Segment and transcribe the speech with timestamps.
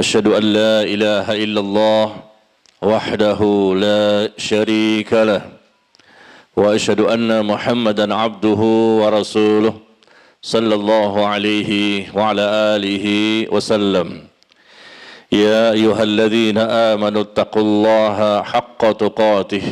[0.00, 2.06] أشهد أن لا إله إلا الله
[2.82, 3.40] وحده
[3.76, 5.42] لا شريك له
[6.56, 8.62] وأشهد أن محمدا عبده
[9.00, 9.74] ورسوله
[10.42, 11.70] صلى الله عليه
[12.16, 13.06] وعلى آله
[13.52, 14.08] وسلم.
[15.32, 19.66] يا أيها الذين آمنوا اتقوا الله حق تقاته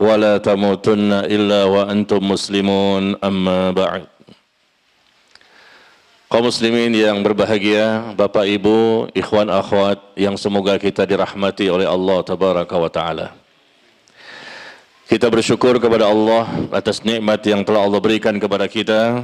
[0.00, 4.13] ولا تموتن إلا وأنتم مسلمون أما بعد.
[6.34, 12.74] Kaum muslimin yang berbahagia, Bapak Ibu, ikhwan akhwat yang semoga kita dirahmati oleh Allah tabaraka
[12.74, 13.38] wa taala.
[15.06, 19.22] Kita bersyukur kepada Allah atas nikmat yang telah Allah berikan kepada kita.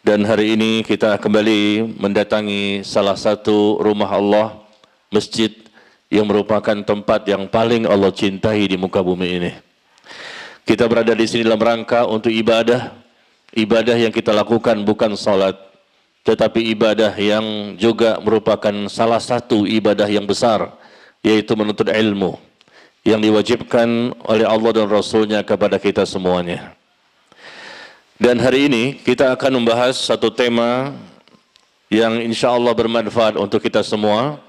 [0.00, 4.56] Dan hari ini kita kembali mendatangi salah satu rumah Allah,
[5.12, 5.52] masjid
[6.08, 9.52] yang merupakan tempat yang paling Allah cintai di muka bumi ini.
[10.64, 13.04] Kita berada di sini dalam rangka untuk ibadah.
[13.52, 15.65] Ibadah yang kita lakukan bukan salat,
[16.26, 20.74] tetapi ibadah yang juga merupakan salah satu ibadah yang besar
[21.22, 22.34] yaitu menuntut ilmu
[23.06, 26.74] yang diwajibkan oleh Allah dan Rasulnya kepada kita semuanya.
[28.18, 30.90] Dan hari ini kita akan membahas satu tema
[31.86, 34.42] yang insya Allah bermanfaat untuk kita semua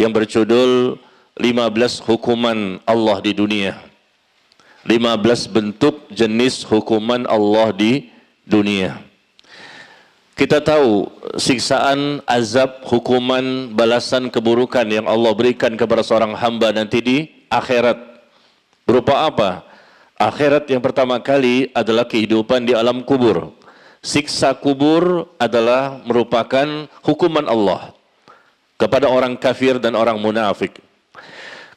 [0.00, 0.96] yang berjudul
[1.36, 3.76] 15 hukuman Allah di dunia.
[4.88, 8.08] 15 bentuk jenis hukuman Allah di
[8.48, 9.07] dunia.
[10.38, 17.16] Kita tahu siksaan, azab, hukuman, balasan keburukan yang Allah berikan kepada seorang hamba nanti di
[17.50, 17.98] akhirat.
[18.86, 19.66] Berupa apa?
[20.14, 23.50] Akhirat yang pertama kali adalah kehidupan di alam kubur.
[23.98, 27.90] Siksa kubur adalah merupakan hukuman Allah
[28.78, 30.78] kepada orang kafir dan orang munafik.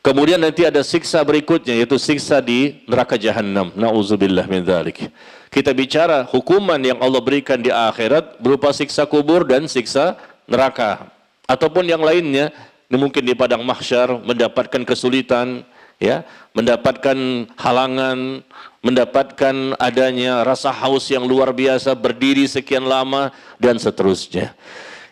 [0.06, 3.74] Kemudian nanti ada siksa berikutnya yaitu siksa di neraka jahanam.
[3.74, 5.10] Nauzubillah min dzalik.
[5.52, 10.16] Kita bicara hukuman yang Allah berikan di akhirat berupa siksa kubur dan siksa
[10.48, 11.12] neraka
[11.44, 12.56] ataupun yang lainnya
[12.88, 15.68] mungkin di padang mahsyar mendapatkan kesulitan
[16.00, 16.24] ya,
[16.56, 18.48] mendapatkan halangan,
[18.80, 24.56] mendapatkan adanya rasa haus yang luar biasa berdiri sekian lama dan seterusnya.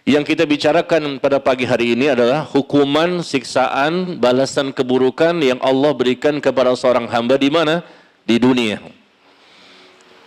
[0.07, 6.41] Yang kita bicarakan pada pagi hari ini adalah hukuman, siksaan, balasan keburukan yang Allah berikan
[6.41, 7.85] kepada seorang hamba di mana?
[8.25, 8.98] Di dunia.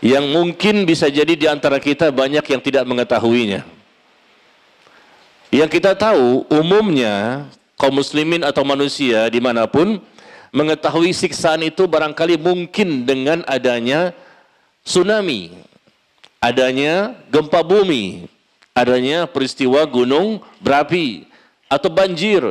[0.02, 3.62] Yang mungkin bisa jadi di antara kita banyak yang tidak mengetahuinya.
[5.54, 7.46] Yang kita tahu umumnya
[7.78, 10.02] kaum muslimin atau manusia di mana pun
[10.50, 14.10] mengetahui siksaan itu barangkali mungkin dengan adanya
[14.82, 15.54] tsunami,
[16.42, 18.26] adanya gempa bumi,
[18.74, 21.30] adanya peristiwa gunung berapi
[21.70, 22.42] atau banjir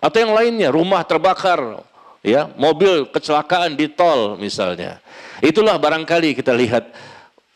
[0.00, 1.84] atau yang lainnya, rumah terbakar,
[2.20, 5.00] ya, mobil kecelakaan di tol misalnya.
[5.40, 6.92] Itulah barangkali kita lihat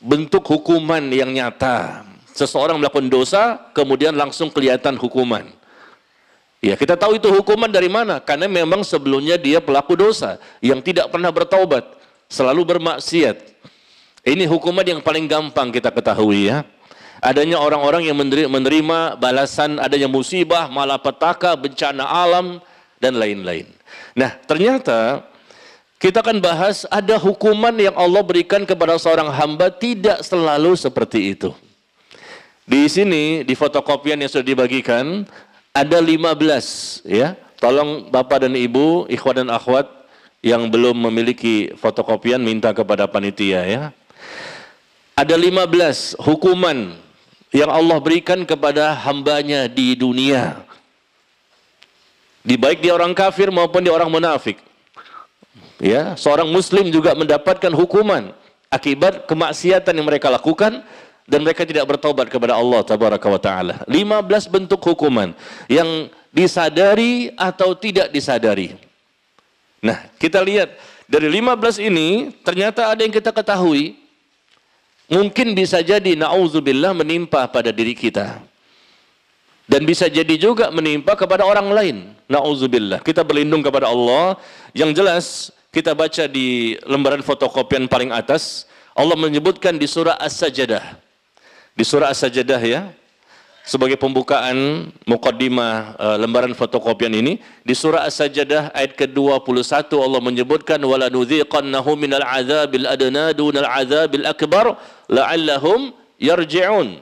[0.00, 2.04] bentuk hukuman yang nyata.
[2.34, 5.46] Seseorang melakukan dosa, kemudian langsung kelihatan hukuman.
[6.58, 8.18] Ya, kita tahu itu hukuman dari mana?
[8.18, 11.94] Karena memang sebelumnya dia pelaku dosa yang tidak pernah bertaubat,
[12.26, 13.54] selalu bermaksiat.
[14.24, 16.64] Ini hukuman yang paling gampang kita ketahui ya
[17.24, 22.60] adanya orang-orang yang menerima balasan adanya musibah, malapetaka, bencana alam
[23.00, 23.64] dan lain-lain.
[24.14, 25.26] Nah, ternyata
[25.98, 31.50] kita akan bahas ada hukuman yang Allah berikan kepada seorang hamba tidak selalu seperti itu.
[32.64, 35.26] Di sini di fotokopian yang sudah dibagikan
[35.74, 37.36] ada 15 ya.
[37.58, 39.88] Tolong Bapak dan Ibu, ikhwan dan akhwat
[40.44, 43.82] yang belum memiliki fotokopian minta kepada panitia ya.
[45.16, 46.92] Ada 15 hukuman
[47.48, 50.60] yang Allah berikan kepada hambanya di dunia.
[52.44, 54.60] Di baik dia orang kafir maupun dia orang munafik.
[55.80, 58.30] Ya, seorang muslim juga mendapatkan hukuman
[58.68, 60.84] akibat kemaksiatan yang mereka lakukan
[61.24, 63.74] dan mereka tidak bertobat kepada Allah tabaraka wa taala.
[63.88, 65.32] 15 bentuk hukuman
[65.66, 68.76] yang disadari atau tidak disadari.
[69.80, 70.76] Nah, kita lihat
[71.08, 74.04] dari 15 ini ternyata ada yang kita ketahui
[75.04, 78.40] Mungkin bisa jadi na'udzubillah menimpa pada diri kita.
[79.64, 81.96] Dan bisa jadi juga menimpa kepada orang lain.
[82.34, 82.98] Na'udzubillah.
[83.06, 84.34] Kita berlindung kepada Allah.
[84.74, 85.24] Yang jelas
[85.70, 88.66] kita baca di lembaran fotokopian paling atas.
[88.94, 90.98] Allah menyebutkan di surah As-Sajadah.
[91.78, 92.90] Di surah As-Sajadah ya.
[93.64, 101.08] sebagai pembukaan mukaddimah uh, lembaran fotokopian ini di surah As-Sajdah ayat ke-21 Allah menyebutkan wala
[101.08, 104.76] nudhiqannahu minal adzabil adna dunal adzabil akbar
[105.08, 107.00] la'allahum yarji'un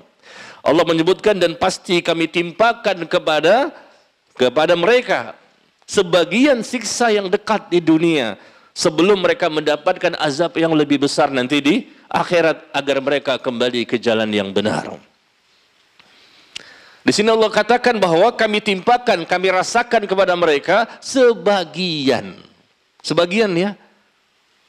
[0.62, 3.74] Allah menyebutkan dan pasti kami timpakan kepada
[4.36, 5.36] kepada mereka
[5.84, 8.40] sebagian siksa yang dekat di dunia
[8.72, 11.74] sebelum mereka mendapatkan azab yang lebih besar nanti di
[12.08, 14.96] akhirat agar mereka kembali ke jalan yang benar.
[17.02, 22.38] Di sini Allah katakan bahwa kami timpakan, kami rasakan kepada mereka sebagian.
[23.02, 23.74] Sebagian ya.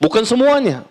[0.01, 0.81] Bukan semuanya.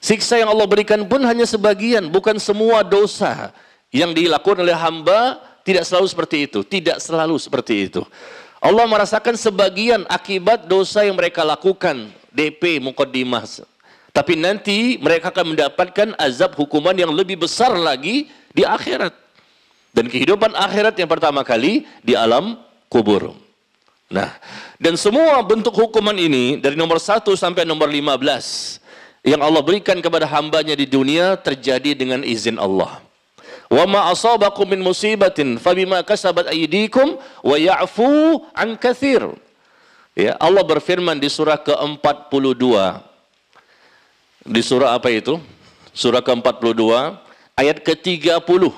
[0.00, 3.52] Siksa yang Allah berikan pun hanya sebagian, bukan semua dosa
[3.92, 8.06] yang dilakukan oleh hamba tidak selalu seperti itu, tidak selalu seperti itu.
[8.62, 13.66] Allah merasakan sebagian akibat dosa yang mereka lakukan, DP mukaddimah.
[14.14, 19.12] Tapi nanti mereka akan mendapatkan azab hukuman yang lebih besar lagi di akhirat.
[19.92, 22.56] Dan kehidupan akhirat yang pertama kali di alam
[22.88, 23.36] kubur.
[24.06, 24.38] Nah,
[24.78, 28.78] dan semua bentuk hukuman ini dari nomor 1 sampai nomor 15
[29.26, 33.05] yang Allah berikan kepada hambanya di dunia terjadi dengan izin Allah.
[33.66, 39.26] Wa ma asabakum min musibatin fabima kasabat aydikum wa ya'fu an katsir.
[40.16, 42.64] Ya, Allah berfirman di surah ke-42.
[44.48, 45.36] Di surah apa itu?
[45.92, 46.82] Surah ke-42
[47.52, 48.72] ayat ke-30.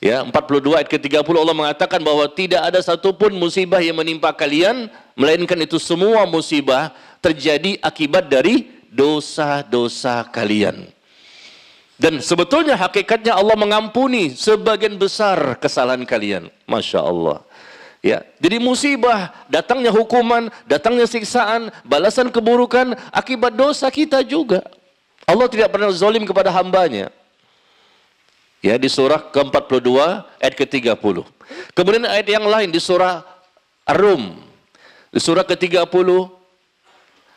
[0.00, 5.60] Ya, 42 ayat ke-30 Allah mengatakan bahwa tidak ada satupun musibah yang menimpa kalian melainkan
[5.60, 10.88] itu semua musibah terjadi akibat dari dosa-dosa kalian.
[12.00, 16.48] Dan sebetulnya hakikatnya Allah mengampuni sebagian besar kesalahan kalian.
[16.64, 17.44] Masya Allah.
[18.00, 24.64] Ya, jadi musibah, datangnya hukuman, datangnya siksaan, balasan keburukan akibat dosa kita juga.
[25.28, 27.12] Allah tidak pernah zalim kepada hambanya.
[28.64, 29.92] Ya, di surah ke-42
[30.40, 30.96] ayat ke-30.
[31.76, 33.20] Kemudian ayat yang lain di surah
[33.84, 34.40] Ar-Rum.
[35.12, 36.08] Di surah ke-30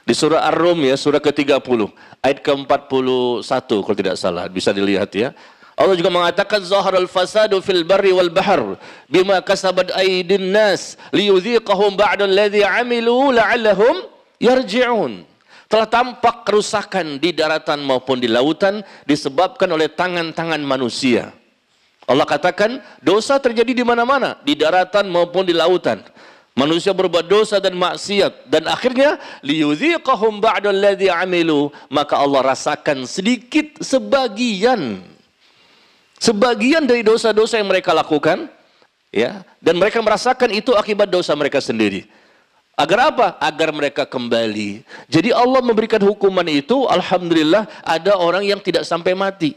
[0.03, 1.87] di surah Ar-Rum ya, surah ke-30
[2.19, 5.31] ayat ke-41 kalau tidak salah, bisa dilihat ya.
[5.73, 8.77] Allah juga mengatakan zaharal fasadu fil barri wal bahr
[9.09, 14.05] bima kasabat aydin nas liyudhiqahum ba'da alladhi amilu la'allahum
[14.37, 15.25] yarji'un
[15.65, 21.33] telah tampak kerusakan di daratan maupun di lautan disebabkan oleh tangan-tangan manusia.
[22.05, 26.05] Allah katakan dosa terjadi di mana-mana, di daratan maupun di lautan.
[26.53, 35.01] Manusia berbuat dosa dan maksiat dan akhirnya liyudhiqahum ba'dalladzi amilu, maka Allah rasakan sedikit sebagian
[36.21, 38.45] sebagian dari dosa-dosa yang mereka lakukan
[39.09, 42.05] ya dan mereka merasakan itu akibat dosa mereka sendiri.
[42.73, 43.27] Agar apa?
[43.37, 44.81] Agar mereka kembali.
[45.05, 49.53] Jadi Allah memberikan hukuman itu, Alhamdulillah ada orang yang tidak sampai mati.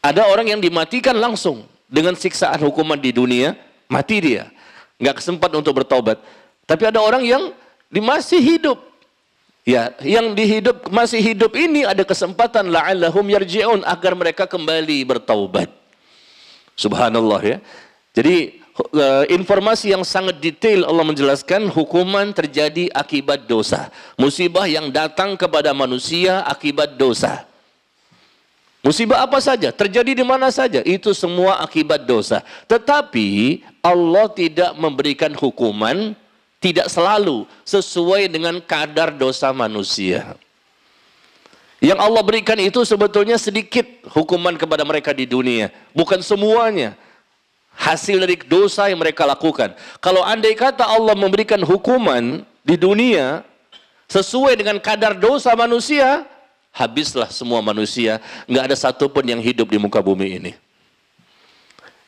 [0.00, 3.52] Ada orang yang dimatikan langsung dengan siksaan hukuman di dunia,
[3.92, 4.48] mati dia.
[4.98, 6.18] Nggak kesempat untuk bertobat.
[6.66, 7.54] Tapi ada orang yang
[7.90, 8.78] masih hidup.
[9.68, 15.68] Ya, yang dihidup masih hidup ini ada kesempatan la'allahum yarji'un agar mereka kembali bertaubat.
[16.72, 17.58] Subhanallah ya.
[18.16, 23.92] Jadi uh, informasi yang sangat detail Allah menjelaskan hukuman terjadi akibat dosa.
[24.16, 27.44] Musibah yang datang kepada manusia akibat dosa.
[28.78, 32.46] Musibah apa saja, terjadi di mana saja, itu semua akibat dosa.
[32.70, 36.14] Tetapi Allah tidak memberikan hukuman
[36.58, 40.34] tidak selalu sesuai dengan kadar dosa manusia.
[41.78, 46.98] Yang Allah berikan itu sebetulnya sedikit hukuman kepada mereka di dunia, bukan semuanya
[47.78, 49.78] hasil dari dosa yang mereka lakukan.
[50.02, 53.46] Kalau andai kata Allah memberikan hukuman di dunia
[54.10, 56.26] sesuai dengan kadar dosa manusia,
[56.72, 58.22] habislah semua manusia.
[58.46, 60.52] Nggak ada satupun yang hidup di muka bumi ini.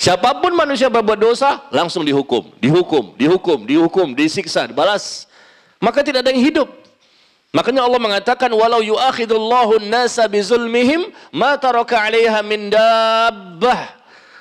[0.00, 5.28] Siapa pun manusia berbuat dosa, langsung dihukum, dihukum, dihukum, dihukum, disiksa, dibalas.
[5.76, 6.68] Maka tidak ada yang hidup.
[7.52, 14.00] Makanya Allah mengatakan walau yu'akhidullahu an-nasa bizulmihim ma taraka 'alaiha min dabbah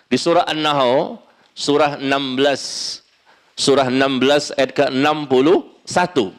[0.10, 1.22] di surah An-Nahl,
[1.52, 3.04] surah 16,
[3.60, 6.38] surah 16 ayat ke-61.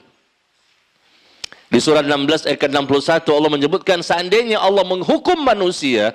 [1.71, 6.11] Di surah 16 ayat ke-61 Allah menyebutkan seandainya Allah menghukum manusia,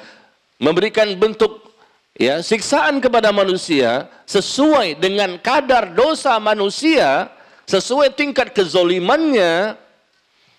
[0.59, 1.71] memberikan bentuk
[2.19, 7.31] ya siksaan kepada manusia sesuai dengan kadar dosa manusia,
[7.71, 9.79] sesuai tingkat kezolimannya,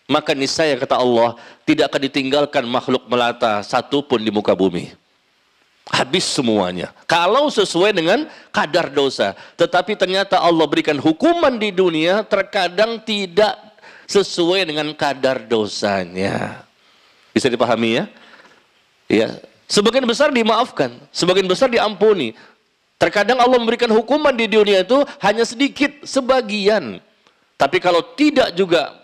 [0.09, 1.37] maka niscaya kata Allah
[1.69, 4.97] tidak akan ditinggalkan makhluk melata satupun di muka bumi.
[5.87, 6.91] Habis semuanya.
[7.07, 9.39] Kalau sesuai dengan kadar dosa.
[9.55, 13.66] Tetapi ternyata Allah berikan hukuman di dunia terkadang tidak
[14.07, 16.65] sesuai dengan kadar dosanya.
[17.35, 18.05] Bisa dipahami ya?
[19.07, 19.29] Ya.
[19.67, 22.39] Sebagian besar dimaafkan, sebagian besar diampuni.
[22.97, 27.03] Terkadang Allah memberikan hukuman di dunia itu hanya sedikit, sebagian.
[27.59, 28.95] Tapi kalau tidak juga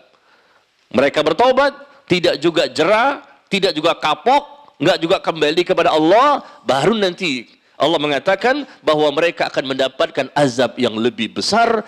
[0.89, 7.45] mereka bertobat, tidak juga jerah, tidak juga kapok, enggak juga kembali kepada Allah, baru nanti
[7.77, 11.83] Allah mengatakan bahwa mereka akan mendapatkan azab yang lebih besar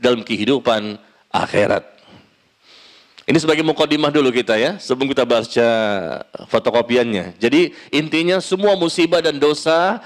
[0.00, 0.96] dalam kehidupan
[1.28, 1.99] akhirat.
[3.30, 5.68] Ini sebagai mukadimah dulu kita ya, sebelum kita baca
[6.50, 7.38] fotokopiannya.
[7.38, 10.02] Jadi intinya semua musibah dan dosa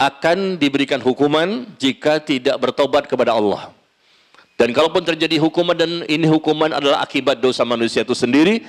[0.00, 3.68] akan diberikan hukuman jika tidak bertobat kepada Allah.
[4.56, 8.64] Dan kalaupun terjadi hukuman dan ini hukuman adalah akibat dosa manusia itu sendiri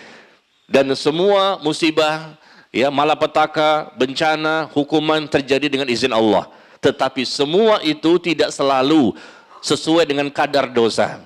[0.68, 2.36] dan semua musibah
[2.76, 6.52] ya malapetaka, bencana, hukuman terjadi dengan izin Allah.
[6.84, 9.16] Tetapi semua itu tidak selalu
[9.64, 11.24] sesuai dengan kadar dosa.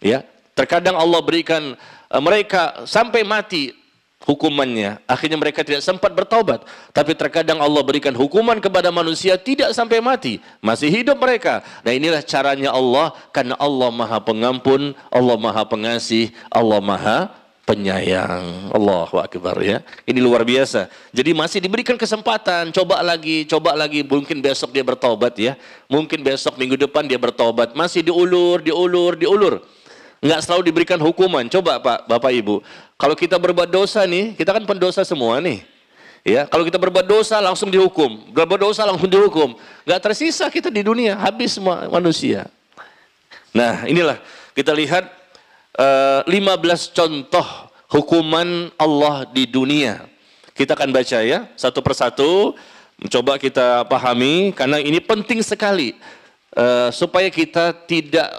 [0.00, 0.24] Ya,
[0.56, 1.76] terkadang Allah berikan
[2.10, 3.72] mereka sampai mati
[4.24, 5.04] hukumannya.
[5.04, 6.64] Akhirnya mereka tidak sempat bertaubat.
[6.90, 10.40] Tapi terkadang Allah berikan hukuman kepada manusia tidak sampai mati.
[10.64, 11.60] Masih hidup mereka.
[11.84, 13.12] Nah inilah caranya Allah.
[13.30, 17.18] Karena Allah maha pengampun, Allah maha pengasih, Allah maha
[17.68, 18.72] penyayang.
[18.72, 19.80] Allahu Akbar ya.
[20.04, 20.88] Ini luar biasa.
[21.12, 22.72] Jadi masih diberikan kesempatan.
[22.72, 24.04] Coba lagi, coba lagi.
[24.04, 25.56] Mungkin besok dia bertobat ya.
[25.88, 27.76] Mungkin besok minggu depan dia bertobat.
[27.76, 29.54] Masih diulur, diulur, diulur.
[30.22, 31.46] Enggak selalu diberikan hukuman.
[31.48, 32.62] Coba Pak, Bapak Ibu.
[33.00, 35.64] Kalau kita berbuat dosa nih, kita kan pendosa semua nih.
[36.24, 39.60] Ya, kalau kita berbuat dosa langsung dihukum, berbuat dosa langsung dihukum.
[39.84, 42.48] Gak tersisa kita di dunia, habis semua manusia.
[43.52, 44.16] Nah, inilah
[44.56, 45.04] kita lihat
[45.76, 47.44] uh, eh, 15 contoh
[47.92, 50.08] hukuman Allah di dunia.
[50.56, 52.56] Kita akan baca ya, satu persatu,
[52.96, 55.92] mencoba kita pahami karena ini penting sekali
[56.56, 58.32] uh, supaya kita tidak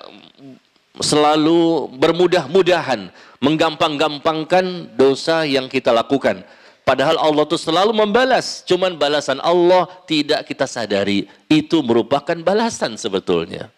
[1.00, 3.12] selalu bermudah-mudahan
[3.44, 6.44] menggampang-gampangkan dosa yang kita lakukan.
[6.86, 11.26] Padahal Allah itu selalu membalas, cuman balasan Allah tidak kita sadari.
[11.50, 13.74] Itu merupakan balasan sebetulnya.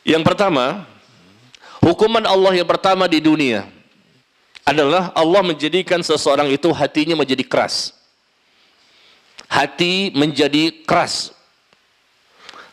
[0.00, 0.88] Yang pertama,
[1.84, 3.68] hukuman Allah yang pertama di dunia
[4.64, 7.92] adalah Allah menjadikan seseorang itu hatinya menjadi keras.
[9.44, 11.36] Hati menjadi keras.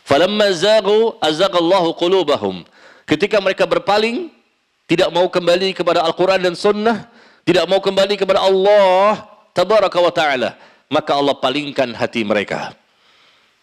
[0.08, 2.64] Falamma zagu azagallahu qulubahum.
[3.08, 4.28] Ketika mereka berpaling,
[4.84, 7.08] tidak mau kembali kepada Al-Quran dan Sunnah,
[7.48, 9.24] tidak mau kembali kepada Allah
[9.56, 10.60] Tabaraka wa Ta'ala,
[10.92, 12.76] maka Allah palingkan hati mereka.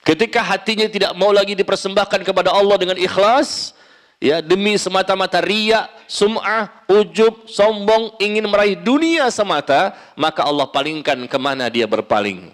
[0.01, 3.77] Ketika hatinya tidak mau lagi dipersembahkan kepada Allah dengan ikhlas,
[4.17, 11.39] ya demi semata-mata riya, sum'ah, ujub, sombong, ingin meraih dunia semata, maka Allah palingkan ke
[11.41, 12.49] mana dia berpaling.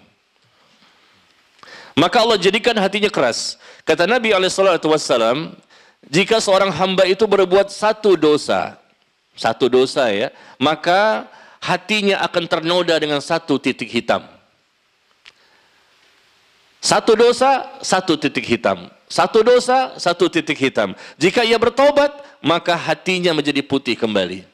[1.95, 3.59] Maka Allah jadikan hatinya keras.
[3.83, 5.55] Kata Nabi SAW,
[6.09, 8.79] jika seorang hamba itu berbuat satu dosa,
[9.37, 11.29] satu dosa ya, maka
[11.61, 14.25] hatinya akan ternoda dengan satu titik hitam.
[16.81, 18.89] Satu dosa, satu titik hitam.
[19.05, 20.97] Satu dosa, satu titik hitam.
[21.21, 22.09] Jika ia bertobat,
[22.41, 24.49] maka hatinya menjadi putih kembali.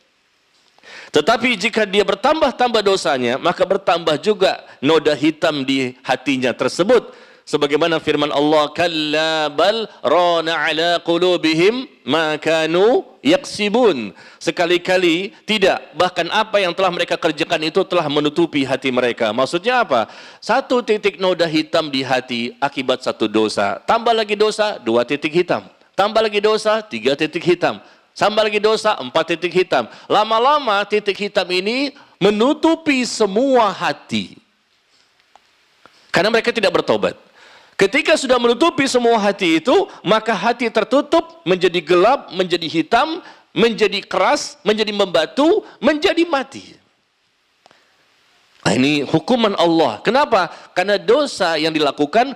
[1.15, 7.15] Tetapi jika dia bertambah-tambah dosanya, maka bertambah juga noda hitam di hatinya tersebut
[7.47, 14.11] sebagaimana firman Allah kalla bal rana ala qulubihim ma kanu yaksibun.
[14.37, 19.31] Sekali-kali tidak bahkan apa yang telah mereka kerjakan itu telah menutupi hati mereka.
[19.31, 20.11] Maksudnya apa?
[20.43, 23.79] Satu titik noda hitam di hati akibat satu dosa.
[23.87, 25.63] Tambah lagi dosa dua titik hitam.
[25.95, 27.79] Tambah lagi dosa tiga titik hitam.
[28.13, 29.87] Tambah lagi dosa empat titik hitam.
[30.09, 34.35] Lama-lama titik hitam ini menutupi semua hati.
[36.09, 37.26] Karena mereka tidak bertobat
[37.77, 43.21] Ketika sudah menutupi semua hati itu, maka hati tertutup menjadi gelap, menjadi hitam,
[43.53, 46.73] menjadi keras, menjadi membatu, menjadi mati.
[48.65, 50.01] Nah, ini hukuman Allah.
[50.01, 50.49] Kenapa?
[50.73, 52.33] Karena dosa yang dilakukan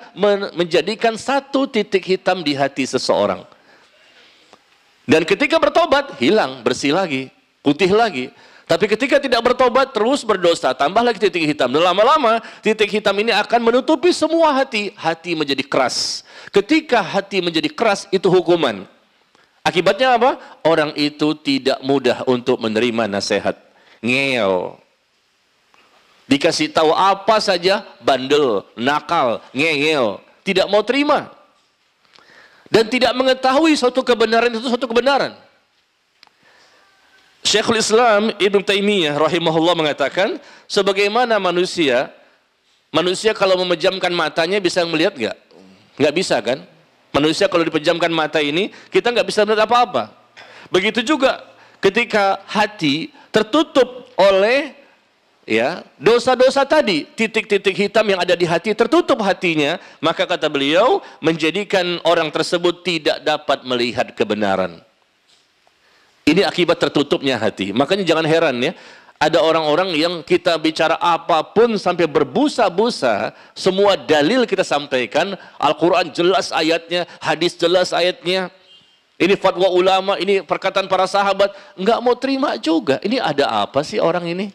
[0.54, 3.42] menjadikan satu titik hitam di hati seseorang.
[5.10, 7.34] Dan ketika bertobat, hilang, bersih lagi,
[7.66, 8.30] putih lagi.
[8.72, 11.68] Tapi ketika tidak bertobat terus berdosa, tambah lagi titik hitam.
[11.68, 14.96] Dan lama-lama titik hitam ini akan menutupi semua hati.
[14.96, 16.24] Hati menjadi keras.
[16.56, 18.88] Ketika hati menjadi keras itu hukuman.
[19.60, 20.40] Akibatnya apa?
[20.64, 23.60] Orang itu tidak mudah untuk menerima nasihat.
[24.00, 24.80] Ngeel.
[26.32, 30.24] Dikasih tahu apa saja, bandel, nakal, ngeyel.
[30.48, 31.28] Tidak mau terima.
[32.72, 35.36] Dan tidak mengetahui suatu kebenaran itu suatu kebenaran.
[37.42, 40.38] Syekhul Islam Ibn Taimiyah rahimahullah mengatakan,
[40.70, 42.14] sebagaimana manusia,
[42.94, 45.38] manusia kalau memejamkan matanya bisa melihat nggak?
[45.98, 46.62] Nggak bisa kan?
[47.12, 50.14] Manusia kalau dipejamkan mata ini, kita nggak bisa melihat apa-apa.
[50.72, 51.44] Begitu juga
[51.82, 54.78] ketika hati tertutup oleh
[55.50, 61.98] ya dosa-dosa tadi titik-titik hitam yang ada di hati tertutup hatinya maka kata beliau menjadikan
[62.06, 64.78] orang tersebut tidak dapat melihat kebenaran
[66.28, 68.74] ini akibat tertutupnya hati makanya jangan heran ya
[69.22, 76.50] ada orang-orang yang kita bicara apa pun sampai berbusa-busa semua dalil kita sampaikan Al-Quran jelas
[76.50, 78.50] ayatnya hadis jelas ayatnya
[79.22, 82.98] ini fatwa ulama, ini perkataan para sahabat, nggak mau terima juga.
[83.06, 84.50] Ini ada apa sih orang ini?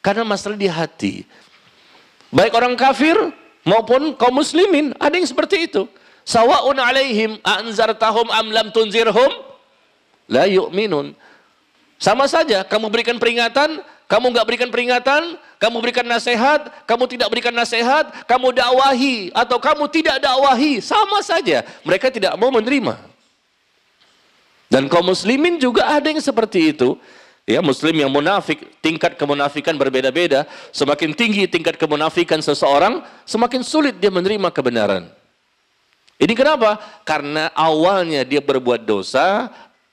[0.00, 1.28] Karena masalah di hati.
[2.32, 3.12] Baik orang kafir
[3.68, 5.84] maupun kaum muslimin, ada yang seperti itu.
[6.24, 9.45] Sawa'un alaihim anzartahum am lam tunzirhum
[10.30, 11.14] la yu'minun.
[11.96, 17.54] Sama saja, kamu berikan peringatan, kamu nggak berikan peringatan, kamu berikan nasihat, kamu tidak berikan
[17.56, 21.64] nasihat, kamu dakwahi atau kamu tidak dakwahi, sama saja.
[21.82, 23.00] Mereka tidak mau menerima.
[24.66, 26.98] Dan kaum muslimin juga ada yang seperti itu.
[27.46, 30.50] Ya, muslim yang munafik, tingkat kemunafikan berbeda-beda.
[30.74, 35.06] Semakin tinggi tingkat kemunafikan seseorang, semakin sulit dia menerima kebenaran.
[36.18, 36.80] Ini kenapa?
[37.06, 39.46] Karena awalnya dia berbuat dosa,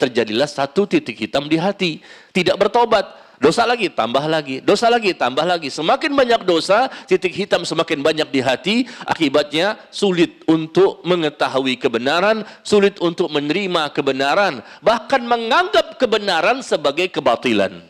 [0.03, 2.03] terjadilah satu titik hitam di hati.
[2.35, 4.63] Tidak bertobat, Dosa lagi, tambah lagi.
[4.63, 5.67] Dosa lagi, tambah lagi.
[5.67, 8.75] Semakin banyak dosa, titik hitam semakin banyak di hati.
[9.03, 14.63] Akibatnya sulit untuk mengetahui kebenaran, sulit untuk menerima kebenaran.
[14.79, 17.83] Bahkan menganggap kebenaran sebagai kebatilan.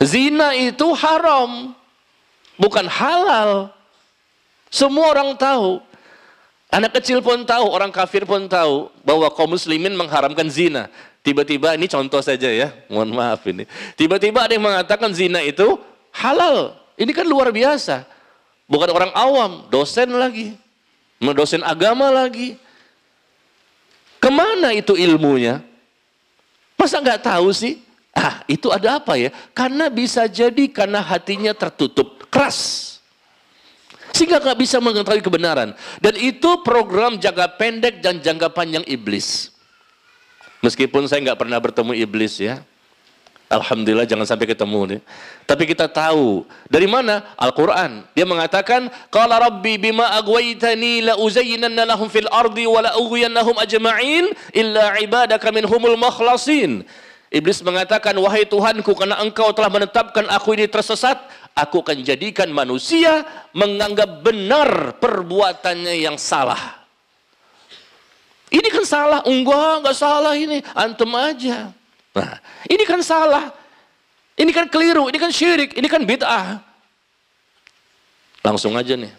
[0.00, 1.76] Zina itu haram,
[2.56, 3.68] bukan halal.
[4.72, 5.89] Semua orang tahu.
[6.70, 10.86] Anak kecil pun tahu, orang kafir pun tahu bahwa kaum muslimin mengharamkan zina.
[11.20, 13.66] Tiba-tiba ini contoh saja ya, mohon maaf ini.
[13.98, 15.76] Tiba-tiba ada yang mengatakan zina itu
[16.14, 16.78] halal.
[16.94, 18.06] Ini kan luar biasa.
[18.70, 20.54] Bukan orang awam, dosen lagi.
[21.18, 22.54] Dosen agama lagi.
[24.22, 25.60] Ke mana itu ilmunya?
[26.78, 27.82] Masa nggak tahu sih?
[28.16, 29.28] Ah, itu ada apa ya?
[29.52, 32.89] Karena bisa jadi karena hatinya tertutup, keras.
[34.10, 35.74] Sehingga nggak bisa mengetahui kebenaran.
[36.02, 39.54] Dan itu program jangka pendek dan jangka panjang iblis.
[40.60, 42.60] Meskipun saya nggak pernah bertemu iblis ya.
[43.50, 45.00] Alhamdulillah jangan sampai ketemu nih.
[45.42, 47.34] Tapi kita tahu dari mana?
[47.34, 48.06] Al-Qur'an.
[48.14, 54.30] Dia mengatakan, "Qala rabbi bima aghwaytani la uzayyinanna lahum fil ardi wa la ughwiyannahum ajma'in
[54.54, 56.86] illa ibadaka minhumul mukhlasin."
[57.30, 61.18] Iblis mengatakan, "Wahai Tuhanku, karena Engkau telah menetapkan aku ini tersesat,
[61.54, 63.24] aku akan jadikan manusia
[63.56, 66.80] menganggap benar perbuatannya yang salah."
[68.50, 71.70] Ini kan salah, enggak, enggak salah ini, antum aja.
[72.10, 72.34] Nah,
[72.66, 73.54] ini kan salah.
[74.34, 76.58] Ini kan keliru, ini kan syirik, ini kan bid'ah.
[78.42, 79.12] Langsung aja nih.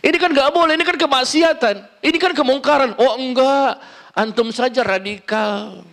[0.00, 2.96] Ini kan enggak boleh, ini kan kemaksiatan, ini kan kemungkaran.
[2.96, 3.84] Oh enggak,
[4.16, 5.84] antum saja radikal.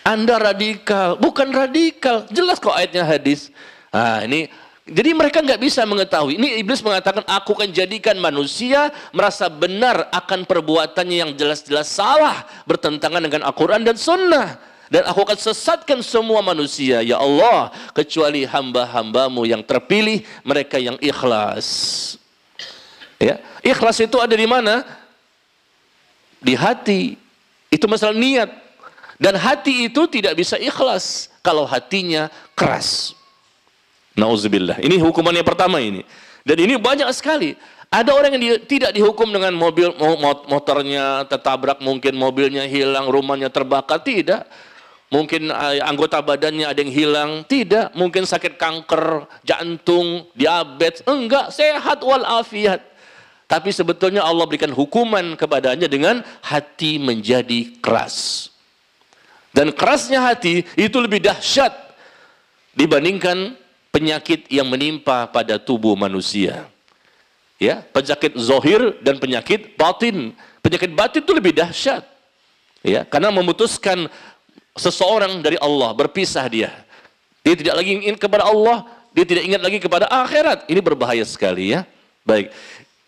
[0.00, 2.24] Anda radikal, bukan radikal.
[2.32, 3.52] Jelas kok ayatnya hadis.
[3.92, 4.48] Nah, ini
[4.90, 6.34] jadi mereka nggak bisa mengetahui.
[6.40, 12.42] Ini iblis mengatakan, aku akan jadikan manusia merasa benar akan perbuatannya yang jelas-jelas salah.
[12.66, 14.58] Bertentangan dengan Al-Quran dan Sunnah.
[14.90, 16.98] Dan aku akan sesatkan semua manusia.
[17.06, 22.18] Ya Allah, kecuali hamba-hambamu yang terpilih, mereka yang ikhlas.
[23.22, 24.82] Ya, ikhlas itu ada di mana?
[26.42, 27.14] Di hati.
[27.70, 28.50] Itu masalah niat.
[29.20, 33.12] Dan hati itu tidak bisa ikhlas kalau hatinya keras.
[34.16, 34.80] Nauzubillah.
[34.80, 36.00] Ini hukuman yang pertama ini.
[36.40, 37.52] Dan ini banyak sekali.
[37.92, 39.92] Ada orang yang di, tidak dihukum dengan mobil
[40.48, 44.46] motornya tertabrak, mungkin mobilnya hilang, rumahnya terbakar, tidak.
[45.10, 47.90] Mungkin uh, anggota badannya ada yang hilang, tidak.
[47.98, 52.78] Mungkin sakit kanker, jantung, diabetes, enggak, sehat walafiat.
[53.50, 58.48] Tapi sebetulnya Allah berikan hukuman kepadanya dengan hati menjadi keras.
[59.50, 61.74] Dan kerasnya hati itu lebih dahsyat
[62.74, 63.58] dibandingkan
[63.90, 66.70] penyakit yang menimpa pada tubuh manusia.
[67.60, 70.32] Ya, penyakit zohir dan penyakit batin.
[70.64, 72.06] Penyakit batin itu lebih dahsyat.
[72.80, 74.08] Ya, karena memutuskan
[74.72, 76.72] seseorang dari Allah, berpisah dia.
[77.44, 80.64] Dia tidak lagi ingin kepada Allah, dia tidak ingat lagi kepada akhirat.
[80.72, 81.84] Ini berbahaya sekali ya.
[82.24, 82.48] Baik.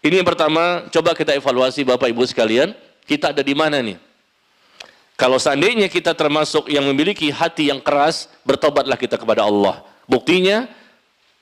[0.02, 2.74] Ini yang pertama, coba kita evaluasi Bapak Ibu sekalian,
[3.06, 3.96] kita ada di mana nih?
[5.16, 9.84] Kalau seandainya kita termasuk yang memiliki hati yang keras, bertobatlah kita kepada Allah.
[10.08, 10.66] Buktinya,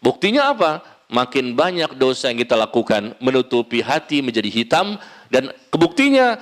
[0.05, 0.85] buktinya apa?
[1.11, 4.95] Makin banyak dosa yang kita lakukan menutupi hati menjadi hitam
[5.27, 6.39] dan kebuktinya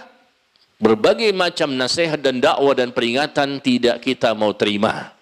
[0.77, 5.13] berbagai macam nasihat dan dakwah dan peringatan tidak kita mau terima.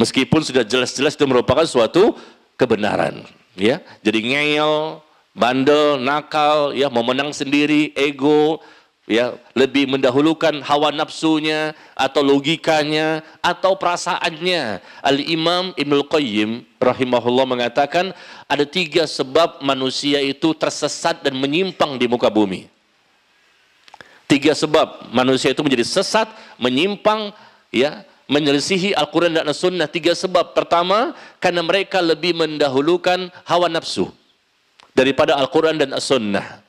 [0.00, 2.16] Meskipun sudah jelas-jelas itu merupakan suatu
[2.56, 3.20] kebenaran,
[3.52, 3.84] ya.
[4.00, 5.04] Jadi ngeyel,
[5.36, 8.64] bandel, nakal, ya, mau menang sendiri, ego,
[9.10, 14.78] ya lebih mendahulukan hawa nafsunya atau logikanya atau perasaannya.
[15.02, 18.14] Al Imam Ibnul Qayyim rahimahullah mengatakan
[18.46, 22.70] ada tiga sebab manusia itu tersesat dan menyimpang di muka bumi.
[24.30, 27.34] Tiga sebab manusia itu menjadi sesat, menyimpang,
[27.74, 29.90] ya, menyelisihi Al-Quran dan As-Sunnah.
[29.90, 30.54] Tiga sebab.
[30.54, 34.06] Pertama, karena mereka lebih mendahulukan hawa nafsu
[34.94, 36.62] daripada Al-Quran dan As-Sunnah.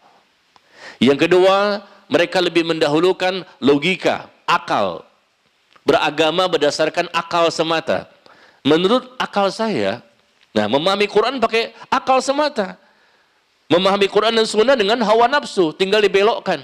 [0.97, 5.07] Yang kedua, mereka lebih mendahulukan logika, akal.
[5.87, 8.11] Beragama berdasarkan akal semata.
[8.67, 10.03] Menurut akal saya,
[10.51, 12.75] nah memahami Quran pakai akal semata.
[13.71, 16.59] Memahami Quran dan Sunnah dengan hawa nafsu, tinggal dibelokkan.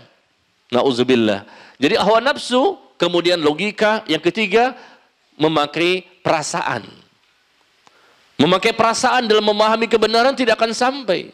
[0.68, 1.48] Nauzubillah.
[1.80, 4.76] Jadi hawa nafsu, kemudian logika, yang ketiga
[5.40, 6.84] memakai perasaan.
[8.36, 11.32] Memakai perasaan dalam memahami kebenaran tidak akan sampai.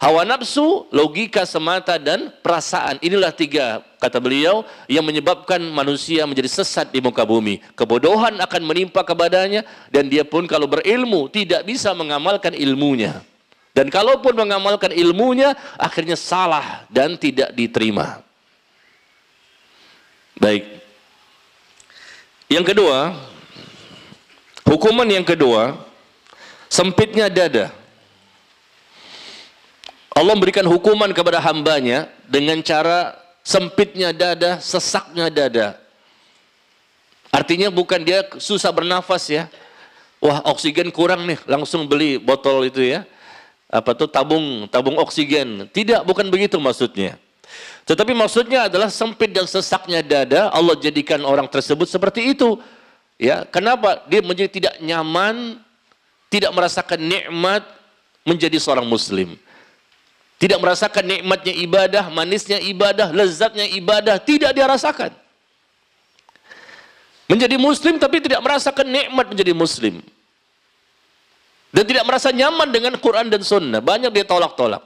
[0.00, 2.96] Hawa nafsu, logika semata dan perasaan.
[3.04, 7.60] Inilah tiga kata beliau yang menyebabkan manusia menjadi sesat di muka bumi.
[7.76, 9.60] Kebodohan akan menimpa kepadanya
[9.92, 13.20] dan dia pun kalau berilmu tidak bisa mengamalkan ilmunya.
[13.76, 18.24] Dan kalaupun mengamalkan ilmunya akhirnya salah dan tidak diterima.
[20.40, 20.64] Baik.
[22.48, 23.20] Yang kedua,
[24.64, 25.76] hukuman yang kedua,
[26.72, 27.79] sempitnya dada.
[30.10, 33.14] Allah memberikan hukuman kepada hambanya dengan cara
[33.46, 35.78] sempitnya dada, sesaknya dada.
[37.30, 39.46] Artinya bukan dia susah bernafas ya.
[40.20, 43.06] Wah oksigen kurang nih, langsung beli botol itu ya.
[43.70, 45.70] Apa tuh tabung tabung oksigen.
[45.70, 47.16] Tidak, bukan begitu maksudnya.
[47.86, 52.58] Tetapi maksudnya adalah sempit dan sesaknya dada Allah jadikan orang tersebut seperti itu.
[53.14, 54.02] Ya, kenapa?
[54.10, 55.60] Dia menjadi tidak nyaman,
[56.28, 57.62] tidak merasakan nikmat
[58.26, 59.38] menjadi seorang muslim.
[60.40, 65.12] Tidak merasakan nikmatnya ibadah, manisnya ibadah, lezatnya ibadah, tidak dia rasakan.
[67.28, 70.00] Menjadi muslim tapi tidak merasakan nikmat menjadi muslim.
[71.70, 73.84] Dan tidak merasa nyaman dengan Quran dan Sunnah.
[73.84, 74.82] Banyak dia tolak-tolak.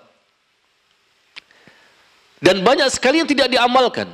[2.42, 4.10] Dan banyak sekali yang tidak diamalkan.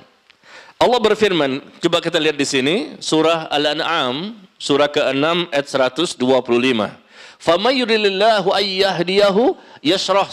[0.76, 6.99] Allah berfirman, coba kita lihat di sini, surah Al-An'am, surah ke-6 ayat 125
[7.40, 10.28] faman yuridillahu ayyahdiyahu yashrah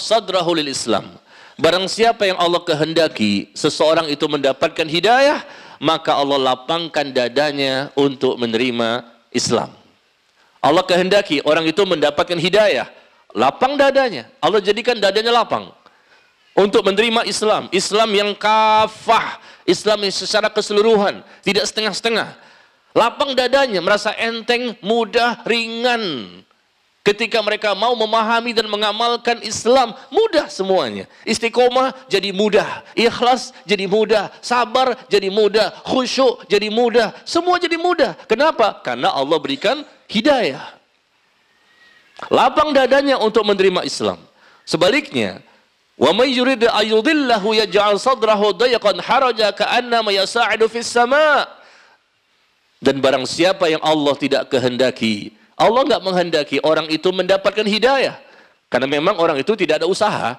[0.67, 1.15] Islam.
[1.57, 5.41] Barang siapa yang Allah kehendaki seseorang itu mendapatkan hidayah,
[5.81, 9.01] maka Allah lapangkan dadanya untuk menerima
[9.33, 9.73] Islam.
[10.61, 12.85] Allah kehendaki orang itu mendapatkan hidayah,
[13.33, 14.29] lapang dadanya.
[14.37, 15.73] Allah jadikan dadanya lapang
[16.57, 22.33] untuk menerima Islam, Islam yang kafah, Islam yang secara keseluruhan, tidak setengah-setengah.
[22.97, 26.45] Lapang dadanya merasa enteng, mudah, ringan.
[27.07, 31.07] Ketika mereka mau memahami dan mengamalkan Islam, mudah semuanya.
[31.23, 38.11] Istiqomah jadi mudah, ikhlas jadi mudah, sabar jadi mudah, khusyuk jadi mudah, semua jadi mudah.
[38.27, 38.83] Kenapa?
[38.83, 40.75] Karena Allah berikan hidayah.
[42.27, 44.19] Lapang dadanya untuk menerima Islam.
[44.67, 45.39] Sebaliknya,
[45.95, 51.47] Wa may yurid ayudillahu yaj'al sadrahu dayqan haraja ka'annama yas'adu fis sama'
[52.77, 58.21] Dan barang siapa yang Allah tidak kehendaki, Allah enggak menghendaki orang itu mendapatkan hidayah.
[58.69, 60.37] Karena memang orang itu tidak ada usaha,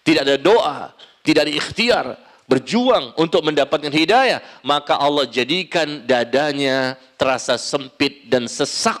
[0.00, 2.06] tidak ada doa, tidak ada ikhtiar,
[2.48, 8.96] berjuang untuk mendapatkan hidayah, maka Allah jadikan dadanya terasa sempit dan sesak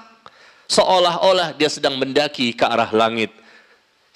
[0.68, 3.30] seolah-olah dia sedang mendaki ke arah langit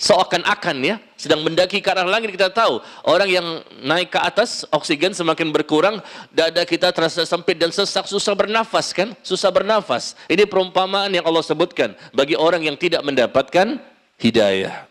[0.01, 3.47] seakan-akan ya sedang mendaki ke arah langit kita tahu orang yang
[3.83, 5.99] naik ke atas oksigen semakin berkurang
[6.31, 9.11] dada kita terasa sempit dan sesak susah bernafas kan?
[9.27, 10.15] Susah bernafas.
[10.31, 13.83] Ini perumpamaan yang Allah sebutkan bagi orang yang tidak mendapatkan
[14.15, 14.87] hidayah.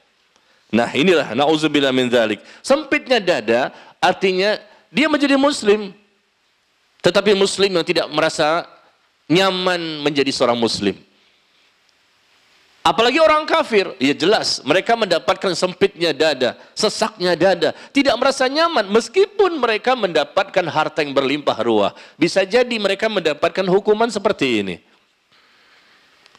[0.67, 2.43] Nah inilah nauzubillah min dzalik.
[2.59, 3.71] Sempitnya dada
[4.03, 4.59] artinya
[4.91, 5.95] dia menjadi muslim.
[6.99, 8.67] Tetapi muslim yang tidak merasa
[9.31, 11.06] nyaman menjadi seorang muslim
[12.87, 19.59] Apalagi orang kafir, ya jelas mereka mendapatkan sempitnya dada, sesaknya dada, tidak merasa nyaman meskipun
[19.59, 21.91] mereka mendapatkan harta yang berlimpah ruah.
[22.15, 24.75] Bisa jadi mereka mendapatkan hukuman seperti ini.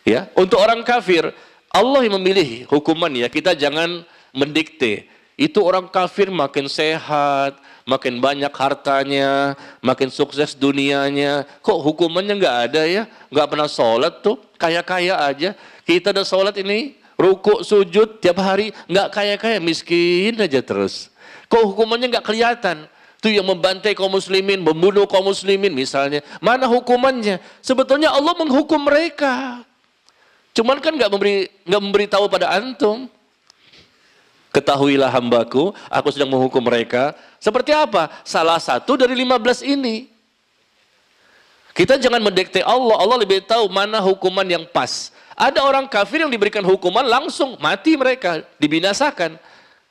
[0.09, 1.37] Ya, untuk orang kafir,
[1.69, 5.05] Allah yang memilih hukuman ya, kita jangan mendikte.
[5.37, 9.53] Itu orang kafir makin sehat, makin banyak hartanya,
[9.85, 11.45] makin sukses dunianya.
[11.61, 13.05] Kok hukumannya nggak ada ya?
[13.29, 15.53] Nggak pernah sholat tuh, kaya-kaya aja
[15.89, 21.09] kita udah sholat ini, rukuk, sujud tiap hari, nggak kaya-kaya, miskin aja terus.
[21.49, 22.85] Kok hukumannya nggak kelihatan?
[23.17, 26.21] Itu yang membantai kaum muslimin, membunuh kaum muslimin misalnya.
[26.45, 27.41] Mana hukumannya?
[27.65, 29.65] Sebetulnya Allah menghukum mereka.
[30.53, 33.09] Cuman kan nggak memberi nggak memberi tahu pada antum.
[34.53, 37.17] Ketahuilah hambaku, aku sedang menghukum mereka.
[37.41, 38.13] Seperti apa?
[38.29, 40.09] Salah satu dari 15 ini.
[41.73, 42.97] Kita jangan mendekte Allah.
[42.99, 45.15] Allah lebih tahu mana hukuman yang pas.
[45.39, 49.39] Ada orang kafir yang diberikan hukuman langsung mati mereka, dibinasakan.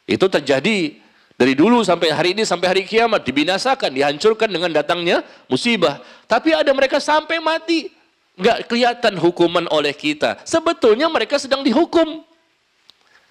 [0.04, 1.00] Itu terjadi
[1.40, 6.04] dari dulu sampai hari ini sampai hari kiamat dibinasakan, dihancurkan dengan datangnya musibah.
[6.28, 7.88] Tapi ada mereka sampai mati
[8.36, 10.36] nggak kelihatan hukuman oleh kita.
[10.44, 12.28] Sebetulnya mereka sedang dihukum.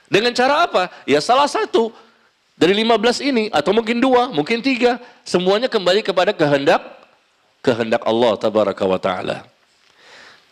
[0.09, 0.89] Dengan cara apa?
[1.05, 1.91] Ya salah satu
[2.57, 6.81] dari 15 ini atau mungkin dua, mungkin tiga, semuanya kembali kepada kehendak
[7.61, 9.43] kehendak Allah tabaraka wa taala.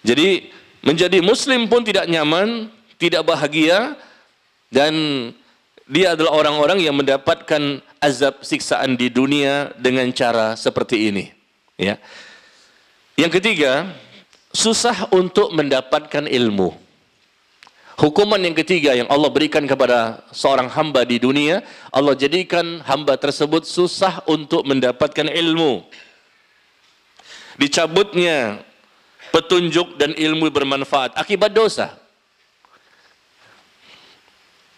[0.03, 0.51] Jadi
[0.85, 2.69] menjadi muslim pun tidak nyaman,
[3.01, 3.97] tidak bahagia
[4.69, 4.93] dan
[5.89, 11.25] dia adalah orang-orang yang mendapatkan azab siksaan di dunia dengan cara seperti ini.
[11.81, 12.01] Ya.
[13.17, 13.93] Yang ketiga,
[14.53, 16.73] susah untuk mendapatkan ilmu.
[17.95, 21.63] Hukuman yang ketiga yang Allah berikan kepada seorang hamba di dunia,
[21.95, 25.87] Allah jadikan hamba tersebut susah untuk mendapatkan ilmu.
[27.55, 28.67] Dicabutnya
[29.35, 31.99] petunjuk dan ilmu bermanfaat akibat dosa.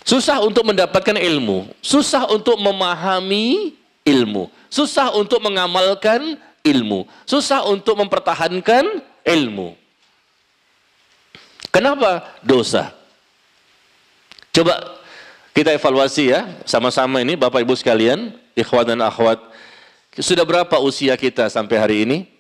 [0.01, 9.03] Susah untuk mendapatkan ilmu, susah untuk memahami ilmu, susah untuk mengamalkan ilmu, susah untuk mempertahankan
[9.27, 9.77] ilmu.
[11.75, 12.25] Kenapa?
[12.41, 12.95] Dosa.
[14.55, 14.97] Coba
[15.53, 19.43] kita evaluasi ya, sama-sama ini Bapak Ibu sekalian, ikhwan dan akhwat.
[20.17, 22.36] Sudah berapa usia kita sampai hari ini?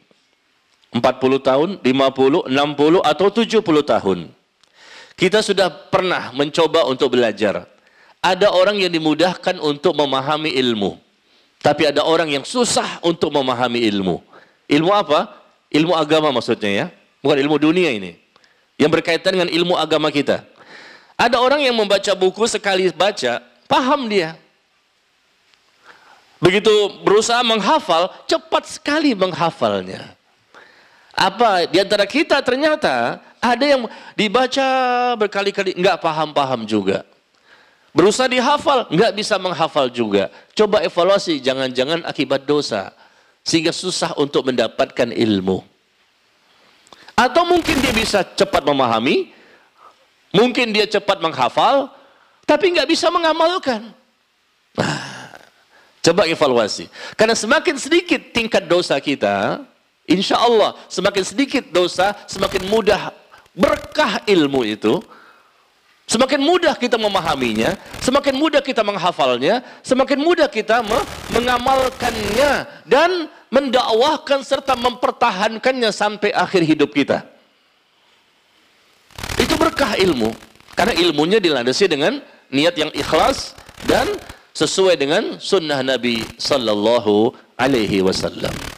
[0.98, 4.18] 40 tahun, 50, 60 atau 70 tahun?
[5.16, 7.64] Kita sudah pernah mencoba untuk belajar.
[8.20, 11.00] Ada orang yang dimudahkan untuk memahami ilmu.
[11.62, 14.20] Tapi ada orang yang susah untuk memahami ilmu.
[14.68, 15.30] Ilmu apa?
[15.72, 16.86] Ilmu agama maksudnya ya.
[17.22, 18.18] Bukan ilmu dunia ini.
[18.76, 20.44] Yang berkaitan dengan ilmu agama kita.
[21.16, 24.36] Ada orang yang membaca buku sekali baca, paham dia.
[26.36, 26.68] Begitu
[27.00, 30.15] berusaha menghafal, cepat sekali menghafalnya.
[31.16, 34.68] Apa di antara kita ternyata ada yang dibaca
[35.16, 37.08] berkali-kali nggak paham-paham juga.
[37.96, 40.28] Berusaha dihafal, nggak bisa menghafal juga.
[40.52, 42.92] Coba evaluasi, jangan-jangan akibat dosa.
[43.40, 45.64] Sehingga susah untuk mendapatkan ilmu.
[47.16, 49.32] Atau mungkin dia bisa cepat memahami,
[50.36, 51.88] mungkin dia cepat menghafal,
[52.44, 53.88] tapi nggak bisa mengamalkan.
[54.76, 55.32] Nah,
[56.04, 56.92] coba evaluasi.
[57.16, 59.64] Karena semakin sedikit tingkat dosa kita,
[60.06, 63.10] Insya Allah semakin sedikit dosa, semakin mudah
[63.54, 65.02] berkah ilmu itu.
[66.06, 70.78] Semakin mudah kita memahaminya, semakin mudah kita menghafalnya, semakin mudah kita
[71.34, 77.26] mengamalkannya dan mendakwahkan serta mempertahankannya sampai akhir hidup kita.
[79.34, 80.30] Itu berkah ilmu,
[80.78, 82.22] karena ilmunya dilandasi dengan
[82.54, 83.58] niat yang ikhlas
[83.90, 84.06] dan
[84.54, 88.75] sesuai dengan sunnah Nabi Sallallahu Alaihi Wasallam.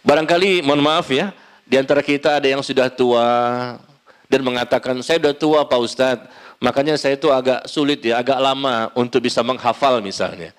[0.00, 1.32] Barangkali, mohon maaf ya,
[1.68, 3.28] di antara kita ada yang sudah tua
[4.32, 8.88] dan mengatakan, saya sudah tua Pak Ustadz, makanya saya itu agak sulit ya, agak lama
[8.96, 10.56] untuk bisa menghafal misalnya.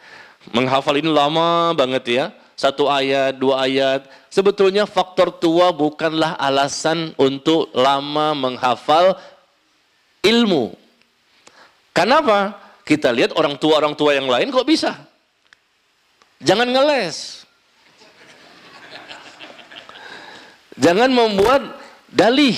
[0.53, 4.05] Menghafal ini lama banget ya, satu ayat, dua ayat.
[4.29, 9.17] Sebetulnya faktor tua bukanlah alasan untuk lama menghafal
[10.21, 10.77] ilmu.
[11.97, 12.61] Kenapa?
[12.85, 14.93] Kita lihat orang tua-orang tua yang lain kok bisa.
[16.41, 17.40] Jangan ngeles.
[20.81, 21.77] Jangan membuat
[22.09, 22.57] dalih.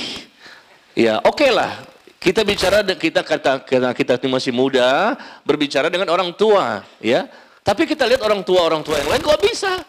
[0.95, 1.83] Ya, oke okay lah.
[2.23, 7.27] Kita bicara kita kata karena kita masih muda berbicara dengan orang tua, ya.
[7.67, 9.83] Tapi kita lihat orang tua orang tua yang lain kok bisa?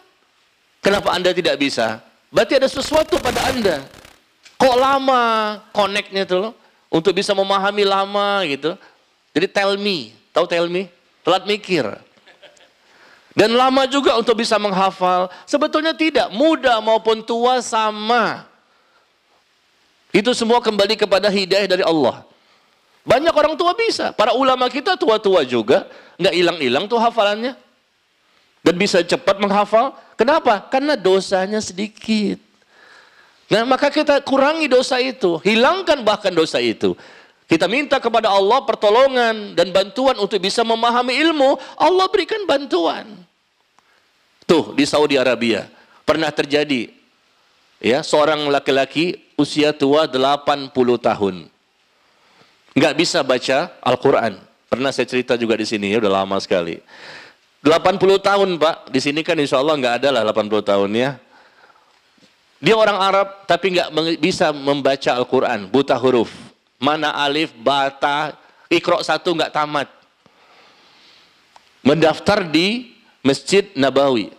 [0.83, 2.03] Kenapa Anda tidak bisa?
[2.27, 3.87] Berarti ada sesuatu pada Anda.
[4.59, 5.23] Kok lama
[5.71, 6.51] connectnya tuh
[6.91, 8.75] untuk bisa memahami lama gitu.
[9.31, 10.91] Jadi tell me, tahu tell me?
[11.23, 11.87] Telat mikir.
[13.35, 15.27] Dan lama juga untuk bisa menghafal.
[15.43, 18.47] Sebetulnya tidak, muda maupun tua sama.
[20.15, 22.23] Itu semua kembali kepada hidayah dari Allah.
[23.03, 24.15] Banyak orang tua bisa.
[24.15, 25.83] Para ulama kita tua-tua juga.
[26.15, 27.59] Nggak hilang-hilang tuh hafalannya.
[28.63, 29.91] Dan bisa cepat menghafal.
[30.15, 30.63] Kenapa?
[30.71, 32.39] Karena dosanya sedikit.
[33.51, 35.37] Nah maka kita kurangi dosa itu.
[35.43, 36.95] Hilangkan bahkan dosa itu.
[37.45, 41.61] Kita minta kepada Allah pertolongan dan bantuan untuk bisa memahami ilmu.
[41.77, 43.05] Allah berikan bantuan.
[44.49, 45.69] Tuh di Saudi Arabia
[46.05, 46.89] pernah terjadi
[47.81, 51.35] ya seorang laki-laki usia tua 80 tahun.
[52.75, 54.41] Nggak bisa baca Al-Qur'an.
[54.65, 56.81] Pernah saya cerita juga di sini ya udah lama sekali.
[57.65, 61.09] 80 tahun Pak, di sini kan insya Allah nggak ada lah 80 tahun ya.
[62.61, 63.89] Dia orang Arab tapi nggak
[64.21, 66.44] bisa membaca Al-Quran, buta huruf.
[66.85, 68.37] Mana alif, bata,
[68.69, 69.89] ikro satu nggak tamat.
[71.85, 74.33] mendaftar di Masjid Nabawi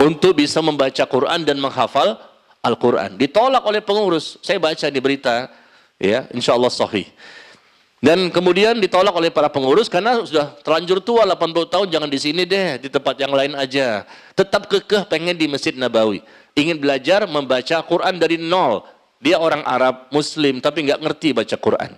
[0.00, 2.16] untuk bisa membaca Quran dan menghafal
[2.64, 3.20] Al-Quran.
[3.20, 4.40] Ditolak oleh pengurus.
[4.40, 5.52] Saya baca di berita,
[6.00, 7.04] ya, insya Allah sahih.
[8.02, 12.42] Dan kemudian ditolak oleh para pengurus karena sudah terlanjur tua 80 tahun jangan di sini
[12.42, 14.02] deh, di tempat yang lain aja.
[14.34, 16.18] Tetap kekeh pengen di Masjid Nabawi.
[16.58, 18.82] Ingin belajar membaca Quran dari nol.
[19.22, 21.94] Dia orang Arab, Muslim, tapi nggak ngerti baca Quran.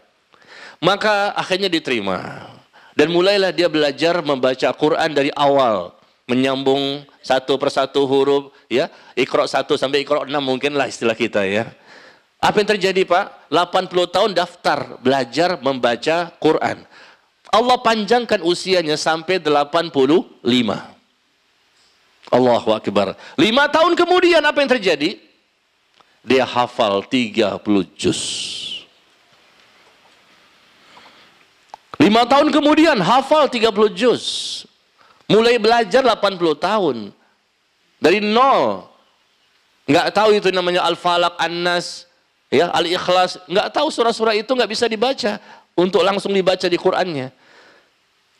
[0.85, 2.45] Maka akhirnya diterima.
[2.93, 5.97] Dan mulailah dia belajar membaca Quran dari awal.
[6.29, 8.93] Menyambung satu persatu huruf, ya.
[9.17, 11.73] Ikhra satu sampai ikhra enam mungkin lah istilah kita ya.
[12.45, 13.49] Apa yang terjadi Pak?
[13.49, 16.85] 80 tahun daftar belajar membaca Quran.
[17.49, 20.45] Allah panjangkan usianya sampai 85.
[22.29, 23.17] Allahu Akbar.
[23.41, 25.17] Lima tahun kemudian apa yang terjadi?
[26.25, 27.61] Dia hafal 30
[27.93, 28.23] juz.
[32.01, 34.25] Lima tahun kemudian hafal 30 juz.
[35.29, 36.97] Mulai belajar 80 tahun.
[38.01, 38.89] Dari nol.
[39.85, 42.09] Nggak tahu itu namanya Al-Falaq, An-Nas,
[42.49, 45.37] ya Al-Ikhlas, nggak tahu surah-surah itu nggak bisa dibaca
[45.77, 47.29] untuk langsung dibaca di Qur'annya.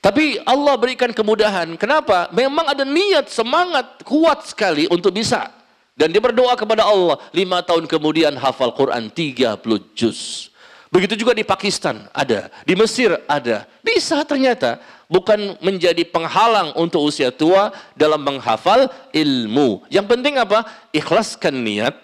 [0.01, 1.77] Tapi Allah berikan kemudahan.
[1.81, 2.29] Kenapa?
[2.33, 5.49] Memang ada niat, semangat kuat sekali untuk bisa.
[5.95, 7.23] Dan dia berdoa kepada Allah.
[7.31, 9.63] Lima tahun kemudian hafal Quran 30
[9.95, 10.51] juz.
[10.91, 12.51] Begitu juga di Pakistan ada.
[12.67, 13.67] Di Mesir ada.
[13.83, 14.83] Bisa ternyata.
[15.07, 19.87] Bukan menjadi penghalang untuk usia tua dalam menghafal ilmu.
[19.87, 20.67] Yang penting apa?
[20.91, 21.95] Ikhlaskan niat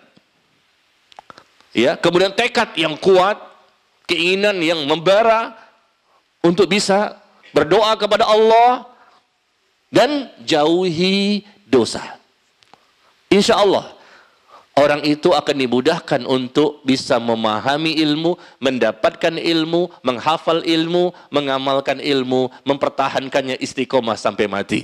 [1.71, 3.39] ya kemudian tekad yang kuat
[4.07, 5.55] keinginan yang membara
[6.43, 7.19] untuk bisa
[7.55, 8.87] berdoa kepada Allah
[9.91, 12.20] dan jauhi dosa
[13.31, 13.97] insya Allah
[14.81, 23.61] orang itu akan dimudahkan untuk bisa memahami ilmu, mendapatkan ilmu, menghafal ilmu, mengamalkan ilmu, mempertahankannya
[23.61, 24.81] istiqomah sampai mati.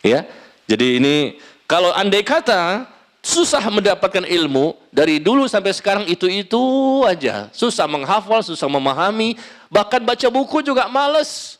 [0.00, 0.24] Ya,
[0.64, 1.36] jadi ini
[1.68, 2.88] kalau andai kata
[3.20, 6.60] susah mendapatkan ilmu dari dulu sampai sekarang itu-itu
[7.04, 7.52] aja.
[7.52, 9.36] Susah menghafal, susah memahami,
[9.68, 11.59] bahkan baca buku juga males.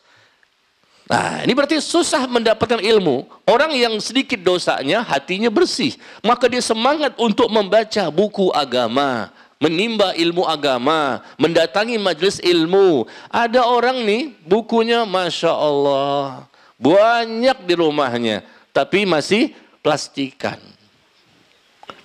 [1.10, 3.26] Nah, ini berarti susah mendapatkan ilmu.
[3.42, 5.98] Orang yang sedikit dosanya, hatinya bersih.
[6.22, 13.10] Maka dia semangat untuk membaca buku agama, menimba ilmu agama, mendatangi majelis ilmu.
[13.26, 16.46] Ada orang nih, bukunya Masya Allah,
[16.78, 19.50] banyak di rumahnya, tapi masih
[19.82, 20.62] plastikan.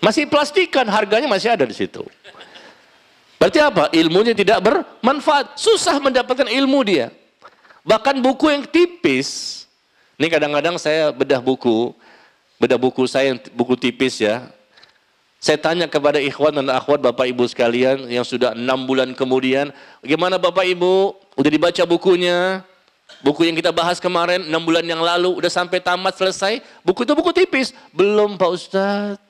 [0.02, 2.02] Masih plastikan, harganya masih ada di situ.
[3.38, 3.94] Berarti apa?
[3.94, 5.62] Ilmunya tidak bermanfaat.
[5.62, 7.14] Susah mendapatkan ilmu dia.
[7.86, 9.64] Bahkan buku yang tipis,
[10.18, 11.94] ini kadang-kadang saya bedah buku,
[12.58, 14.50] bedah buku saya yang buku tipis ya.
[15.38, 19.70] Saya tanya kepada ikhwan dan akhwat Bapak Ibu sekalian yang sudah enam bulan kemudian,
[20.02, 21.14] gimana Bapak Ibu?
[21.38, 22.66] Udah dibaca bukunya?
[23.22, 26.66] Buku yang kita bahas kemarin enam bulan yang lalu, udah sampai tamat selesai.
[26.82, 27.70] Buku itu buku tipis.
[27.94, 29.22] Belum Pak Ustadz.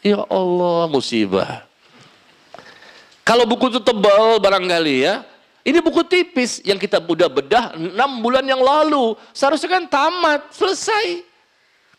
[0.00, 1.68] Ya Allah musibah.
[3.22, 5.22] Kalau buku itu tebal barangkali ya.
[5.62, 9.14] Ini buku tipis yang kita udah bedah 6 bulan yang lalu.
[9.30, 11.22] Seharusnya kan tamat, selesai.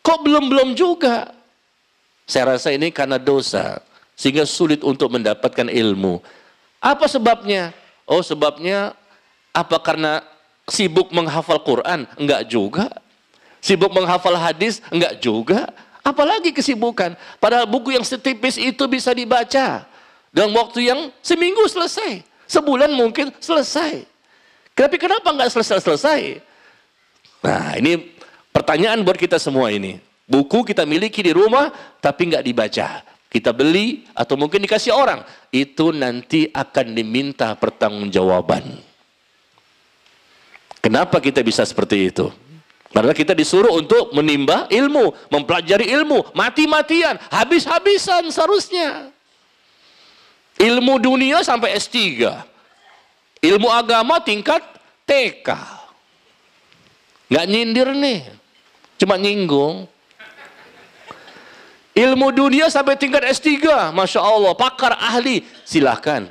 [0.04, 1.32] Kok belum-belum juga?
[2.28, 3.80] Saya rasa ini karena dosa.
[4.12, 6.20] Sehingga sulit untuk mendapatkan ilmu.
[6.76, 7.72] Apa sebabnya?
[8.04, 8.92] Oh sebabnya
[9.56, 10.20] apa karena
[10.68, 12.04] sibuk menghafal Quran?
[12.20, 12.92] Enggak juga.
[13.64, 14.84] Sibuk menghafal hadis?
[14.92, 15.72] Enggak juga.
[16.04, 17.16] Apalagi kesibukan.
[17.40, 19.88] Padahal buku yang setipis itu bisa dibaca.
[20.28, 22.33] Dalam waktu yang seminggu selesai.
[22.44, 24.04] Sebulan mungkin selesai.
[24.74, 26.42] Tapi kenapa nggak selesai-selesai?
[27.44, 28.16] Nah ini
[28.50, 30.02] pertanyaan buat kita semua ini.
[30.24, 31.70] Buku kita miliki di rumah
[32.02, 32.88] tapi nggak dibaca.
[33.30, 35.22] Kita beli atau mungkin dikasih orang.
[35.50, 38.78] Itu nanti akan diminta pertanggungjawaban.
[40.78, 42.28] Kenapa kita bisa seperti itu?
[42.94, 49.13] Karena kita disuruh untuk menimba ilmu, mempelajari ilmu, mati-matian, habis-habisan seharusnya.
[50.60, 52.30] Ilmu dunia sampai S3.
[53.44, 54.62] Ilmu agama tingkat
[55.04, 55.48] TK.
[57.28, 58.20] Nggak nyindir nih,
[59.00, 59.90] cuma nyinggung.
[61.94, 66.30] Ilmu dunia sampai tingkat S3, Masya Allah, pakar ahli, silahkan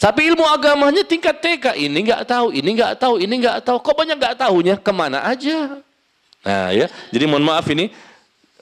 [0.00, 1.76] tapi ilmu agamanya tingkat TK.
[1.76, 3.76] Ini nggak tahu, ini nggak tahu, ini nggak tahu.
[3.84, 4.74] Kok banyak nggak tahunya?
[4.80, 5.76] Ke mana aja?
[6.40, 7.92] Nah ya, jadi mohon maaf ini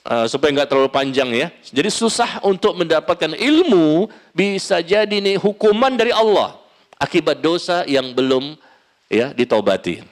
[0.05, 1.47] uh, supaya nggak terlalu panjang ya.
[1.71, 6.59] Jadi susah untuk mendapatkan ilmu bisa jadi nih hukuman dari Allah
[6.99, 8.59] akibat dosa yang belum
[9.07, 10.03] ya ditobati.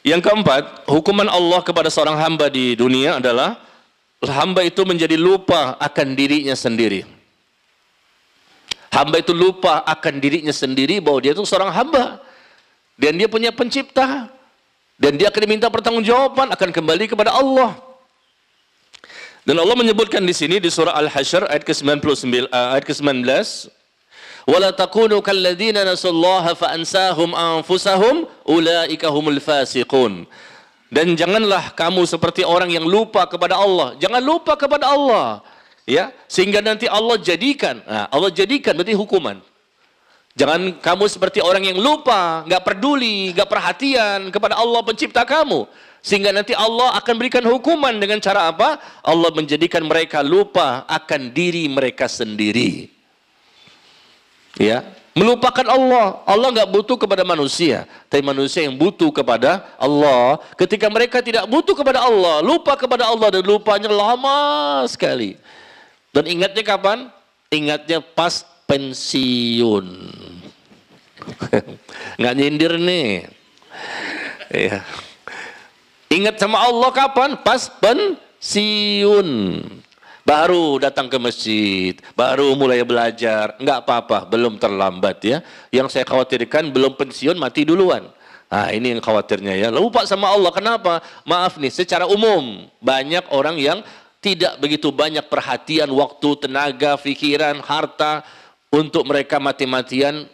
[0.00, 3.60] Yang keempat, hukuman Allah kepada seorang hamba di dunia adalah
[4.24, 7.04] hamba itu menjadi lupa akan dirinya sendiri.
[8.90, 12.18] Hamba itu lupa akan dirinya sendiri bahwa dia itu seorang hamba.
[12.96, 14.32] Dan dia punya pencipta.
[14.96, 17.89] Dan dia akan diminta pertanggungjawaban akan kembali kepada Allah.
[19.48, 23.24] Dan Allah menyebutkan di sini di surah Al-Hasyr ayat ke-99 uh, ayat ke-19
[24.44, 30.28] wala takunu kalladzina nasallaha fa ansahum anfusahum ulaika humul fasiqun.
[30.90, 33.94] Dan janganlah kamu seperti orang yang lupa kepada Allah.
[34.02, 35.38] Jangan lupa kepada Allah.
[35.86, 37.78] Ya, sehingga nanti Allah jadikan.
[37.86, 39.38] Nah, Allah jadikan berarti hukuman.
[40.34, 45.66] Jangan kamu seperti orang yang lupa, nggak peduli, nggak perhatian kepada Allah pencipta kamu.
[46.00, 48.80] Sehingga nanti Allah akan berikan hukuman dengan cara apa?
[49.04, 52.88] Allah menjadikan mereka lupa akan diri mereka sendiri.
[54.56, 54.82] Ya,
[55.12, 56.24] melupakan Allah.
[56.24, 60.40] Allah nggak butuh kepada manusia, tapi manusia yang butuh kepada Allah.
[60.56, 65.36] Ketika mereka tidak butuh kepada Allah, lupa kepada Allah dan lupanya lama sekali.
[66.10, 67.12] Dan ingatnya kapan?
[67.52, 69.86] Ingatnya pas pensiun.
[72.18, 73.28] Nggak nyindir nih.
[74.50, 74.82] Ya.
[76.10, 77.38] Ingat sama Allah kapan?
[77.38, 79.28] Pas pensiun.
[80.26, 83.54] Baru datang ke masjid, baru mulai belajar.
[83.62, 85.38] Enggak apa-apa, belum terlambat ya.
[85.70, 88.10] Yang saya khawatirkan belum pensiun mati duluan.
[88.50, 89.70] Nah ini yang khawatirnya ya.
[89.70, 90.98] Lupa sama Allah, kenapa?
[91.22, 93.78] Maaf nih, secara umum banyak orang yang
[94.18, 98.26] tidak begitu banyak perhatian, waktu, tenaga, pikiran, harta,
[98.70, 100.26] untuk mereka mati-matian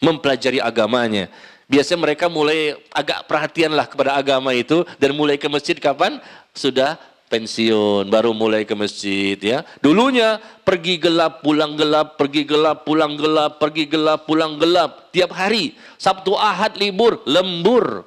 [0.00, 1.28] mempelajari agamanya.
[1.70, 6.18] Biasanya mereka mulai agak perhatianlah kepada agama itu dan mulai ke masjid kapan?
[6.50, 6.98] Sudah
[7.30, 9.62] pensiun, baru mulai ke masjid ya.
[9.78, 15.78] Dulunya pergi gelap, pulang gelap, pergi gelap, pulang gelap, pergi gelap, pulang gelap tiap hari.
[15.94, 18.02] Sabtu Ahad libur, lembur.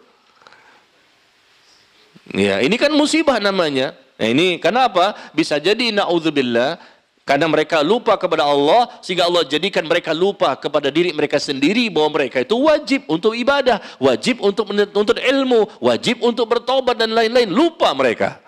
[2.36, 3.95] Ya, ini kan musibah namanya.
[4.20, 5.16] Nah, ini kenapa?
[5.32, 6.78] Bisa jadi naudzubillah
[7.24, 12.19] karena mereka lupa kepada Allah sehingga Allah jadikan mereka lupa kepada diri mereka sendiri bahwa
[12.19, 17.47] mereka itu wajib untuk ibadah, wajib untuk menuntut ilmu, wajib untuk bertobat dan lain-lain.
[17.47, 18.43] Lupa mereka.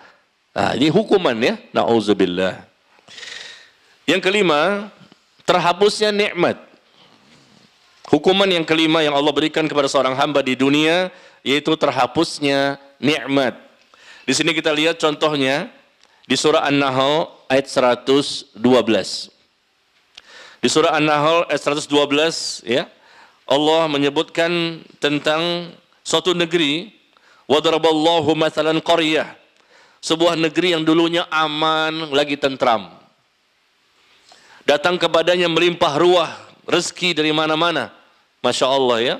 [0.52, 1.56] Nah, ini hukuman ya.
[1.72, 2.68] Nauzubillah.
[4.04, 4.92] Yang kelima,
[5.48, 6.60] terhapusnya nikmat.
[8.12, 11.08] Hukuman yang kelima yang Allah berikan kepada seorang hamba di dunia
[11.40, 13.56] yaitu terhapusnya nikmat.
[14.28, 15.72] Di sini kita lihat contohnya
[16.26, 18.58] di surah An-Nahl ayat 112.
[20.58, 22.90] Di surah An-Nahl ayat 112 ya.
[23.46, 25.70] Allah menyebutkan tentang
[26.02, 26.90] suatu negeri
[27.46, 29.38] wadaraballahu mathalan qaryah
[30.02, 32.90] sebuah negeri yang dulunya aman lagi tentram
[34.66, 36.30] datang kepadanya melimpah ruah
[36.66, 37.94] rezeki dari mana-mana
[38.42, 39.16] Masya Allah ya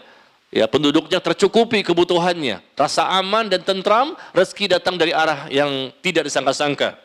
[0.56, 6.96] ya penduduknya tercukupi kebutuhannya rasa aman dan tentram rezeki datang dari arah yang tidak disangka-sangka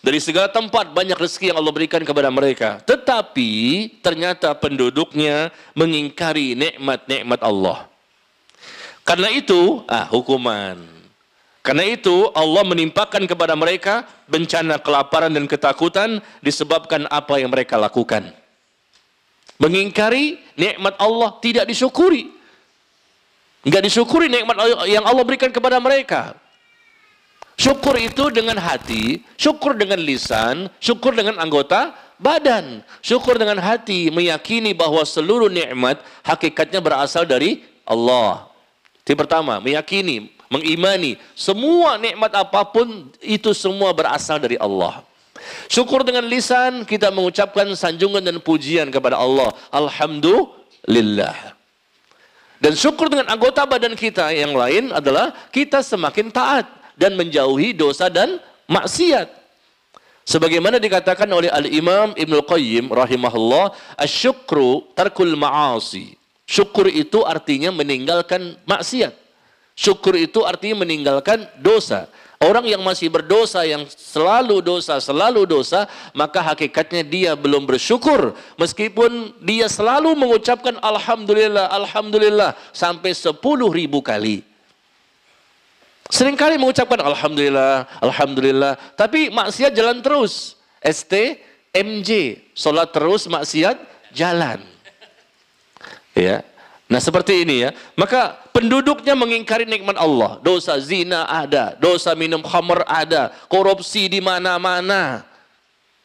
[0.00, 2.80] dari segala tempat banyak rezeki yang Allah berikan kepada mereka.
[2.88, 3.50] Tetapi
[4.00, 7.84] ternyata penduduknya mengingkari nikmat-nikmat Allah.
[9.04, 10.80] Karena itu, ah hukuman.
[11.60, 18.32] Karena itu Allah menimpakan kepada mereka bencana kelaparan dan ketakutan disebabkan apa yang mereka lakukan.
[19.60, 22.39] Mengingkari nikmat Allah tidak disyukuri.
[23.60, 24.56] Enggak disyukuri nikmat
[24.88, 26.32] yang Allah berikan kepada mereka.
[27.60, 32.80] Syukur itu dengan hati, syukur dengan lisan, syukur dengan anggota badan.
[33.04, 38.48] Syukur dengan hati meyakini bahwa seluruh nikmat hakikatnya berasal dari Allah.
[39.04, 45.04] Itu pertama, meyakini, mengimani semua nikmat apa pun itu semua berasal dari Allah.
[45.68, 49.52] Syukur dengan lisan kita mengucapkan sanjungan dan pujian kepada Allah.
[49.68, 51.59] Alhamdulillah.
[52.60, 58.12] Dan syukur dengan anggota badan kita yang lain adalah kita semakin taat dan menjauhi dosa
[58.12, 58.36] dan
[58.68, 59.32] maksiat.
[60.28, 66.20] Sebagaimana dikatakan oleh Al-Imam Ibn Qayyim rahimahullah, asyukru tarkul ma'asi.
[66.44, 69.16] Syukur itu artinya meninggalkan maksiat.
[69.72, 72.12] Syukur itu artinya meninggalkan dosa.
[72.40, 75.84] Orang yang masih berdosa, yang selalu dosa, selalu dosa,
[76.16, 78.32] maka hakikatnya dia belum bersyukur.
[78.56, 84.40] Meskipun dia selalu mengucapkan Alhamdulillah, Alhamdulillah sampai sepuluh ribu kali.
[86.08, 88.72] Seringkali mengucapkan Alhamdulillah, Alhamdulillah.
[88.96, 90.56] Tapi maksiat jalan terus.
[90.80, 91.12] ST,
[91.76, 92.40] MJ.
[92.56, 93.76] Sholat terus, maksiat
[94.16, 94.64] jalan.
[96.16, 96.40] Ya.
[96.90, 97.70] Nah seperti ini ya.
[97.94, 100.42] Maka penduduknya mengingkari nikmat Allah.
[100.42, 101.78] Dosa zina ada.
[101.78, 103.30] Dosa minum khamr ada.
[103.46, 105.22] Korupsi di mana-mana.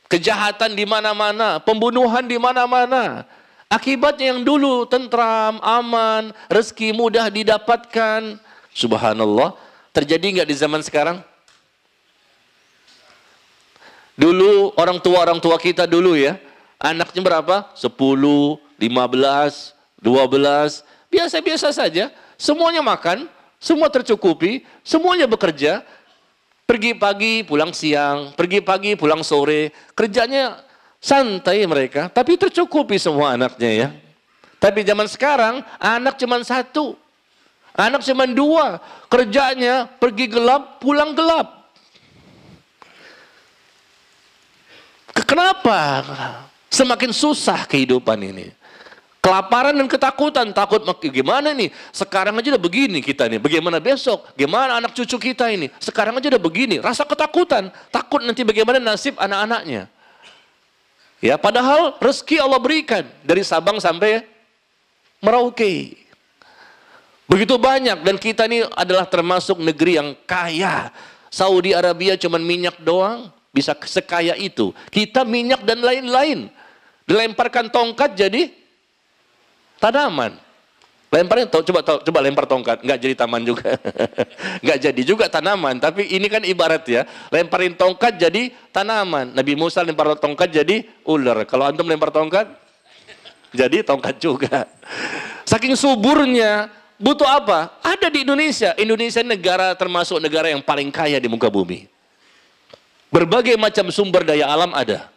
[0.05, 1.57] Kejahatan di mana-mana.
[1.57, 3.25] Pembunuhan di mana-mana.
[3.65, 8.38] Akibatnya yang dulu tentram, aman, rezeki mudah didapatkan.
[8.69, 9.57] Subhanallah
[9.95, 11.23] Terjadi nggak di zaman sekarang?
[14.19, 16.36] Dulu orang tua orang tua kita dulu ya,
[16.75, 17.71] anaknya berapa?
[17.79, 22.12] 10, 15, 12, biasa-biasa saja.
[22.36, 23.32] semuanya makan,
[23.64, 25.88] semua tercukupi, semuanya bekerja,
[26.68, 30.60] pergi pagi, pulang siang, pergi pagi, pulang sore, kerjanya
[31.00, 33.88] santai mereka, tapi tercukupi semua anaknya ya.
[34.58, 36.98] Tapi zaman sekarang anak cuma satu,
[37.78, 41.70] anak cuma dua, kerjanya pergi gelap, pulang gelap.
[45.26, 46.04] Kenapa?
[46.72, 48.52] Semakin susah kehidupan ini.
[49.26, 51.73] Kelaparan dan ketakutan, takut gimana nih?
[51.89, 54.21] Sekarang aja udah begini kita nih, bagaimana besok?
[54.38, 55.73] Gimana anak cucu kita ini?
[55.82, 59.89] Sekarang aja udah begini, rasa ketakutan, takut nanti bagaimana nasib anak-anaknya.
[61.26, 64.30] Ya, padahal rezeki Allah berikan dari Sabang sampai
[65.26, 65.97] Merauke.
[67.26, 70.93] Begitu banyak dan kita ini adalah termasuk negeri yang kaya.
[71.34, 74.69] Saudi Arabia cuma minyak doang, bisa sekaya itu.
[74.93, 76.45] Kita minyak dan lain-lain.
[77.09, 78.64] Dilemparkan tongkat jadi
[79.86, 80.33] tanaman.
[81.13, 83.79] Lemparin coba coba lempar tongkat, nggak jadi taman juga.
[84.65, 87.07] nggak jadi juga tanaman, tapi ini kan ibarat ya.
[87.31, 89.31] Lemparin tongkat jadi tanaman.
[89.31, 91.47] Nabi Musa lempar tongkat jadi ular.
[91.47, 92.51] Kalau antum lempar tongkat
[93.55, 94.67] jadi tongkat juga.
[95.47, 96.67] Saking suburnya,
[96.99, 97.79] butuh apa?
[97.79, 98.75] Ada di Indonesia.
[98.75, 101.88] Indonesia negara termasuk negara yang paling kaya di muka bumi.
[103.07, 105.14] Berbagai macam sumber daya alam ada.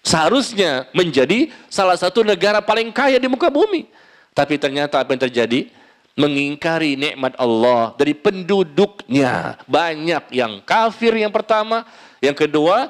[0.00, 3.84] Seharusnya menjadi salah satu negara paling kaya di muka bumi.
[4.32, 5.68] Tapi ternyata apa yang terjadi?
[6.16, 9.60] Mengingkari nikmat Allah dari penduduknya.
[9.68, 11.84] Banyak yang kafir yang pertama.
[12.24, 12.88] Yang kedua,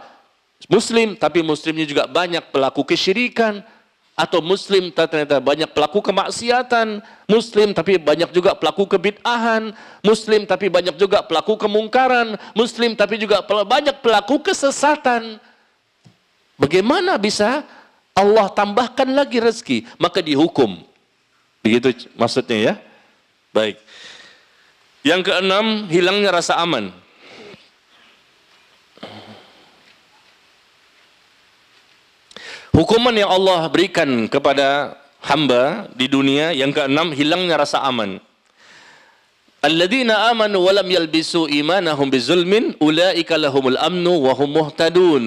[0.70, 1.18] muslim.
[1.18, 3.62] Tapi muslimnya juga banyak pelaku kesyirikan.
[4.14, 7.02] Atau muslim ternyata banyak pelaku kemaksiatan.
[7.26, 9.74] Muslim tapi banyak juga pelaku kebid'ahan.
[10.06, 12.38] Muslim tapi banyak juga pelaku kemungkaran.
[12.54, 15.42] Muslim tapi juga banyak pelaku kesesatan.
[16.60, 17.64] Bagaimana bisa
[18.12, 19.88] Allah tambahkan lagi rezeki?
[19.96, 20.90] Maka dihukum
[21.60, 22.74] Begitu maksudnya ya.
[23.52, 23.76] Baik.
[25.04, 26.92] Yang keenam, hilangnya rasa aman.
[32.70, 38.22] Hukuman yang Allah berikan kepada hamba di dunia yang keenam hilangnya rasa aman.
[39.60, 45.24] Alladzina amanu wa lam yalbisu imanahum bizulmin ulaika lahumul amnu wa hum muhtadun.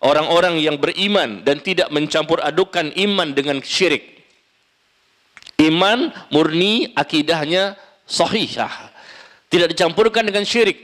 [0.00, 4.16] Orang-orang yang beriman dan tidak mencampur adukan iman dengan syirik
[5.56, 8.92] Iman murni akidahnya sahihah.
[9.48, 10.76] Tidak dicampurkan dengan syirik.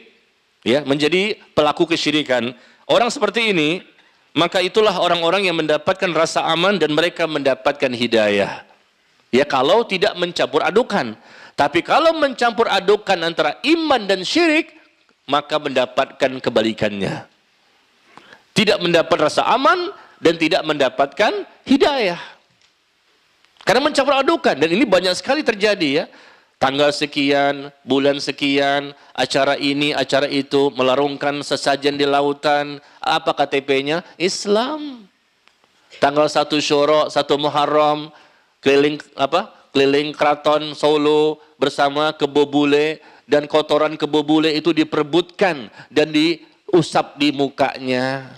[0.65, 2.57] Ya, menjadi pelaku kesyirikan.
[2.89, 3.85] Orang seperti ini,
[4.33, 8.65] maka itulah orang-orang yang mendapatkan rasa aman dan mereka mendapatkan hidayah.
[9.29, 11.19] Ya, kalau tidak mencampur adukan.
[11.53, 14.73] Tapi kalau mencampur adukan antara iman dan syirik,
[15.29, 17.29] maka mendapatkan kebalikannya.
[18.53, 22.21] Tidak mendapat rasa aman dan tidak mendapatkan hidayah.
[23.63, 26.07] Karena mencampur adukan dan ini banyak sekali terjadi ya.
[26.63, 32.79] Tanggal sekian, bulan sekian, acara ini, acara itu, melarungkan sesajen di lautan.
[33.03, 34.07] Apa KTP-nya?
[34.15, 35.11] Islam.
[35.99, 38.15] Tanggal satu Syuro, satu Muharram,
[38.63, 39.62] keliling apa?
[39.73, 48.37] Keliling keraton Solo bersama kebobule dan kotoran kebobule itu diperbutkan dan diusap di mukanya.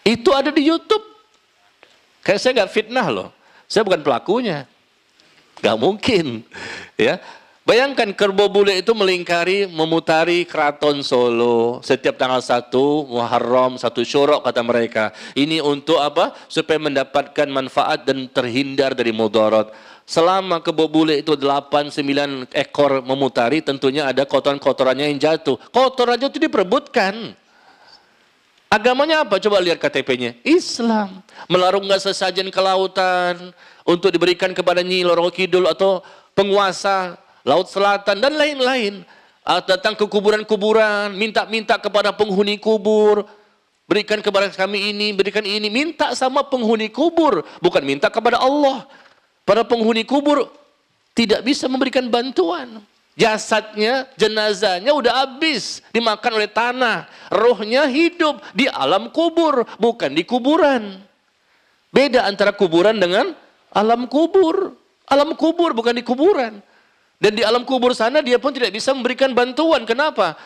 [0.00, 1.04] Itu ada di YouTube.
[2.24, 3.28] Kayak saya nggak fitnah loh.
[3.68, 4.64] Saya bukan pelakunya.
[5.60, 6.42] Gak mungkin.
[6.96, 7.20] Ya,
[7.60, 12.72] Bayangkan kerbau bule itu melingkari, memutari keraton Solo setiap tanggal 1
[13.04, 15.12] Muharram, satu Syurok kata mereka.
[15.36, 16.32] Ini untuk apa?
[16.48, 19.68] Supaya mendapatkan manfaat dan terhindar dari mudarat.
[20.08, 25.60] Selama kerbau bule itu 8 9 ekor memutari, tentunya ada kotoran-kotorannya yang jatuh.
[25.68, 27.36] Kotoran itu diperebutkan.
[28.72, 29.36] Agamanya apa?
[29.36, 30.40] Coba lihat KTP-nya.
[30.48, 31.20] Islam.
[31.44, 33.52] Melarungkan sesajen ke lautan
[33.84, 36.00] untuk diberikan kepada Nyi Loro Kidul atau
[36.32, 39.04] penguasa Laut Selatan dan lain-lain.
[39.40, 43.24] Ah, datang ke kuburan-kuburan, minta-minta kepada penghuni kubur.
[43.90, 45.66] Berikan kepada kami ini, berikan ini.
[45.66, 47.42] Minta sama penghuni kubur.
[47.58, 48.86] Bukan minta kepada Allah.
[49.42, 50.46] Para penghuni kubur
[51.16, 52.84] tidak bisa memberikan bantuan.
[53.18, 57.10] Jasadnya, jenazahnya udah habis, dimakan oleh tanah.
[57.28, 61.02] Rohnya hidup di alam kubur, bukan di kuburan.
[61.90, 63.34] Beda antara kuburan dengan
[63.74, 64.78] alam kubur.
[65.10, 66.62] Alam kubur bukan di kuburan.
[67.20, 69.84] Dan di alam kubur sana dia pun tidak bisa memberikan bantuan.
[69.84, 70.40] Kenapa?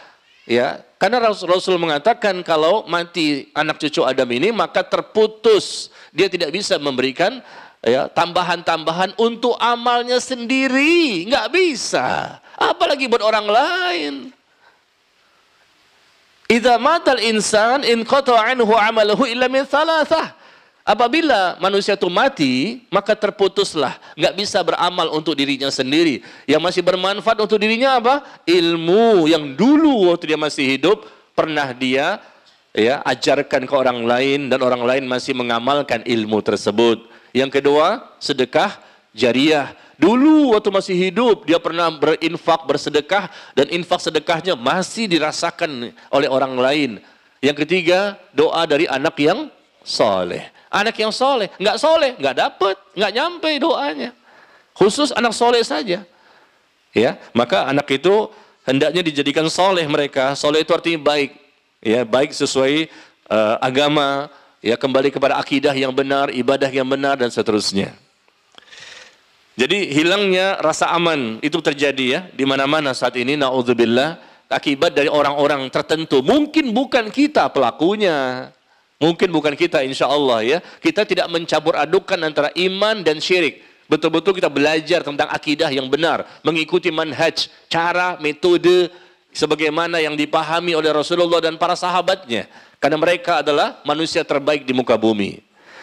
[0.44, 5.88] Ya, karena Rasul, Rasul mengatakan kalau mati anak cucu Adam ini maka terputus.
[6.10, 7.40] Dia tidak bisa memberikan
[7.80, 12.36] ya tambahan-tambahan untuk amalnya sendiri, nggak bisa.
[12.58, 14.14] Apalagi buat orang lain.
[16.44, 20.36] Idza matal insan in qata anhu amaluhu illa min thalathah.
[20.84, 23.96] Apabila manusia itu mati, maka terputuslah.
[24.20, 26.20] Nggak bisa beramal untuk dirinya sendiri.
[26.44, 28.20] Yang masih bermanfaat untuk dirinya apa?
[28.44, 32.20] Ilmu yang dulu waktu dia masih hidup, pernah dia
[32.76, 37.08] ya ajarkan ke orang lain dan orang lain masih mengamalkan ilmu tersebut.
[37.32, 38.76] Yang kedua, sedekah
[39.16, 39.72] jariah.
[39.96, 46.60] Dulu waktu masih hidup dia pernah berinfak, bersedekah dan infak sedekahnya masih dirasakan oleh orang
[46.60, 46.90] lain.
[47.40, 49.48] Yang ketiga, doa dari anak yang
[49.80, 50.53] soleh.
[50.74, 54.10] Anak yang soleh, nggak soleh, nggak dapet, nggak nyampe doanya.
[54.74, 56.02] Khusus anak soleh saja.
[56.90, 58.26] Ya, maka anak itu
[58.66, 60.34] hendaknya dijadikan soleh mereka.
[60.34, 61.30] Soleh itu artinya baik.
[61.78, 62.90] Ya, baik sesuai
[63.30, 64.26] uh, agama,
[64.58, 67.94] ya kembali kepada akidah yang benar, ibadah yang benar dan seterusnya.
[69.54, 74.18] Jadi hilangnya rasa aman itu terjadi ya di mana-mana saat ini naudzubillah
[74.50, 76.26] akibat dari orang-orang tertentu.
[76.26, 78.50] Mungkin bukan kita pelakunya.
[79.02, 80.58] Mungkin bukan kita insya Allah ya.
[80.78, 83.62] Kita tidak mencabur adukan antara iman dan syirik.
[83.84, 86.24] Betul-betul kita belajar tentang akidah yang benar.
[86.40, 88.88] Mengikuti manhaj, cara, metode
[89.34, 92.48] sebagaimana yang dipahami oleh Rasulullah dan para sahabatnya.
[92.80, 95.42] Karena mereka adalah manusia terbaik di muka bumi.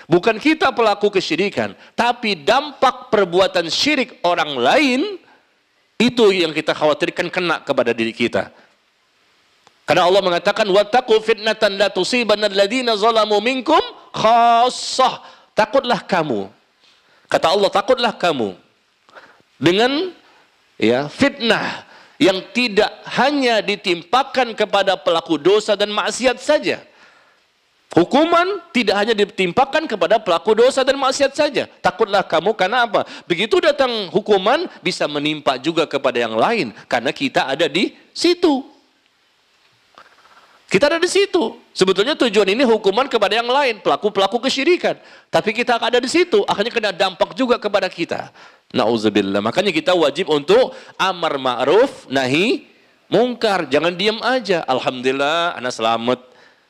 [0.09, 5.01] Bukan kita pelaku kesyirikan, tapi dampak perbuatan syirik orang lain
[6.01, 8.49] itu yang kita khawatirkan kena kepada diri kita.
[9.91, 13.83] Karena Allah mengatakan wattaqu fitnatan la tusibanna alladziina zalamu minkum
[14.15, 15.19] khassah.
[15.51, 16.47] Takutlah kamu.
[17.27, 18.55] Kata Allah, takutlah kamu
[19.59, 20.15] dengan
[20.79, 21.83] ya fitnah
[22.15, 22.87] yang tidak
[23.19, 26.87] hanya ditimpakan kepada pelaku dosa dan maksiat saja.
[27.91, 31.67] Hukuman tidak hanya ditimpakan kepada pelaku dosa dan maksiat saja.
[31.83, 33.03] Takutlah kamu karena apa?
[33.27, 38.70] Begitu datang hukuman bisa menimpa juga kepada yang lain karena kita ada di situ.
[40.71, 41.59] Kita ada di situ.
[41.75, 44.95] Sebetulnya tujuan ini hukuman kepada yang lain, pelaku-pelaku kesyirikan.
[45.27, 48.31] Tapi kita ada di situ, akhirnya kena dampak juga kepada kita.
[48.71, 49.43] Nauzubillah.
[49.43, 52.71] Makanya kita wajib untuk amar ma'ruf, nahi
[53.11, 53.67] mungkar.
[53.67, 54.63] Jangan diam aja.
[54.63, 56.23] Alhamdulillah, anak selamat.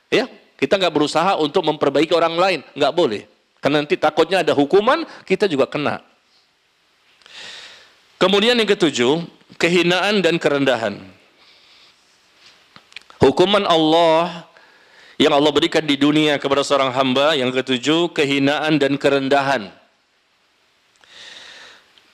[0.09, 0.25] Ya,
[0.57, 3.29] kita nggak berusaha untuk memperbaiki orang lain, nggak boleh.
[3.61, 6.01] Karena nanti takutnya ada hukuman, kita juga kena.
[8.17, 9.21] Kemudian yang ketujuh,
[9.61, 11.20] kehinaan dan kerendahan.
[13.21, 14.49] Hukuman Allah
[15.21, 19.69] yang Allah berikan di dunia kepada seorang hamba yang ketujuh kehinaan dan kerendahan.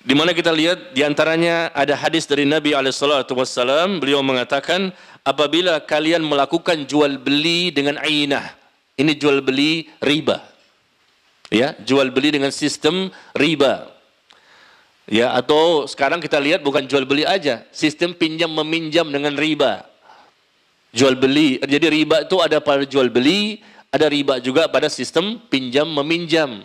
[0.04, 2.92] Di mana kita lihat di antaranya ada hadis dari Nabi alaihi
[4.04, 4.92] beliau mengatakan
[5.24, 8.52] apabila kalian melakukan jual beli dengan ainah
[9.00, 10.44] ini jual beli riba.
[11.48, 13.88] Ya jual beli dengan sistem riba.
[15.08, 19.87] Ya atau sekarang kita lihat bukan jual beli aja sistem pinjam meminjam dengan riba
[20.96, 21.60] jual beli.
[21.60, 23.62] Jadi riba itu ada pada jual beli,
[23.92, 26.64] ada riba juga pada sistem pinjam meminjam.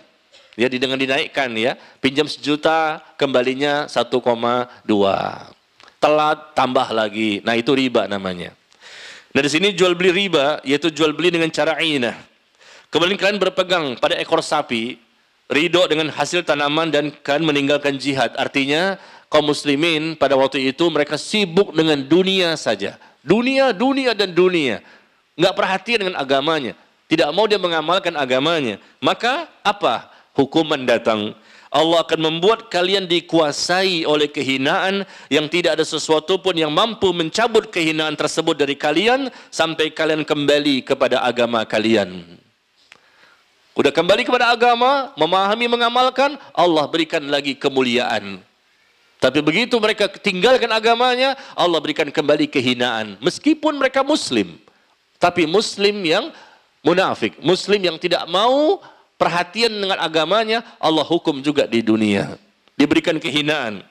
[0.52, 4.12] Jadi dengan dinaikkan ya, pinjam sejuta kembalinya 1,2.
[6.02, 7.40] Telat tambah lagi.
[7.46, 8.52] Nah, itu riba namanya.
[9.32, 12.18] Nah, di sini jual beli riba yaitu jual beli dengan cara inah.
[12.92, 15.00] Kemudian kalian berpegang pada ekor sapi,
[15.48, 18.36] ridho dengan hasil tanaman dan kalian meninggalkan jihad.
[18.36, 19.00] Artinya
[19.32, 24.82] kaum muslimin pada waktu itu mereka sibuk dengan dunia saja Dunia, dunia dan dunia.
[25.38, 26.74] Nggak perhatian dengan agamanya.
[27.06, 28.82] Tidak mau dia mengamalkan agamanya.
[28.98, 30.10] Maka apa?
[30.34, 31.34] Hukuman datang.
[31.72, 37.72] Allah akan membuat kalian dikuasai oleh kehinaan yang tidak ada sesuatu pun yang mampu mencabut
[37.72, 42.36] kehinaan tersebut dari kalian sampai kalian kembali kepada agama kalian.
[43.72, 48.44] Udah kembali kepada agama, memahami, mengamalkan, Allah berikan lagi kemuliaan.
[49.22, 53.22] Tapi begitu mereka tinggalkan agamanya, Allah berikan kembali kehinaan.
[53.22, 54.58] Meskipun mereka muslim.
[55.22, 56.34] Tapi muslim yang
[56.82, 57.38] munafik.
[57.38, 58.82] Muslim yang tidak mau
[59.14, 62.34] perhatian dengan agamanya, Allah hukum juga di dunia.
[62.74, 63.86] Diberikan kehinaan.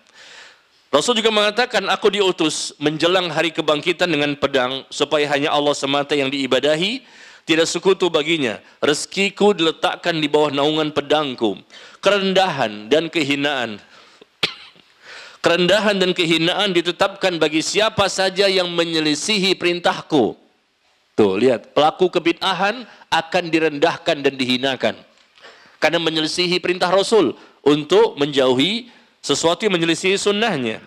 [0.92, 6.28] Rasul juga mengatakan, aku diutus menjelang hari kebangkitan dengan pedang, supaya hanya Allah semata yang
[6.28, 7.08] diibadahi,
[7.48, 8.60] tidak sekutu baginya.
[8.84, 11.56] Rezekiku diletakkan di bawah naungan pedangku.
[12.04, 13.80] Kerendahan dan kehinaan
[15.42, 20.38] Kerendahan dan kehinaan ditetapkan bagi siapa saja yang menyelisihi perintahku.
[21.18, 24.96] Tuh, lihat, pelaku kebid'ahan akan direndahkan dan dihinakan.
[25.82, 27.34] Karena menyelisihi perintah Rasul
[27.66, 30.78] untuk menjauhi sesuatu yang menyelisihi sunnahnya.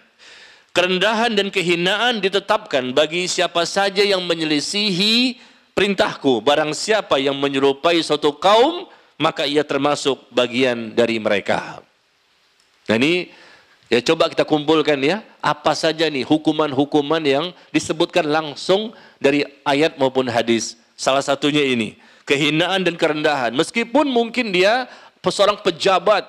[0.70, 5.38] Kerendahan dan kehinaan ditetapkan bagi siapa saja yang menyelisihi
[5.74, 6.42] perintahku.
[6.42, 8.86] Barang siapa yang menyerupai suatu kaum,
[9.18, 11.82] maka ia termasuk bagian dari mereka.
[12.90, 13.30] Nah ini
[13.92, 20.24] Ya coba kita kumpulkan ya, apa saja nih hukuman-hukuman yang disebutkan langsung dari ayat maupun
[20.24, 20.80] hadis.
[20.96, 23.52] Salah satunya ini, kehinaan dan kerendahan.
[23.52, 24.88] Meskipun mungkin dia
[25.20, 26.24] seorang pejabat,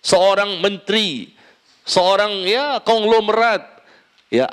[0.00, 1.36] seorang menteri,
[1.84, 3.60] seorang ya konglomerat.
[4.32, 4.48] Ya,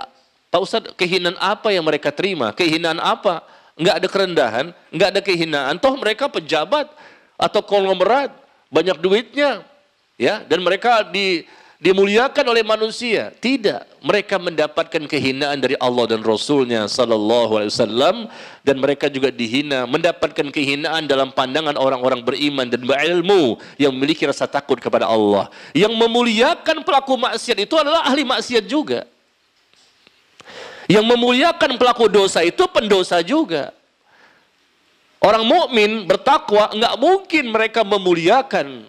[0.52, 2.52] Pak Ustadz, kehinaan apa yang mereka terima?
[2.52, 3.46] Kehinaan apa?
[3.78, 5.74] Enggak ada kerendahan, enggak ada kehinaan.
[5.80, 6.92] Toh mereka pejabat
[7.40, 8.34] atau konglomerat,
[8.68, 9.64] banyak duitnya.
[10.18, 11.46] Ya, dan mereka di
[11.78, 13.30] dimuliakan oleh manusia.
[13.30, 18.16] Tidak, mereka mendapatkan kehinaan dari Allah dan Rasulnya Sallallahu Alaihi Wasallam
[18.66, 24.50] dan mereka juga dihina, mendapatkan kehinaan dalam pandangan orang-orang beriman dan berilmu yang memiliki rasa
[24.50, 25.54] takut kepada Allah.
[25.74, 29.06] Yang memuliakan pelaku maksiat itu adalah ahli maksiat juga.
[30.88, 33.76] Yang memuliakan pelaku dosa itu pendosa juga.
[35.18, 38.86] Orang mukmin bertakwa enggak mungkin mereka memuliakan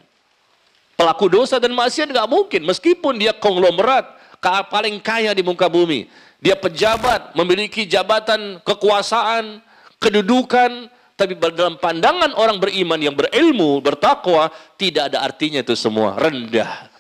[0.99, 2.67] Pelaku dosa dan maksiat nggak mungkin.
[2.67, 4.19] Meskipun dia konglomerat,
[4.67, 6.11] paling kaya di muka bumi.
[6.43, 9.63] Dia pejabat, memiliki jabatan, kekuasaan,
[10.03, 10.91] kedudukan.
[11.15, 16.19] Tapi dalam pandangan orang beriman yang berilmu, bertakwa, tidak ada artinya itu semua.
[16.19, 16.91] Rendah.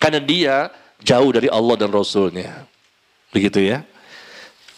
[0.00, 0.56] Karena dia
[1.04, 2.64] jauh dari Allah dan Rasulnya.
[3.32, 3.84] Begitu ya.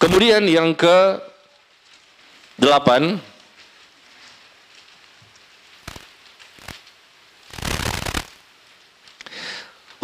[0.02, 1.22] Kemudian yang ke
[2.58, 3.22] delapan,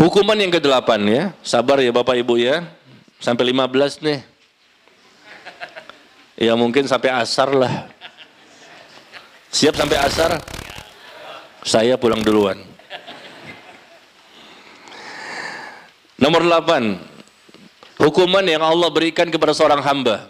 [0.02, 1.30] Hukuman yang ke-8 ya.
[1.46, 2.66] Sabar ya Bapak Ibu ya.
[3.22, 4.18] Sampai 15 nih.
[6.42, 7.86] Ya mungkin sampai asar lah.
[9.54, 10.42] Siap sampai asar?
[11.62, 12.58] Saya pulang duluan.
[16.18, 18.02] Nomor 8.
[18.02, 20.26] Hukuman yang Allah berikan kepada seorang hamba.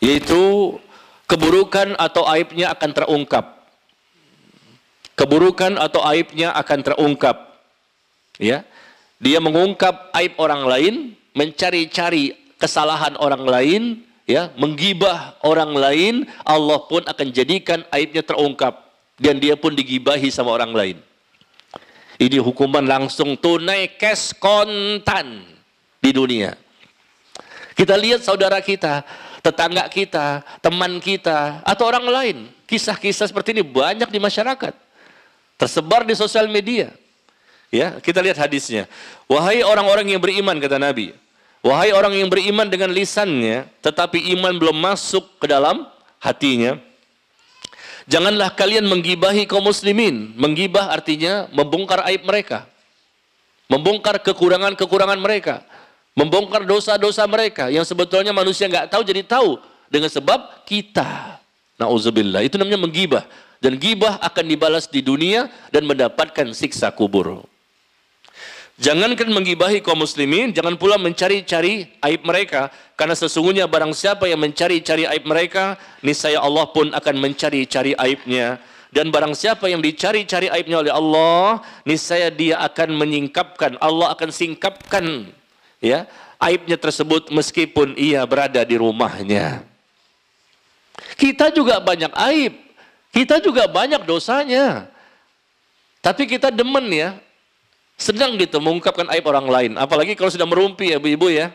[0.00, 0.72] Yaitu
[1.28, 3.44] keburukan atau aibnya akan terungkap.
[5.20, 7.45] Keburukan atau aibnya akan terungkap
[8.36, 8.64] ya
[9.16, 10.94] dia mengungkap aib orang lain
[11.32, 13.82] mencari-cari kesalahan orang lain
[14.28, 16.14] ya menggibah orang lain
[16.44, 18.76] Allah pun akan jadikan aibnya terungkap
[19.16, 20.96] dan dia pun digibahi sama orang lain
[22.16, 25.44] ini hukuman langsung tunai cash kontan
[26.00, 26.56] di dunia
[27.76, 29.04] kita lihat saudara kita
[29.46, 32.36] tetangga kita, teman kita, atau orang lain.
[32.66, 34.74] Kisah-kisah seperti ini banyak di masyarakat.
[35.54, 36.90] Tersebar di sosial media.
[37.74, 38.86] Ya, kita lihat hadisnya.
[39.26, 41.12] Wahai orang-orang yang beriman kata Nabi.
[41.66, 45.82] Wahai orang yang beriman dengan lisannya tetapi iman belum masuk ke dalam
[46.22, 46.78] hatinya.
[48.06, 50.30] Janganlah kalian menggibahi kaum muslimin.
[50.38, 52.70] Menggibah artinya membongkar aib mereka.
[53.66, 55.66] Membongkar kekurangan-kekurangan mereka.
[56.14, 59.58] Membongkar dosa-dosa mereka yang sebetulnya manusia nggak tahu jadi tahu
[59.90, 61.42] dengan sebab kita.
[61.82, 62.46] Nauzubillah.
[62.46, 63.26] Itu namanya menggibah.
[63.58, 67.42] Dan gibah akan dibalas di dunia dan mendapatkan siksa kubur.
[68.76, 72.68] Jangankan menggibahi kaum muslimin, jangan pula mencari-cari aib mereka.
[72.92, 78.60] Karena sesungguhnya barang siapa yang mencari-cari aib mereka, niscaya Allah pun akan mencari-cari aibnya.
[78.92, 85.32] Dan barang siapa yang dicari-cari aibnya oleh Allah, niscaya dia akan menyingkapkan, Allah akan singkapkan
[85.80, 86.08] ya
[86.40, 89.64] aibnya tersebut meskipun ia berada di rumahnya.
[91.16, 92.52] Kita juga banyak aib,
[93.12, 94.88] kita juga banyak dosanya.
[96.04, 97.18] Tapi kita demen ya,
[97.96, 99.72] Sedang gitu mengungkapkan aib orang lain.
[99.80, 101.48] Apalagi kalau sudah merumpi ya ibu-ibu ya.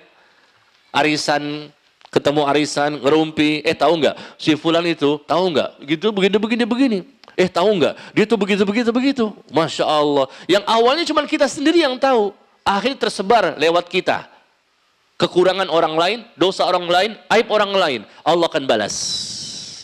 [0.90, 1.70] Arisan,
[2.10, 3.62] ketemu arisan, ngerumpi.
[3.62, 4.18] Eh tahu nggak?
[4.42, 5.70] Si Fulan itu, tahu nggak?
[5.86, 7.00] Gitu, begini, begini, begini.
[7.38, 7.94] Eh tahu nggak?
[8.18, 9.26] Dia tuh begitu, begitu, begitu.
[9.54, 10.26] Masya Allah.
[10.50, 12.34] Yang awalnya cuma kita sendiri yang tahu.
[12.66, 14.26] Akhirnya tersebar lewat kita.
[15.22, 18.02] Kekurangan orang lain, dosa orang lain, aib orang lain.
[18.26, 18.98] Allah akan balas.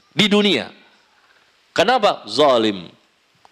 [0.09, 0.73] Di dunia.
[1.77, 2.25] Kenapa?
[2.25, 2.89] Zalim.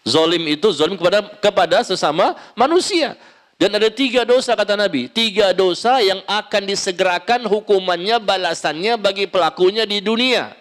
[0.05, 3.17] Zolim itu zolim kepada kepada sesama manusia.
[3.57, 5.09] Dan ada tiga dosa kata Nabi.
[5.09, 10.53] Tiga dosa yang akan disegerakan hukumannya, balasannya bagi pelakunya di dunia.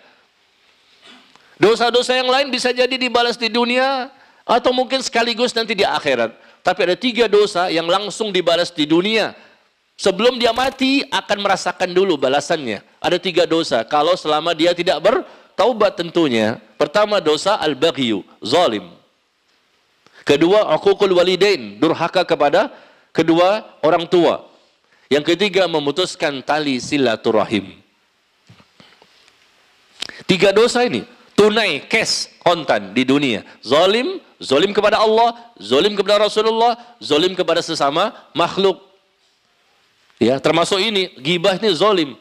[1.60, 4.08] Dosa-dosa yang lain bisa jadi dibalas di dunia
[4.48, 6.32] atau mungkin sekaligus nanti di akhirat.
[6.64, 9.36] Tapi ada tiga dosa yang langsung dibalas di dunia.
[10.00, 12.80] Sebelum dia mati akan merasakan dulu balasannya.
[12.98, 13.84] Ada tiga dosa.
[13.84, 16.62] Kalau selama dia tidak bertaubat tentunya.
[16.80, 18.93] Pertama dosa al-baghyu, zalim.
[20.24, 22.72] Kedua, uququl walidain, durhaka kepada
[23.12, 24.48] kedua orang tua.
[25.12, 27.76] Yang ketiga, memutuskan tali silaturahim.
[30.24, 31.04] Tiga dosa ini
[31.36, 33.44] tunai cash kontan di dunia.
[33.60, 38.80] Zalim, zalim kepada Allah, zalim kepada Rasulullah, zalim kepada sesama makhluk.
[40.16, 42.16] Ya, termasuk ini gibah ini zalim.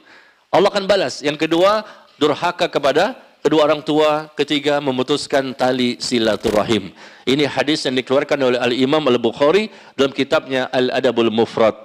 [0.51, 1.23] Allah akan balas.
[1.23, 1.87] Yang kedua,
[2.19, 6.95] durhaka kepada kedua orang tua, ketiga memutuskan tali silaturahim.
[7.27, 9.67] Ini hadis yang dikeluarkan oleh Al-Imam Al-Bukhari
[9.99, 11.75] dalam kitabnya Al-Adabul Mufrad.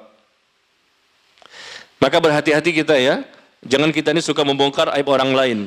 [1.98, 3.26] Maka berhati-hati kita ya,
[3.66, 5.58] jangan kita ini suka membongkar aib orang lain.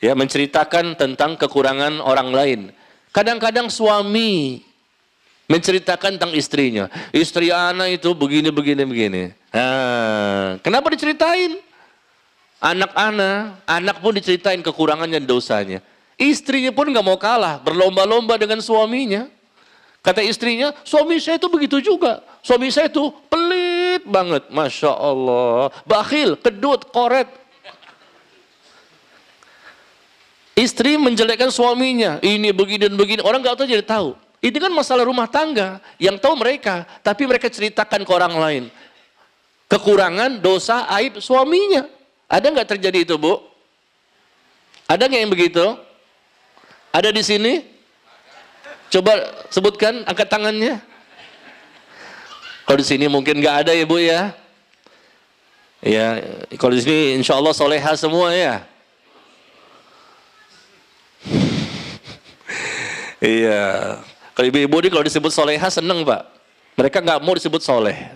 [0.00, 2.60] Ya, menceritakan tentang kekurangan orang lain.
[3.12, 4.60] Kadang-kadang suami
[5.46, 6.90] menceritakan tentang istrinya.
[7.14, 9.22] Istri anak itu begini, begini, begini.
[9.54, 11.65] Nah, kenapa diceritain?
[12.56, 15.84] Anak-anak, anak pun diceritain kekurangannya dosanya.
[16.16, 19.28] Istrinya pun nggak mau kalah, berlomba-lomba dengan suaminya.
[20.00, 22.22] Kata istrinya, suami saya itu begitu juga.
[22.38, 24.46] Suami saya itu pelit banget.
[24.54, 25.74] Masya Allah.
[25.82, 27.26] Bakhil, kedut, koret.
[30.54, 32.22] Istri menjelekkan suaminya.
[32.22, 33.20] Ini begini dan begini.
[33.20, 34.14] Orang nggak tahu jadi tahu.
[34.38, 35.82] Ini kan masalah rumah tangga.
[35.98, 36.86] Yang tahu mereka.
[37.02, 38.64] Tapi mereka ceritakan ke orang lain.
[39.66, 41.95] Kekurangan, dosa, aib suaminya.
[42.26, 43.38] Ada nggak terjadi itu bu?
[44.90, 45.64] Ada nggak yang begitu?
[46.90, 47.62] Ada di sini?
[48.90, 50.78] Coba sebutkan, angkat tangannya.
[52.66, 54.34] Kalau di sini mungkin nggak ada ya bu ya.
[55.86, 56.18] Ya,
[56.58, 58.62] kalau di sini insya Allah soleha semua ya.
[63.16, 63.96] Iya.
[64.36, 66.28] Kalau ibu-ibu ini kalau disebut soleha seneng pak.
[66.76, 68.12] Mereka nggak mau disebut soleh.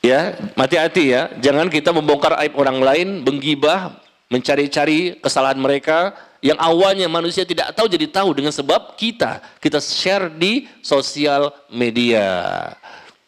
[0.00, 1.28] Ya, hati-hati ya.
[1.44, 4.00] Jangan kita membongkar aib orang lain, menggibah,
[4.32, 10.32] mencari-cari kesalahan mereka yang awalnya manusia tidak tahu jadi tahu dengan sebab kita kita share
[10.32, 12.24] di sosial media.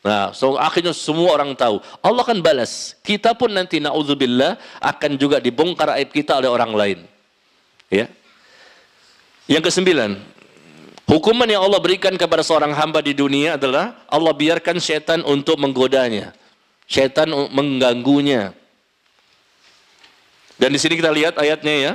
[0.03, 1.79] Nah, so akhirnya semua orang tahu.
[2.03, 2.99] Allah akan balas.
[3.05, 6.99] Kita pun nanti naudzubillah akan juga dibongkar aib kita oleh orang lain.
[7.87, 8.11] Ya.
[9.47, 10.19] Yang kesembilan,
[11.07, 16.35] hukuman yang Allah berikan kepada seorang hamba di dunia adalah Allah biarkan setan untuk menggodanya.
[16.93, 18.53] Setan mengganggunya.
[20.61, 21.93] Dan di sini kita lihat ayatnya ya.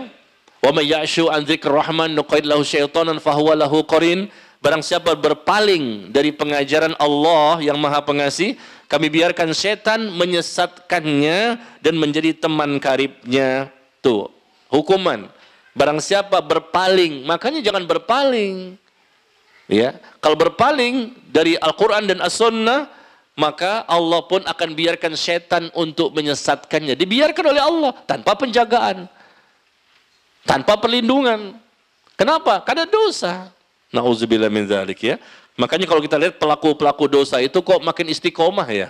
[0.58, 4.26] Wa may ya'shu an rahman nuqaid lahu syaitanan fahuwa lahu qarin.
[4.58, 8.58] Barang siapa berpaling dari pengajaran Allah yang Maha Pengasih,
[8.90, 13.70] kami biarkan setan menyesatkannya dan menjadi teman karibnya.
[14.02, 14.34] Tuh,
[14.74, 15.30] hukuman.
[15.78, 18.82] Barang siapa berpaling, makanya jangan berpaling.
[19.70, 22.97] Ya, kalau berpaling dari Al-Qur'an dan As-Sunnah,
[23.38, 26.98] maka Allah pun akan biarkan setan untuk menyesatkannya.
[26.98, 29.06] Dibiarkan oleh Allah tanpa penjagaan.
[30.42, 31.54] Tanpa perlindungan.
[32.18, 32.66] Kenapa?
[32.66, 33.54] Karena dosa.
[33.94, 35.16] Nauzubillah min dzalik ya.
[35.54, 38.90] Makanya kalau kita lihat pelaku-pelaku dosa itu kok makin istiqomah ya.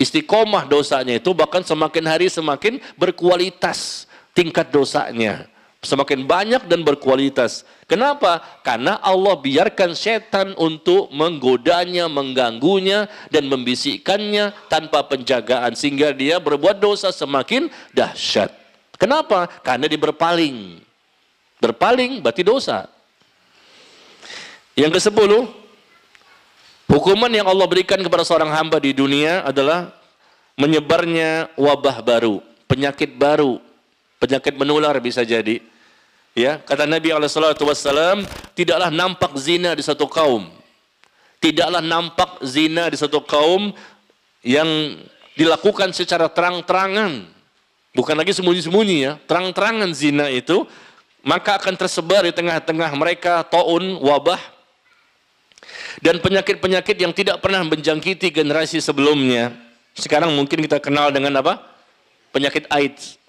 [0.00, 5.49] Istiqomah dosanya itu bahkan semakin hari semakin berkualitas tingkat dosanya.
[5.80, 7.64] Semakin banyak dan berkualitas.
[7.88, 8.44] Kenapa?
[8.60, 15.72] Karena Allah biarkan setan untuk menggodanya, mengganggunya, dan membisikkannya tanpa penjagaan.
[15.72, 18.52] Sehingga dia berbuat dosa semakin dahsyat.
[19.00, 19.48] Kenapa?
[19.64, 20.84] Karena dia berpaling.
[21.64, 22.84] Berpaling berarti dosa.
[24.76, 25.48] Yang ke sepuluh,
[26.92, 29.96] hukuman yang Allah berikan kepada seorang hamba di dunia adalah
[30.60, 33.69] menyebarnya wabah baru, penyakit baru,
[34.20, 35.64] penyakit menular bisa jadi.
[36.36, 38.22] Ya, kata Nabi SAW,
[38.54, 40.46] tidaklah nampak zina di satu kaum.
[41.42, 43.74] Tidaklah nampak zina di satu kaum
[44.44, 44.68] yang
[45.34, 47.26] dilakukan secara terang-terangan.
[47.90, 50.62] Bukan lagi sembunyi-sembunyi ya, terang-terangan zina itu,
[51.26, 54.38] maka akan tersebar di tengah-tengah mereka taun, wabah,
[56.00, 59.52] dan penyakit-penyakit yang tidak pernah menjangkiti generasi sebelumnya.
[59.92, 61.60] Sekarang mungkin kita kenal dengan apa?
[62.30, 63.19] Penyakit AIDS.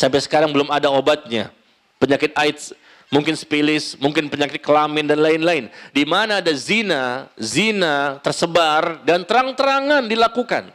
[0.00, 1.52] Sampai sekarang belum ada obatnya
[2.00, 2.72] penyakit AIDS,
[3.12, 5.68] mungkin spilis, mungkin penyakit kelamin dan lain-lain.
[5.92, 10.72] Di mana ada zina, zina tersebar dan terang-terangan dilakukan.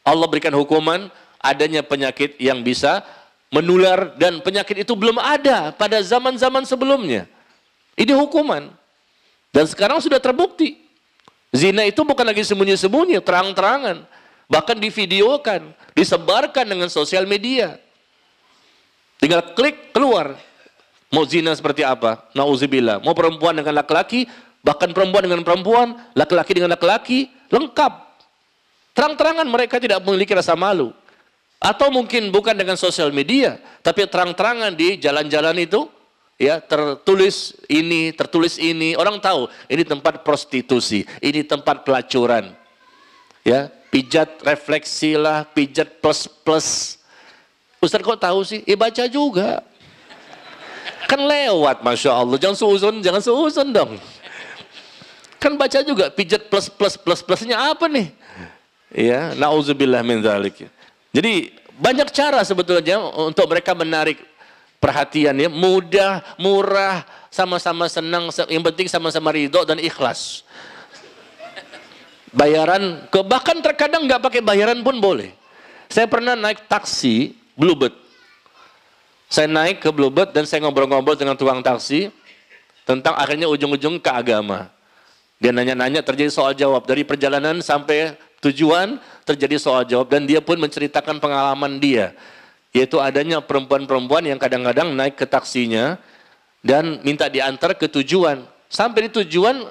[0.00, 3.04] Allah berikan hukuman adanya penyakit yang bisa
[3.52, 7.28] menular dan penyakit itu belum ada pada zaman-zaman sebelumnya.
[7.92, 8.72] Ini hukuman.
[9.52, 10.80] Dan sekarang sudah terbukti.
[11.52, 14.08] Zina itu bukan lagi sembunyi-sembunyi, terang-terangan.
[14.48, 17.76] Bahkan divideokan, disebarkan dengan sosial media.
[19.22, 20.34] Tinggal klik keluar.
[21.14, 22.26] Mau zina seperti apa?
[22.34, 22.98] Nauzubillah.
[23.06, 24.26] Mau perempuan dengan laki-laki,
[24.66, 27.92] bahkan perempuan dengan perempuan, laki-laki dengan laki-laki, lengkap.
[28.98, 30.90] Terang-terangan mereka tidak memiliki rasa malu.
[31.62, 35.86] Atau mungkin bukan dengan sosial media, tapi terang-terangan di jalan-jalan itu,
[36.34, 42.50] ya tertulis ini, tertulis ini, orang tahu ini tempat prostitusi, ini tempat pelacuran.
[43.46, 46.98] Ya, pijat refleksi lah, pijat plus plus.
[47.82, 48.62] Ustaz kok tahu sih?
[48.62, 49.58] Eh baca juga.
[51.10, 52.38] Kan lewat Masya Allah.
[52.38, 53.98] Jangan suuzon, jangan suuzon dong.
[55.42, 58.14] Kan baca juga pijat plus plus plus plusnya apa nih?
[58.94, 60.70] Ya, nauzubillah min dzalik.
[61.10, 64.22] Jadi banyak cara sebetulnya untuk mereka menarik
[64.78, 67.02] perhatiannya mudah, murah,
[67.34, 70.46] sama-sama senang, yang penting sama-sama ridho dan ikhlas.
[72.30, 75.34] Bayaran, ke, bahkan terkadang nggak pakai bayaran pun boleh.
[75.90, 77.94] Saya pernah naik taksi Bluebird.
[79.30, 82.10] Saya naik ke Bluebird dan saya ngobrol-ngobrol dengan tukang taksi
[82.82, 84.66] tentang akhirnya ujung-ujung ke agama.
[85.38, 90.58] Dia nanya-nanya terjadi soal jawab dari perjalanan sampai tujuan terjadi soal jawab dan dia pun
[90.58, 92.10] menceritakan pengalaman dia
[92.74, 96.00] yaitu adanya perempuan-perempuan yang kadang-kadang naik ke taksinya
[96.64, 98.42] dan minta diantar ke tujuan.
[98.66, 99.62] Sampai di tujuan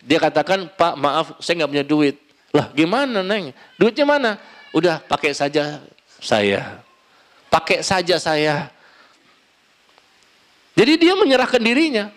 [0.00, 2.16] dia katakan, "Pak, maaf, saya nggak punya duit."
[2.54, 3.50] Lah, gimana, Neng?
[3.76, 4.38] Duitnya mana?
[4.70, 5.82] Udah, pakai saja
[6.22, 6.89] saya.
[7.50, 8.70] Pakai saja saya.
[10.78, 12.08] Jadi dia menyerahkan dirinya.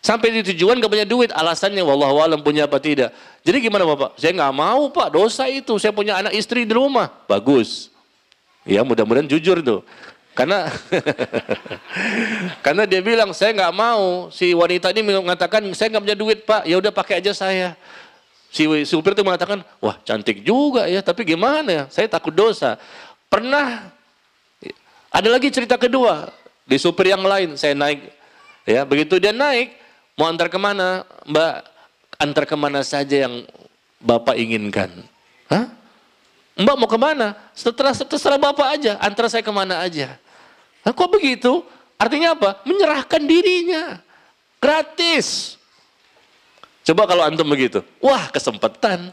[0.00, 3.12] Sampai di tujuan gak punya duit, alasannya wallahu alam punya apa tidak.
[3.44, 4.16] Jadi gimana Bapak?
[4.16, 5.76] Saya nggak mau Pak, dosa itu.
[5.76, 7.12] Saya punya anak istri di rumah.
[7.28, 7.92] Bagus.
[8.64, 9.84] Ya mudah-mudahan jujur tuh.
[10.32, 10.72] Karena
[12.64, 16.62] karena dia bilang saya nggak mau si wanita ini mengatakan saya nggak punya duit pak
[16.64, 17.74] ya udah pakai aja saya
[18.48, 22.78] si supir itu mengatakan wah cantik juga ya tapi gimana ya saya takut dosa
[23.26, 23.90] pernah
[25.10, 26.30] ada lagi cerita kedua
[26.64, 28.10] di supir yang lain saya naik
[28.64, 29.74] ya begitu dia naik
[30.14, 31.66] mau antar ke mana mbak
[32.16, 33.44] antar ke mana saja yang
[34.00, 34.90] bapak inginkan
[35.50, 35.66] Hah?
[36.54, 37.34] Mbak mau ke mana?
[37.52, 40.14] Setelah terserah Bapak aja, antara saya ke mana aja.
[40.86, 41.66] Nah, kok begitu?
[41.98, 42.62] Artinya apa?
[42.62, 43.98] Menyerahkan dirinya.
[44.62, 45.58] Gratis.
[46.86, 47.82] Coba kalau antum begitu.
[47.98, 49.10] Wah, kesempatan.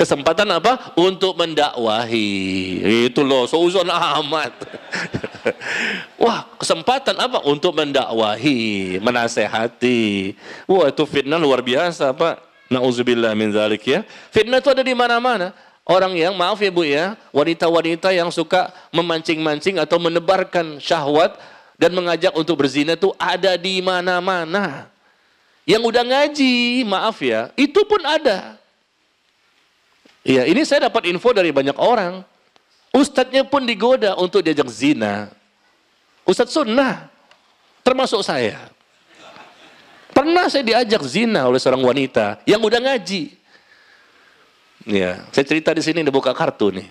[0.00, 0.96] Kesempatan apa?
[0.96, 2.32] Untuk mendakwahi.
[3.12, 4.56] Itu loh, seuzon amat.
[6.24, 7.44] Wah, kesempatan apa?
[7.44, 10.32] Untuk mendakwahi, menasehati.
[10.64, 12.40] Wah, itu fitnah luar biasa, Pak.
[12.72, 14.00] Nauzubillah min zalik ya.
[14.32, 15.52] Fitnah itu ada di mana-mana.
[15.84, 21.36] Orang yang, maaf ya Bu ya, wanita-wanita yang suka memancing-mancing atau menebarkan syahwat
[21.76, 24.88] dan mengajak untuk berzina itu ada di mana-mana.
[25.68, 28.59] Yang udah ngaji, maaf ya, itu pun ada.
[30.20, 32.20] Iya, ini saya dapat info dari banyak orang.
[32.92, 35.30] Ustadznya pun digoda untuk diajak zina.
[36.26, 37.08] Ustadz sunnah,
[37.80, 38.68] termasuk saya.
[40.10, 43.32] Pernah saya diajak zina oleh seorang wanita yang udah ngaji.
[44.84, 46.88] Ya, saya cerita di sini buka kartu nih.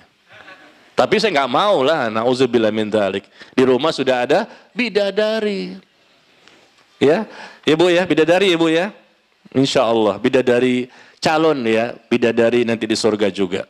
[0.97, 3.23] Tapi saya nggak mau lah, nauzubillah min dalik.
[3.55, 4.39] Di rumah sudah ada
[4.75, 5.79] bidadari.
[6.99, 7.23] Ya,
[7.63, 8.91] ibu ya, bidadari ibu ya.
[9.55, 13.63] Insya Allah, bidadari calon ya, bidadari nanti di surga juga.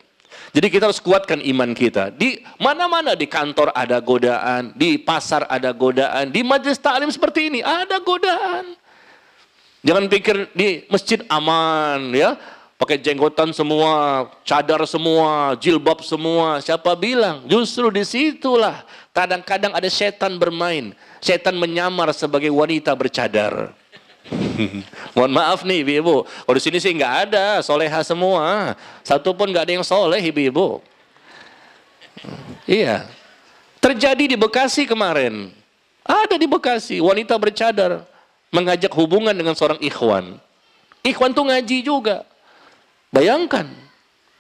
[0.50, 2.10] Jadi kita harus kuatkan iman kita.
[2.10, 7.60] Di mana-mana di kantor ada godaan, di pasar ada godaan, di majelis taklim seperti ini
[7.62, 8.74] ada godaan.
[9.86, 12.36] Jangan pikir di masjid aman ya
[12.80, 16.64] pakai jenggotan semua, cadar semua, jilbab semua.
[16.64, 17.44] Siapa bilang?
[17.46, 20.96] Justru di situlah kadang-kadang ada setan bermain.
[21.20, 23.76] Setan menyamar sebagai wanita bercadar.
[25.18, 26.26] Mohon maaf nih ibu-ibu.
[26.26, 28.76] Kalau di sini sih nggak ada soleha semua.
[29.02, 30.82] Satu pun nggak ada yang soleh ibu-ibu.
[32.70, 33.10] Iya.
[33.80, 35.50] Terjadi di Bekasi kemarin.
[36.04, 38.04] Ada di Bekasi wanita bercadar
[38.50, 40.38] mengajak hubungan dengan seorang ikhwan.
[41.06, 42.26] Ikhwan tuh ngaji juga.
[43.10, 43.70] Bayangkan.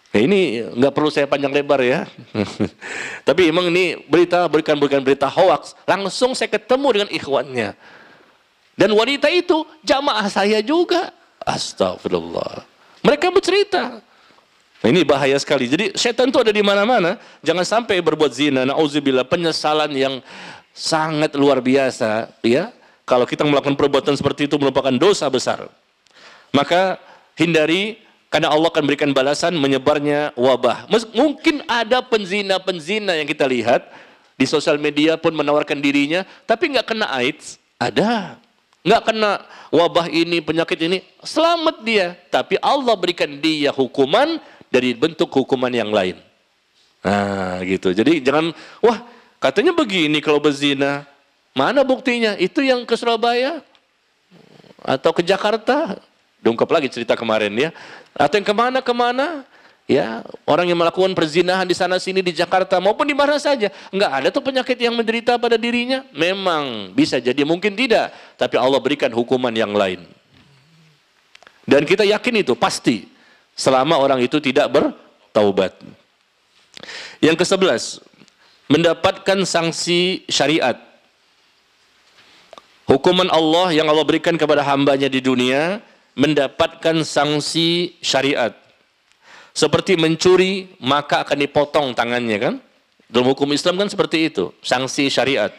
[0.09, 2.09] Ya ini nggak perlu saya panjang lebar ya.
[3.29, 5.77] Tapi emang ini berita bukan berita hoax.
[5.85, 7.77] Langsung saya ketemu dengan ikhwannya.
[8.79, 11.11] Dan wanita itu jamaah saya juga.
[11.43, 12.63] Astagfirullah.
[13.03, 13.99] Mereka bercerita.
[14.79, 15.67] Nah, ini bahaya sekali.
[15.67, 17.19] Jadi setan itu ada di mana-mana.
[17.43, 18.63] Jangan sampai berbuat zina.
[18.63, 20.23] Nauzubillah penyesalan yang
[20.71, 22.31] sangat luar biasa.
[22.39, 22.71] Ya,
[23.03, 25.67] kalau kita melakukan perbuatan seperti itu merupakan dosa besar.
[26.55, 26.95] Maka
[27.35, 27.99] hindari
[28.31, 30.87] karena Allah akan berikan balasan menyebarnya wabah.
[31.11, 33.91] Mungkin ada penzina-penzina yang kita lihat
[34.39, 37.59] di sosial media pun menawarkan dirinya, tapi nggak kena AIDS.
[37.75, 38.39] Ada.
[38.79, 41.03] Nggak kena wabah ini, penyakit ini.
[41.19, 42.15] Selamat dia.
[42.31, 44.39] Tapi Allah berikan dia hukuman
[44.71, 46.15] dari bentuk hukuman yang lain.
[47.03, 47.91] Nah gitu.
[47.91, 49.03] Jadi jangan, wah
[49.39, 51.03] katanya begini kalau berzina.
[51.51, 52.39] Mana buktinya?
[52.39, 53.59] Itu yang ke Surabaya?
[54.79, 55.99] Atau ke Jakarta?
[56.39, 57.69] Dungkap lagi cerita kemarin ya.
[58.15, 59.43] Atau yang ke mana-kemana.
[59.89, 64.11] Ya, orang yang melakukan perzinahan di sana sini di Jakarta maupun di mana saja, enggak
[64.21, 66.05] ada tuh penyakit yang menderita pada dirinya.
[66.13, 70.05] Memang bisa jadi mungkin tidak, tapi Allah berikan hukuman yang lain.
[71.65, 73.09] Dan kita yakin itu pasti
[73.57, 75.73] selama orang itu tidak bertaubat.
[77.17, 78.05] Yang ke-11,
[78.69, 80.77] mendapatkan sanksi syariat.
[82.85, 85.81] Hukuman Allah yang Allah berikan kepada hambanya di dunia
[86.13, 88.68] mendapatkan sanksi syariat.
[89.59, 92.55] Seperti mencuri, maka akan dipotong tangannya kan?
[93.11, 95.51] Dalam hukum Islam kan seperti itu, sanksi syariat.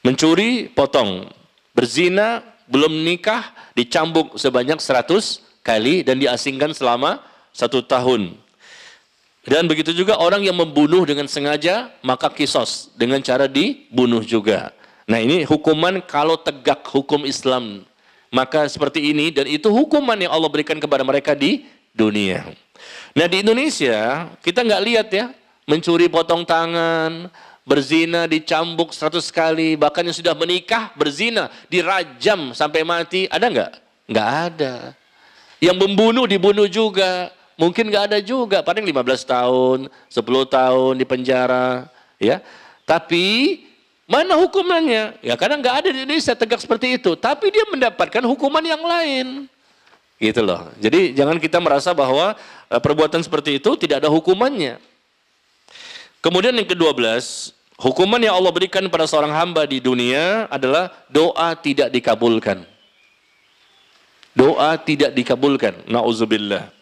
[0.00, 1.28] Mencuri, potong.
[1.76, 5.20] Berzina, belum nikah, dicambuk sebanyak 100
[5.60, 7.20] kali dan diasingkan selama
[7.52, 8.40] satu tahun.
[9.44, 14.72] Dan begitu juga orang yang membunuh dengan sengaja, maka kisos dengan cara dibunuh juga.
[15.04, 17.84] Nah ini hukuman kalau tegak hukum Islam.
[18.32, 22.63] Maka seperti ini dan itu hukuman yang Allah berikan kepada mereka di dunia.
[23.14, 25.30] Nah di Indonesia kita nggak lihat ya
[25.70, 27.30] mencuri potong tangan,
[27.64, 33.72] berzina dicambuk seratus kali, bahkan yang sudah menikah berzina dirajam sampai mati, ada nggak?
[34.10, 34.74] Nggak ada.
[35.58, 41.88] Yang membunuh dibunuh juga, mungkin nggak ada juga, paling 15 tahun, 10 tahun di penjara,
[42.20, 42.44] ya.
[42.84, 43.64] Tapi
[44.04, 45.16] mana hukumannya?
[45.24, 49.48] Ya karena nggak ada di Indonesia tegak seperti itu, tapi dia mendapatkan hukuman yang lain.
[50.18, 50.70] Gitu loh.
[50.78, 52.38] Jadi jangan kita merasa bahwa
[52.70, 54.78] uh, perbuatan seperti itu tidak ada hukumannya.
[56.22, 57.04] Kemudian yang ke-12,
[57.76, 62.64] hukuman yang Allah berikan pada seorang hamba di dunia adalah doa tidak dikabulkan.
[64.32, 65.84] Doa tidak dikabulkan.
[65.86, 66.72] Nauzubillah.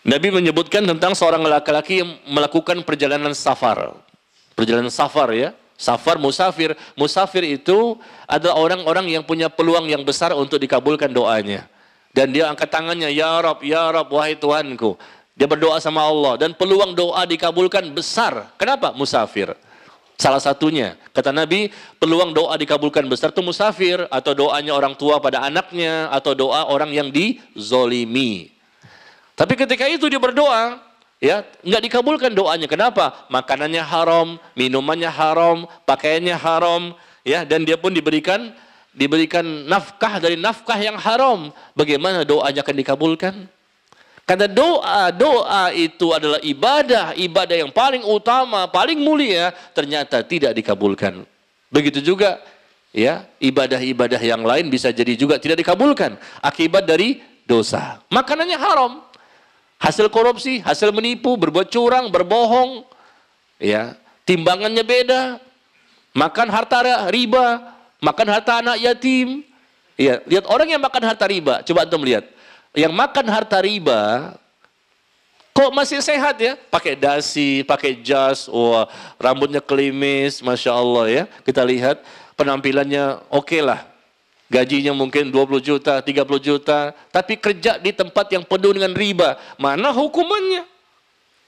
[0.00, 3.96] Nabi menyebutkan tentang seorang laki-laki yang melakukan perjalanan safar.
[4.52, 5.50] Perjalanan safar ya.
[5.80, 6.76] Safar, musafir.
[6.92, 7.96] Musafir itu
[8.28, 11.64] adalah orang-orang yang punya peluang yang besar untuk dikabulkan doanya.
[12.10, 14.98] Dan dia angkat tangannya, Ya Rab, Ya Rab, wahai Tuhanku.
[15.38, 16.36] Dia berdoa sama Allah.
[16.36, 18.50] Dan peluang doa dikabulkan besar.
[18.58, 18.90] Kenapa?
[18.92, 19.54] Musafir.
[20.20, 24.04] Salah satunya, kata Nabi, peluang doa dikabulkan besar itu musafir.
[24.10, 26.10] Atau doanya orang tua pada anaknya.
[26.10, 28.52] Atau doa orang yang dizolimi.
[29.38, 30.76] Tapi ketika itu dia berdoa,
[31.16, 32.68] ya nggak dikabulkan doanya.
[32.68, 33.24] Kenapa?
[33.32, 36.92] Makanannya haram, minumannya haram, pakaiannya haram,
[37.24, 38.52] ya dan dia pun diberikan
[38.90, 43.34] diberikan nafkah dari nafkah yang haram, bagaimana doanya akan dikabulkan?
[44.26, 51.26] Karena doa, doa itu adalah ibadah, ibadah yang paling utama, paling mulia, ternyata tidak dikabulkan.
[51.66, 52.38] Begitu juga
[52.94, 57.98] ya, ibadah-ibadah yang lain bisa jadi juga tidak dikabulkan akibat dari dosa.
[58.06, 59.02] Makanannya haram.
[59.80, 62.84] Hasil korupsi, hasil menipu, berbuat curang, berbohong,
[63.56, 63.96] ya,
[64.28, 65.40] timbangannya beda.
[66.12, 69.44] Makan harta riba, makan harta anak yatim.
[70.00, 72.24] Ya, lihat orang yang makan harta riba, coba antum lihat.
[72.72, 74.32] Yang makan harta riba
[75.52, 76.56] kok masih sehat ya?
[76.72, 78.88] Pakai dasi, pakai jas, wah,
[79.20, 81.24] rambutnya kelimis, Masya Allah ya.
[81.44, 82.00] Kita lihat
[82.32, 83.84] penampilannya oke okay lah.
[84.50, 89.38] Gajinya mungkin 20 juta, 30 juta, tapi kerja di tempat yang penuh dengan riba.
[89.60, 90.66] Mana hukumannya?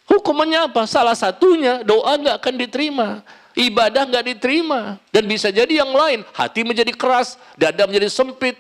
[0.06, 0.86] Hukumannya apa?
[0.86, 3.08] Salah satunya doa nggak akan diterima
[3.56, 4.96] ibadah nggak diterima.
[5.12, 6.24] Dan bisa jadi yang lain.
[6.32, 8.56] Hati menjadi keras dada menjadi sempit.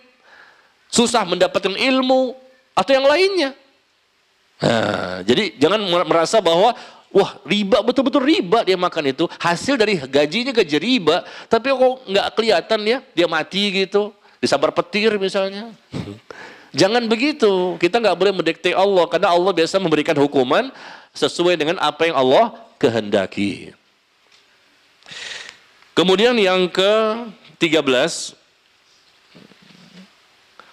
[0.92, 2.36] Susah mendapatkan ilmu
[2.76, 3.50] atau yang lainnya.
[4.62, 6.76] Nah, jadi jangan merasa bahwa
[7.10, 9.24] wah riba betul-betul riba dia makan itu.
[9.40, 11.24] Hasil dari gajinya gaji riba.
[11.48, 14.12] Tapi kok nggak kelihatan ya dia mati gitu.
[14.38, 15.72] Disabar petir misalnya.
[16.80, 17.76] Jangan begitu.
[17.76, 19.04] Kita nggak boleh mendikte Allah.
[19.08, 20.72] Karena Allah biasa memberikan hukuman
[21.12, 23.76] sesuai dengan apa yang Allah kehendaki.
[26.02, 28.34] Kemudian yang ke-13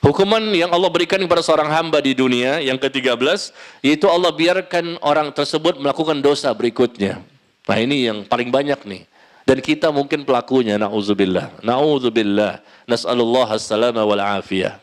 [0.02, 3.54] Hukuman yang Allah berikan kepada seorang hamba di dunia yang ke-13
[3.86, 7.22] yaitu Allah biarkan orang tersebut melakukan dosa berikutnya.
[7.70, 9.06] Nah, ini yang paling banyak nih.
[9.46, 11.62] Dan kita mungkin pelakunya nauzubillah.
[11.62, 12.66] Nauzubillah.
[12.90, 14.82] Nas'alullah as-salama wal afiyah.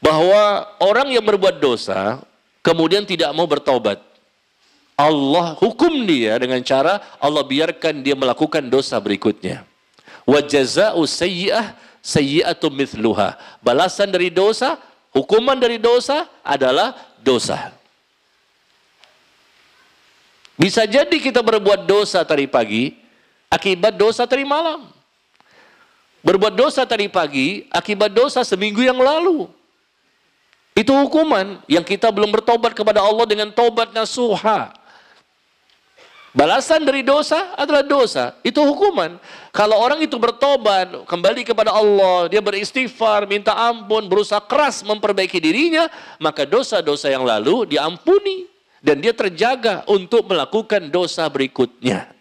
[0.00, 2.24] Bahwa orang yang berbuat dosa
[2.64, 4.00] kemudian tidak mau bertobat.
[4.98, 9.62] Allah hukum dia dengan cara Allah biarkan dia melakukan dosa berikutnya.
[10.26, 13.38] Wa jazaa'u sayyi'ah sayyi'atu mithluha.
[13.62, 14.74] Balasan dari dosa,
[15.14, 17.70] hukuman dari dosa adalah dosa.
[20.58, 22.98] Bisa jadi kita berbuat dosa tadi pagi
[23.46, 24.90] akibat dosa tadi malam.
[26.26, 29.46] Berbuat dosa tadi pagi akibat dosa seminggu yang lalu.
[30.74, 34.77] Itu hukuman yang kita belum bertobat kepada Allah dengan tobat nasuha.
[36.38, 38.38] Balasan dari dosa adalah dosa.
[38.46, 39.18] Itu hukuman.
[39.50, 45.90] Kalau orang itu bertobat, kembali kepada Allah, dia beristighfar, minta ampun, berusaha keras memperbaiki dirinya,
[46.22, 48.46] maka dosa-dosa yang lalu diampuni
[48.78, 52.17] dan dia terjaga untuk melakukan dosa berikutnya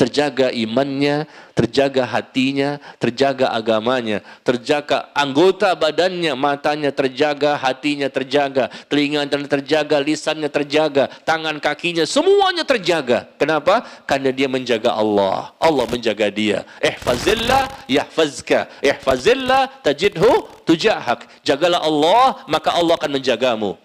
[0.00, 10.00] terjaga imannya, terjaga hatinya, terjaga agamanya, terjaga anggota badannya, matanya terjaga, hatinya terjaga, telinganya terjaga,
[10.00, 13.28] lisannya terjaga, tangan kakinya semuanya terjaga.
[13.36, 13.84] Kenapa?
[14.08, 15.52] Karena dia menjaga Allah.
[15.60, 16.64] Allah menjaga dia.
[16.80, 18.72] Ihfazillah yahfazka.
[18.80, 21.28] Ihfazillah tajidhu tujahak.
[21.44, 23.76] Jagalah Allah, maka Allah akan menjagamu.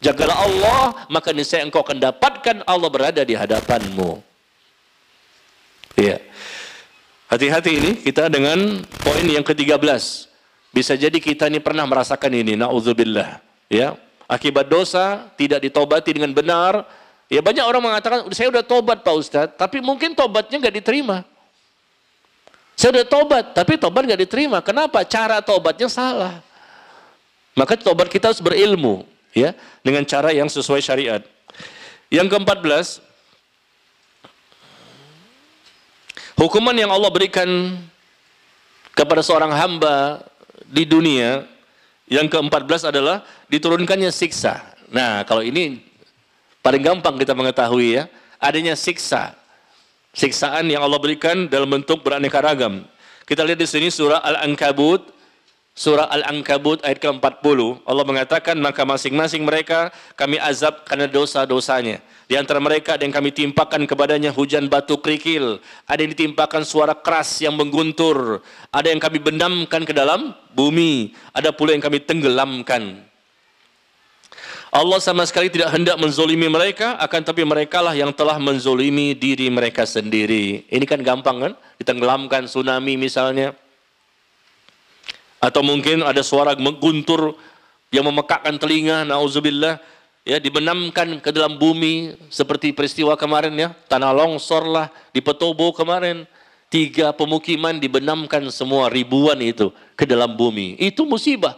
[0.00, 0.82] Jagalah Allah,
[1.12, 4.27] maka niscaya engkau akan dapatkan Allah berada di hadapanmu.
[5.98, 6.22] Iya.
[7.26, 9.82] Hati-hati ini kita dengan poin yang ke-13.
[10.70, 13.42] Bisa jadi kita ini pernah merasakan ini, naudzubillah.
[13.66, 13.98] Ya.
[14.30, 16.86] Akibat dosa tidak ditobati dengan benar,
[17.28, 21.20] Ya banyak orang mengatakan, saya udah tobat Pak Ustadz, tapi mungkin tobatnya nggak diterima.
[22.72, 24.64] Saya udah tobat, tapi tobat nggak diterima.
[24.64, 25.04] Kenapa?
[25.04, 26.40] Cara tobatnya salah.
[27.52, 29.04] Maka tobat kita harus berilmu,
[29.36, 29.52] ya,
[29.84, 31.20] dengan cara yang sesuai syariat.
[32.08, 33.04] Yang keempat belas,
[36.38, 37.74] hukuman yang Allah berikan
[38.94, 40.22] kepada seorang hamba
[40.70, 41.42] di dunia,
[42.06, 44.62] yang keempat belas adalah diturunkannya siksa.
[44.88, 45.82] Nah, kalau ini
[46.64, 48.08] paling gampang kita mengetahui ya,
[48.40, 49.34] adanya siksa.
[50.16, 52.82] Siksaan yang Allah berikan dalam bentuk beraneka ragam.
[53.28, 55.04] Kita lihat di sini surah Al-Ankabut
[55.78, 62.02] surah Al-Ankabut ayat ke-40 Allah mengatakan maka masing-masing mereka kami azab karena dosa-dosanya.
[62.26, 66.92] Di antara mereka ada yang kami timpakan kepadanya hujan batu kerikil, ada yang ditimpakan suara
[66.98, 68.42] keras yang mengguntur,
[68.74, 73.06] ada yang kami benamkan ke dalam bumi, ada pula yang kami tenggelamkan.
[74.68, 79.48] Allah sama sekali tidak hendak menzolimi mereka, akan tapi mereka lah yang telah menzolimi diri
[79.48, 80.68] mereka sendiri.
[80.68, 81.52] Ini kan gampang kan?
[81.80, 83.56] Ditenggelamkan tsunami misalnya.
[85.38, 87.38] Atau mungkin ada suara mengguntur
[87.94, 89.78] yang memekakkan telinga, na'udzubillah.
[90.28, 96.28] Ya, dibenamkan ke dalam bumi seperti peristiwa kemarin ya, tanah longsor lah di Petobo kemarin.
[96.68, 100.76] Tiga pemukiman dibenamkan semua ribuan itu ke dalam bumi.
[100.76, 101.56] Itu musibah.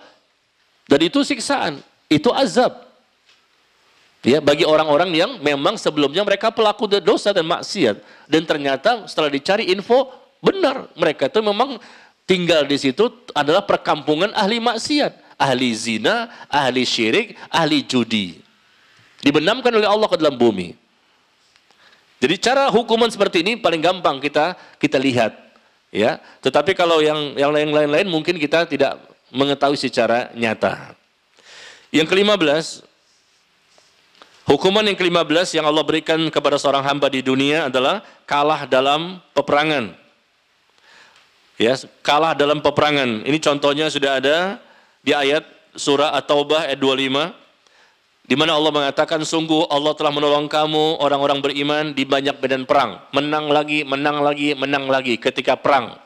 [0.86, 2.90] Dan itu siksaan, itu azab.
[4.20, 9.72] Ya, bagi orang-orang yang memang sebelumnya mereka pelaku dosa dan maksiat dan ternyata setelah dicari
[9.72, 10.12] info
[10.44, 11.80] benar mereka itu memang
[12.30, 18.38] tinggal di situ adalah perkampungan ahli maksiat, ahli zina, ahli syirik, ahli judi.
[19.18, 20.78] Dibenamkan oleh Allah ke dalam bumi.
[22.22, 25.34] Jadi cara hukuman seperti ini paling gampang kita kita lihat,
[25.90, 26.22] ya.
[26.38, 29.02] Tetapi kalau yang yang lain-lain mungkin kita tidak
[29.34, 30.94] mengetahui secara nyata.
[31.90, 32.86] Yang kelima belas,
[34.50, 39.94] Hukuman yang ke-15 yang Allah berikan kepada seorang hamba di dunia adalah kalah dalam peperangan.
[41.60, 43.28] Ya, kalah dalam peperangan.
[43.28, 44.56] Ini contohnya sudah ada
[45.04, 45.44] di ayat
[45.76, 47.36] surah At-Taubah ayat 25
[48.24, 53.04] di mana Allah mengatakan sungguh Allah telah menolong kamu orang-orang beriman di banyak medan perang.
[53.12, 56.00] Menang lagi, menang lagi, menang lagi ketika perang.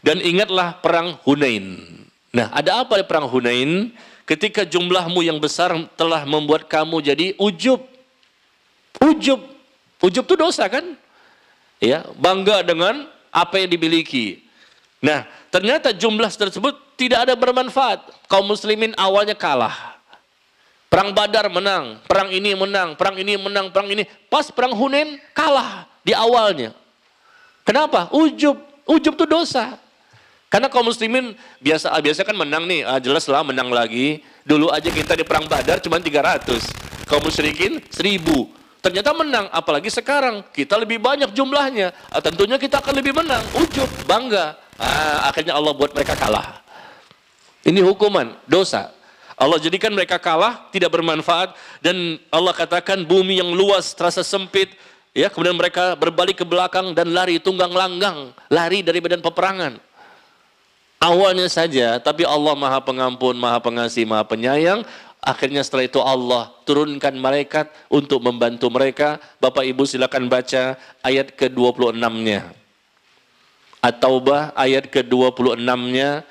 [0.00, 1.84] Dan ingatlah perang Hunain.
[2.32, 3.92] Nah, ada apa di perang Hunain?
[4.32, 7.84] ketika jumlahmu yang besar telah membuat kamu jadi ujub.
[9.02, 9.40] Ujub.
[10.02, 10.96] Ujub itu dosa kan?
[11.82, 14.42] Ya, bangga dengan apa yang dimiliki.
[15.02, 18.06] Nah, ternyata jumlah tersebut tidak ada bermanfaat.
[18.30, 19.98] Kaum muslimin awalnya kalah.
[20.86, 24.06] Perang Badar menang, perang ini menang, perang ini menang, perang ini.
[24.30, 26.70] Pas perang Hunain kalah di awalnya.
[27.66, 28.12] Kenapa?
[28.14, 28.54] Ujub.
[28.86, 29.74] Ujub itu dosa.
[30.52, 31.32] Karena kaum muslimin
[31.64, 34.20] biasa biasa kan menang nih, ah, jelas lah menang lagi.
[34.44, 36.68] Dulu aja kita di perang Badar cuma 300.
[37.08, 38.52] Kaum musyrikin 1000.
[38.84, 41.90] Ternyata menang, apalagi sekarang kita lebih banyak jumlahnya.
[42.12, 44.61] Ah, tentunya kita akan lebih menang, ujub, bangga.
[44.82, 46.58] Ah, akhirnya Allah buat mereka kalah.
[47.62, 48.90] Ini hukuman, dosa.
[49.38, 54.74] Allah jadikan mereka kalah, tidak bermanfaat dan Allah katakan bumi yang luas terasa sempit,
[55.14, 59.78] ya kemudian mereka berbalik ke belakang dan lari tunggang langgang, lari dari medan peperangan
[61.02, 64.86] awalnya saja, tapi Allah Maha Pengampun, Maha Pengasih, Maha Penyayang.
[65.22, 69.22] Akhirnya setelah itu Allah turunkan malaikat untuk membantu mereka.
[69.38, 72.61] Bapak Ibu silakan baca ayat ke-26-nya.
[73.82, 76.22] At-Taubah ayat ke-26-nya.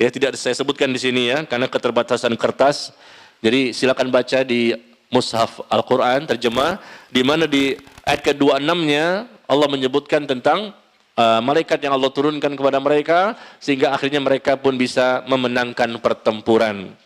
[0.00, 2.96] Ya tidak saya sebutkan di sini ya karena keterbatasan kertas.
[3.44, 4.72] Jadi silakan baca di
[5.12, 6.80] Mushaf Al-Qur'an terjemah
[7.12, 7.76] di mana di
[8.08, 10.72] ayat ke-26-nya Allah menyebutkan tentang
[11.20, 16.96] uh, malaikat yang Allah turunkan kepada mereka sehingga akhirnya mereka pun bisa memenangkan pertempuran.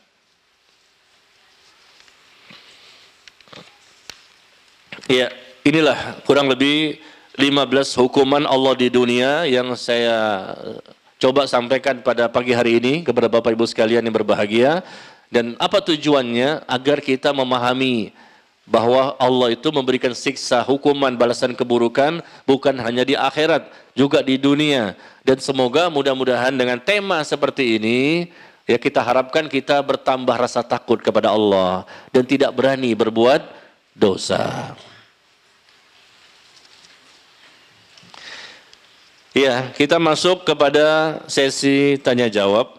[5.11, 5.29] Ya,
[5.67, 6.97] inilah kurang lebih
[7.35, 10.55] 15 hukuman Allah di dunia yang saya
[11.19, 14.87] coba sampaikan pada pagi hari ini kepada Bapak Ibu sekalian yang berbahagia
[15.35, 18.15] dan apa tujuannya agar kita memahami
[18.71, 23.67] bahwa Allah itu memberikan siksa, hukuman, balasan keburukan bukan hanya di akhirat,
[23.99, 24.95] juga di dunia.
[25.27, 28.31] Dan semoga mudah-mudahan dengan tema seperti ini
[28.63, 31.83] ya kita harapkan kita bertambah rasa takut kepada Allah
[32.15, 33.43] dan tidak berani berbuat
[33.91, 34.71] dosa.
[39.35, 42.71] Ya, kita masuk kepada sesi tanya jawab.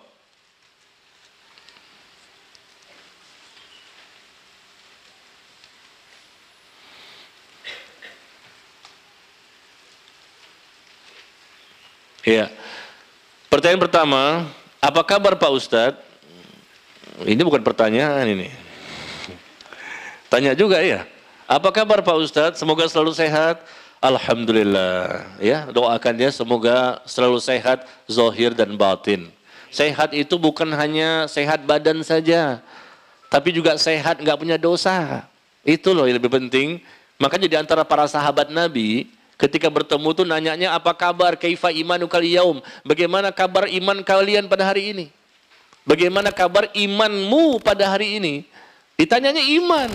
[12.23, 12.47] Ya.
[13.51, 14.47] Pertanyaan pertama,
[14.79, 15.99] apa kabar Pak Ustadz?
[17.27, 18.47] Ini bukan pertanyaan ini.
[20.31, 21.03] Tanya juga ya.
[21.51, 22.63] Apa kabar Pak Ustadz?
[22.63, 23.59] Semoga selalu sehat.
[24.05, 25.25] Alhamdulillah.
[25.41, 29.33] Ya, doakan dia semoga selalu sehat, zohir dan batin.
[29.73, 32.61] Sehat itu bukan hanya sehat badan saja,
[33.33, 35.25] tapi juga sehat nggak punya dosa.
[35.65, 36.85] Itu loh yang lebih penting.
[37.17, 39.09] Makanya di antara para sahabat Nabi,
[39.41, 42.61] ketika bertemu tuh nanyanya apa kabar kaifa imanu yaum?
[42.85, 45.05] Bagaimana kabar iman kalian pada hari ini?
[45.81, 48.45] Bagaimana kabar imanmu pada hari ini?
[49.01, 49.89] Ditanyanya iman.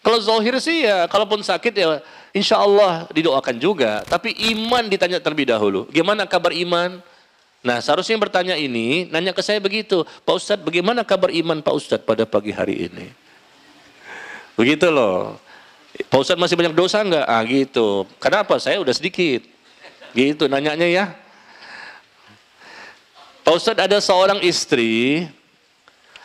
[0.00, 2.00] Kalau zohir sih ya, kalaupun sakit ya
[2.30, 4.02] insya Allah didoakan juga.
[4.06, 5.86] Tapi iman ditanya terlebih dahulu.
[5.90, 7.02] Gimana kabar iman?
[7.60, 10.02] Nah seharusnya yang bertanya ini, nanya ke saya begitu.
[10.24, 13.12] Pak Ustadz bagaimana kabar iman Pak Ustadz pada pagi hari ini?
[14.56, 15.36] Begitu loh.
[16.08, 17.26] Pak Ustadz masih banyak dosa enggak?
[17.28, 18.08] Ah gitu.
[18.16, 18.56] Kenapa?
[18.56, 19.44] Saya udah sedikit.
[20.16, 21.04] Gitu nanyanya ya.
[23.44, 25.28] Pak Ustadz ada seorang istri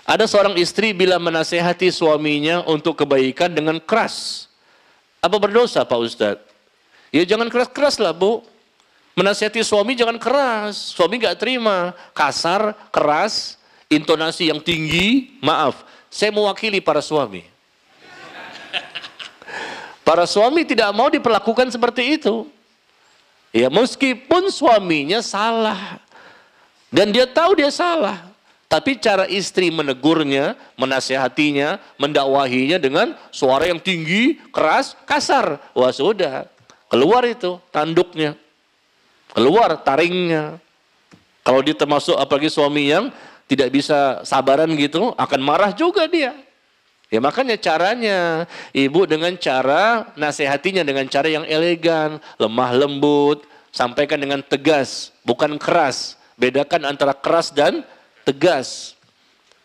[0.06, 4.45] ada seorang istri bila menasehati suaminya untuk kebaikan dengan keras.
[5.26, 6.46] Apa berdosa Pak Ustadz?
[7.10, 8.46] Ya jangan keras-keras lah Bu.
[9.18, 10.94] Menasehati suami jangan keras.
[10.94, 11.98] Suami gak terima.
[12.14, 13.58] Kasar, keras,
[13.90, 15.34] intonasi yang tinggi.
[15.42, 15.82] Maaf,
[16.14, 17.42] saya mewakili para suami.
[20.06, 22.46] Para suami tidak mau diperlakukan seperti itu.
[23.50, 25.98] Ya meskipun suaminya salah.
[26.94, 28.25] Dan dia tahu dia salah.
[28.66, 35.62] Tapi cara istri menegurnya, menasehatinya, mendakwahinya dengan suara yang tinggi, keras, kasar.
[35.78, 36.50] Wah sudah,
[36.90, 38.34] keluar itu tanduknya.
[39.32, 40.58] Keluar taringnya.
[41.46, 43.14] Kalau dia termasuk apalagi suami yang
[43.46, 46.34] tidak bisa sabaran gitu, akan marah juga dia.
[47.14, 54.42] Ya makanya caranya, ibu dengan cara nasihatinya dengan cara yang elegan, lemah lembut, sampaikan dengan
[54.42, 56.18] tegas, bukan keras.
[56.36, 57.86] Bedakan antara keras dan
[58.26, 58.98] tegas.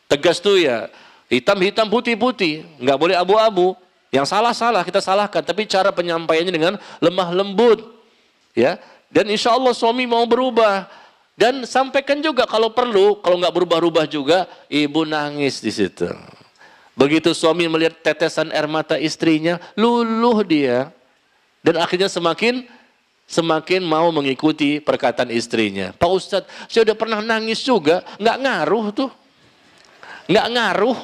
[0.06, 0.92] Tegas tuh ya
[1.32, 3.72] hitam-hitam putih-putih, nggak boleh abu-abu.
[4.10, 7.78] Yang salah-salah kita salahkan, tapi cara penyampaiannya dengan lemah lembut.
[8.52, 10.90] Ya, dan insya Allah suami mau berubah.
[11.38, 16.10] Dan sampaikan juga kalau perlu, kalau nggak berubah-ubah juga, ibu nangis di situ.
[16.92, 20.92] Begitu suami melihat tetesan air mata istrinya, luluh dia.
[21.64, 22.68] Dan akhirnya semakin
[23.30, 25.94] semakin mau mengikuti perkataan istrinya.
[25.94, 29.10] Pak Ustadz, saya udah pernah nangis juga, nggak ngaruh tuh.
[30.26, 30.98] Nggak ngaruh.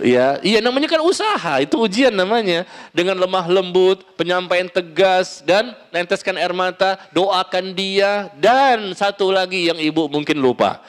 [0.00, 2.64] Ya, iya namanya kan usaha, itu ujian namanya.
[2.94, 9.76] Dengan lemah lembut, penyampaian tegas, dan nenteskan air mata, doakan dia, dan satu lagi yang
[9.76, 10.80] ibu mungkin lupa.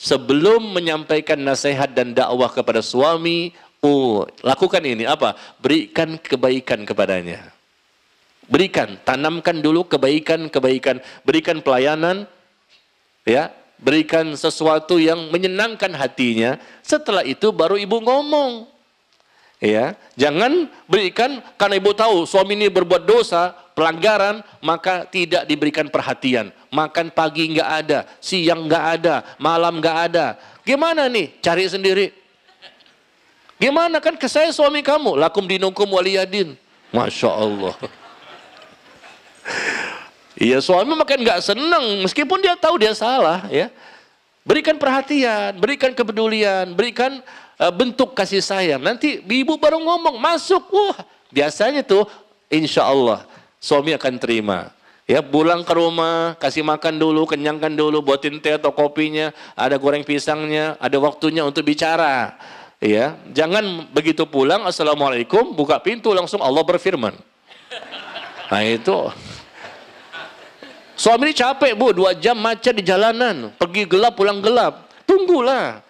[0.00, 3.52] Sebelum menyampaikan nasihat dan dakwah kepada suami,
[3.84, 5.36] oh, lakukan ini, apa?
[5.60, 7.51] Berikan kebaikan kepadanya.
[8.52, 12.28] Berikan, tanamkan dulu kebaikan-kebaikan, berikan pelayanan,
[13.24, 13.48] ya,
[13.80, 16.60] berikan sesuatu yang menyenangkan hatinya.
[16.84, 18.68] Setelah itu baru ibu ngomong.
[19.62, 26.52] Ya, jangan berikan karena ibu tahu suami ini berbuat dosa, pelanggaran, maka tidak diberikan perhatian.
[26.68, 30.36] Makan pagi nggak ada, siang nggak ada, malam nggak ada.
[30.66, 31.38] Gimana nih?
[31.40, 32.10] Cari sendiri.
[33.56, 35.14] Gimana kan ke saya suami kamu?
[35.14, 36.58] Lakum dinukum waliyadin.
[36.90, 37.78] Masya Allah.
[40.38, 43.68] Iya suami makin nggak senang meskipun dia tahu dia salah ya.
[44.42, 47.22] Berikan perhatian, berikan kepedulian, berikan
[47.62, 48.82] uh, bentuk kasih sayang.
[48.82, 50.98] Nanti ibu baru ngomong masuk, wah
[51.30, 52.10] biasanya tuh
[52.50, 53.22] insya Allah
[53.62, 54.74] suami akan terima.
[55.06, 60.02] Ya pulang ke rumah, kasih makan dulu, kenyangkan dulu, buatin teh atau kopinya, ada goreng
[60.02, 62.38] pisangnya, ada waktunya untuk bicara.
[62.82, 67.14] Ya, jangan begitu pulang, assalamualaikum, buka pintu langsung Allah berfirman.
[68.52, 69.08] Nah itu
[71.02, 74.86] Suami ini capek bu, dua jam macet di jalanan, pergi gelap pulang gelap.
[75.02, 75.82] Tunggulah.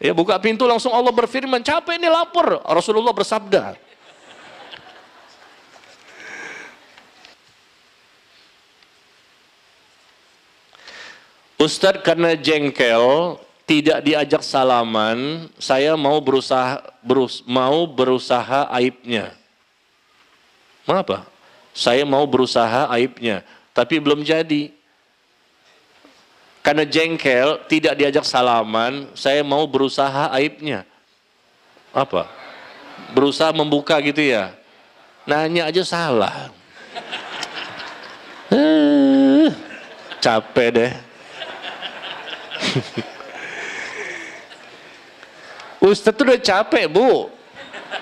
[0.00, 2.56] Ya buka pintu langsung Allah berfirman, capek ini lapar.
[2.64, 3.76] Rasulullah bersabda.
[11.60, 13.36] Ustadz karena jengkel
[13.68, 19.36] tidak diajak salaman, saya mau berusaha berus, mau berusaha aibnya.
[20.88, 21.29] Mengapa?
[21.80, 23.40] Saya mau berusaha aibnya
[23.80, 24.74] tapi belum jadi.
[26.60, 30.84] Karena jengkel, tidak diajak salaman, saya mau berusaha aibnya.
[31.96, 32.28] Apa?
[33.16, 34.52] Berusaha membuka gitu ya.
[35.24, 36.52] Nanya aja salah.
[38.50, 39.46] Eh,
[40.18, 40.90] capek deh.
[45.86, 47.30] Ustadz tuh udah capek bu.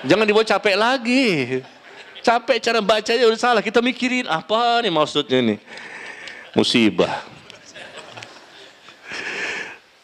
[0.09, 1.61] Jangan dibawa capek lagi.
[2.19, 3.61] Capek cara bacanya udah salah.
[3.63, 5.59] Kita mikirin apa nih maksudnya nih.
[6.53, 7.23] Musibah.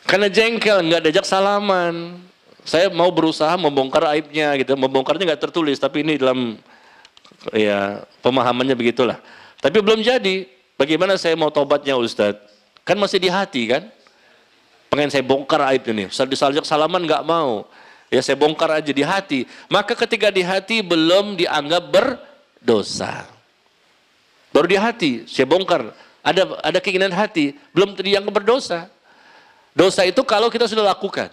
[0.06, 2.22] Karena jengkel, nggak diajak salaman.
[2.66, 4.78] Saya mau berusaha membongkar aibnya gitu.
[4.78, 6.58] Membongkarnya nggak tertulis, tapi ini dalam
[7.54, 9.18] ya pemahamannya begitulah.
[9.60, 10.46] Tapi belum jadi.
[10.76, 12.52] Bagaimana saya mau tobatnya Ustadz?
[12.84, 13.88] Kan masih di hati kan?
[14.92, 16.06] Pengen saya bongkar aib ini.
[16.12, 17.66] Ustadz disaljak salaman nggak mau.
[18.16, 19.44] Ya saya bongkar aja di hati.
[19.68, 23.28] Maka ketika di hati belum dianggap berdosa.
[24.56, 25.92] Baru di hati saya bongkar.
[26.24, 28.88] Ada ada keinginan hati, belum dianggap berdosa.
[29.76, 31.28] Dosa itu kalau kita sudah lakukan.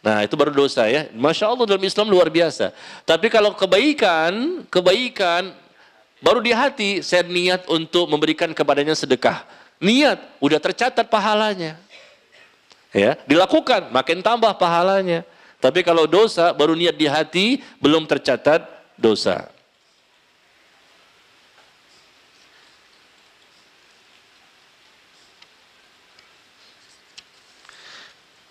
[0.00, 1.12] Nah itu baru dosa ya.
[1.12, 2.72] Masya Allah dalam Islam luar biasa.
[3.04, 5.52] Tapi kalau kebaikan, kebaikan
[6.24, 9.44] baru di hati saya niat untuk memberikan kepadanya sedekah.
[9.76, 11.76] Niat, udah tercatat pahalanya.
[12.90, 15.28] Ya, dilakukan, makin tambah pahalanya.
[15.62, 17.46] Tapi kalau dosa baru niat di hati,
[17.78, 18.66] belum tercatat
[18.98, 19.46] dosa.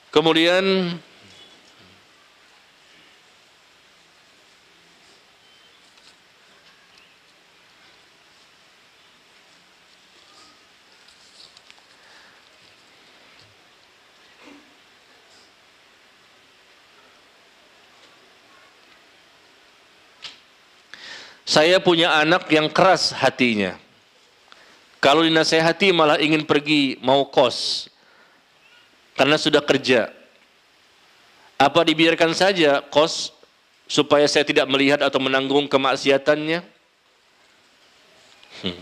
[0.08, 0.96] Kemudian
[21.62, 23.78] Saya punya anak yang keras hatinya.
[24.98, 27.86] Kalau dinasehati malah ingin pergi mau kos.
[29.14, 30.10] Karena sudah kerja.
[31.62, 33.30] Apa dibiarkan saja kos
[33.86, 36.66] supaya saya tidak melihat atau menanggung kemaksiatannya?
[38.66, 38.82] Hmm.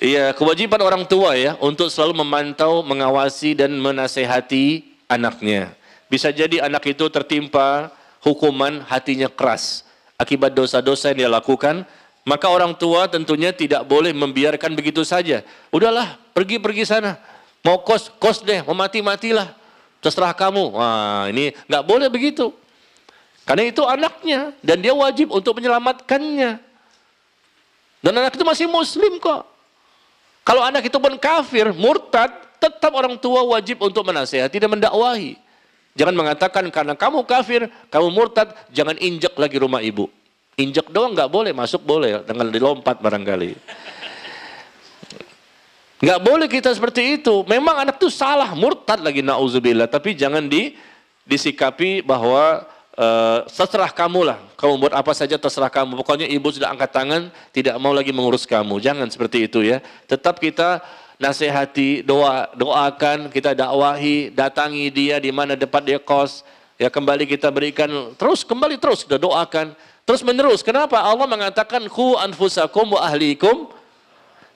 [0.00, 5.76] Iya, kewajiban orang tua ya untuk selalu memantau, mengawasi dan menasehati anaknya.
[6.08, 7.92] Bisa jadi anak itu tertimpa
[8.24, 9.91] hukuman hatinya keras
[10.22, 11.82] akibat dosa-dosa yang dia lakukan,
[12.22, 15.42] maka orang tua tentunya tidak boleh membiarkan begitu saja.
[15.74, 17.18] Udahlah, pergi-pergi sana.
[17.66, 19.54] Mau kos, kos deh, mau mati-matilah.
[20.02, 20.78] Terserah kamu.
[20.78, 22.54] Wah, ini nggak boleh begitu.
[23.42, 26.62] Karena itu anaknya dan dia wajib untuk menyelamatkannya.
[28.02, 29.46] Dan anak itu masih muslim kok.
[30.42, 35.38] Kalau anak itu pun kafir, murtad, tetap orang tua wajib untuk menasehati dan mendakwahi.
[35.92, 40.08] Jangan mengatakan karena kamu kafir, kamu murtad, jangan injek lagi rumah ibu.
[40.56, 43.56] Injek doang nggak boleh, masuk boleh, dengan dilompat barangkali.
[46.02, 47.46] Nggak boleh kita seperti itu.
[47.46, 49.86] Memang anak itu salah, murtad lagi nauzubillah.
[49.86, 50.74] Tapi jangan di,
[51.22, 52.66] disikapi bahwa
[52.98, 54.38] uh, terserah kamu lah.
[54.58, 55.94] Kamu buat apa saja terserah kamu.
[56.00, 58.82] Pokoknya ibu sudah angkat tangan, tidak mau lagi mengurus kamu.
[58.82, 59.78] Jangan seperti itu ya.
[60.10, 60.82] Tetap kita
[61.22, 66.42] nasihati, doa, doakan, kita dakwahi, datangi dia di mana depan dia kos,
[66.74, 67.86] ya kembali kita berikan,
[68.18, 69.70] terus kembali terus kita doakan,
[70.02, 70.66] terus menerus.
[70.66, 70.98] Kenapa?
[70.98, 73.70] Allah mengatakan ku anfusakum wa ahlikum,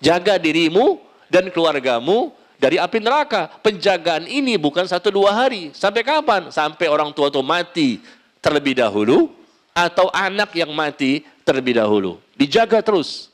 [0.02, 0.98] jaga dirimu
[1.30, 3.46] dan keluargamu dari api neraka.
[3.62, 5.70] Penjagaan ini bukan satu dua hari.
[5.70, 6.50] Sampai kapan?
[6.50, 8.02] Sampai orang tua itu mati
[8.42, 9.30] terlebih dahulu
[9.70, 12.18] atau anak yang mati terlebih dahulu.
[12.34, 13.30] Dijaga terus.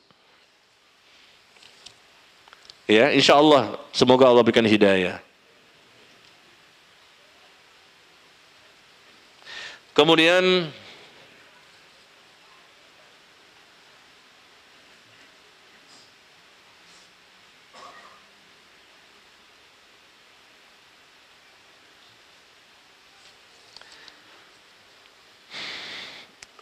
[2.83, 5.23] Ya, insya Allah semoga Allah berikan hidayah.
[9.95, 10.67] Kemudian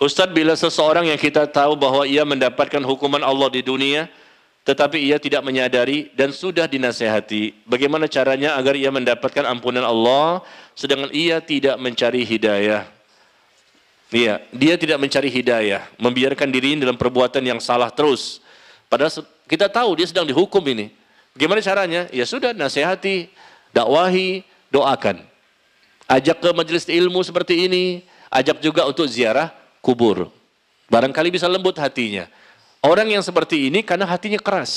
[0.01, 4.09] Ustadz bila seseorang yang kita tahu bahwa ia mendapatkan hukuman Allah di dunia
[4.61, 7.65] tetapi ia tidak menyadari dan sudah dinasehati.
[7.65, 10.45] Bagaimana caranya agar ia mendapatkan ampunan Allah
[10.77, 12.85] sedangkan ia tidak mencari hidayah.
[14.11, 18.43] Iya, dia tidak mencari hidayah, membiarkan diri dalam perbuatan yang salah terus.
[18.91, 20.91] Padahal kita tahu dia sedang dihukum ini.
[21.31, 22.11] Bagaimana caranya?
[22.11, 23.31] Ya sudah, nasihati,
[23.71, 25.23] dakwahi, doakan.
[26.11, 29.47] Ajak ke majelis ilmu seperti ini, ajak juga untuk ziarah
[29.79, 30.27] kubur.
[30.91, 32.27] Barangkali bisa lembut hatinya.
[32.81, 34.73] Orang yang seperti ini karena hatinya keras.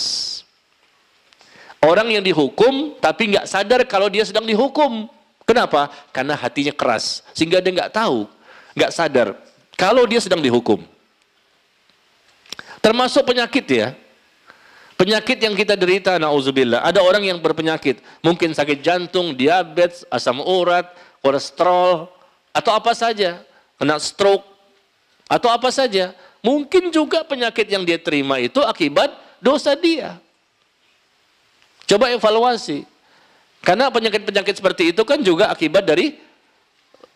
[1.80, 5.08] Orang yang dihukum tapi nggak sadar kalau dia sedang dihukum.
[5.44, 5.88] Kenapa?
[6.12, 7.24] Karena hatinya keras.
[7.32, 8.28] Sehingga dia nggak tahu,
[8.76, 9.36] nggak sadar
[9.76, 10.80] kalau dia sedang dihukum.
[12.84, 13.88] Termasuk penyakit ya.
[14.94, 16.86] Penyakit yang kita derita, na'udzubillah.
[16.86, 17.98] Ada orang yang berpenyakit.
[18.22, 20.86] Mungkin sakit jantung, diabetes, asam urat,
[21.18, 22.06] kolesterol,
[22.54, 23.42] atau apa saja.
[23.74, 24.46] Kena stroke,
[25.26, 26.14] atau apa saja.
[26.44, 30.20] Mungkin juga penyakit yang dia terima itu akibat dosa dia.
[31.88, 32.84] Coba evaluasi.
[33.64, 36.20] Karena penyakit-penyakit seperti itu kan juga akibat dari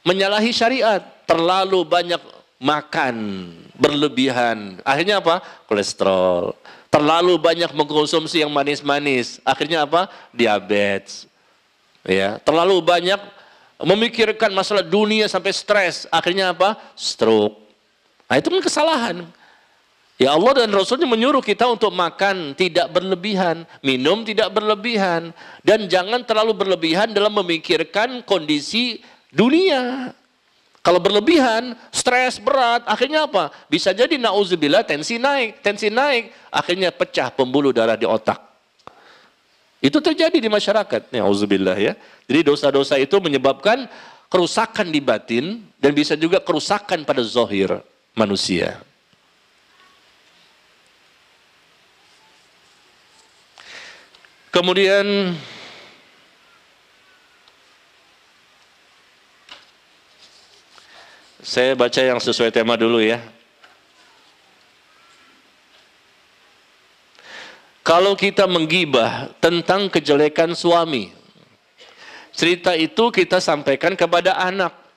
[0.00, 1.04] menyalahi syariat.
[1.28, 2.22] Terlalu banyak
[2.56, 3.16] makan,
[3.76, 4.80] berlebihan.
[4.80, 5.44] Akhirnya apa?
[5.68, 6.56] Kolesterol.
[6.88, 9.44] Terlalu banyak mengkonsumsi yang manis-manis.
[9.44, 10.08] Akhirnya apa?
[10.32, 11.28] Diabetes.
[12.08, 13.20] Ya, terlalu banyak
[13.84, 16.80] memikirkan masalah dunia sampai stres, akhirnya apa?
[16.96, 17.67] Stroke.
[18.28, 19.16] Nah itu kan kesalahan.
[20.18, 25.30] Ya Allah dan Rasulnya menyuruh kita untuk makan tidak berlebihan, minum tidak berlebihan,
[25.62, 28.98] dan jangan terlalu berlebihan dalam memikirkan kondisi
[29.30, 30.10] dunia.
[30.82, 33.54] Kalau berlebihan, stres berat, akhirnya apa?
[33.70, 38.42] Bisa jadi nauzubillah tensi naik, tensi naik, akhirnya pecah pembuluh darah di otak.
[39.78, 41.94] Itu terjadi di masyarakat, nauzubillah ya.
[42.26, 43.86] Jadi dosa-dosa itu menyebabkan
[44.26, 47.78] kerusakan di batin dan bisa juga kerusakan pada zohir
[48.18, 48.82] manusia.
[54.50, 55.38] Kemudian
[61.38, 63.22] saya baca yang sesuai tema dulu ya.
[67.86, 71.14] Kalau kita menggibah tentang kejelekan suami,
[72.34, 74.87] cerita itu kita sampaikan kepada anak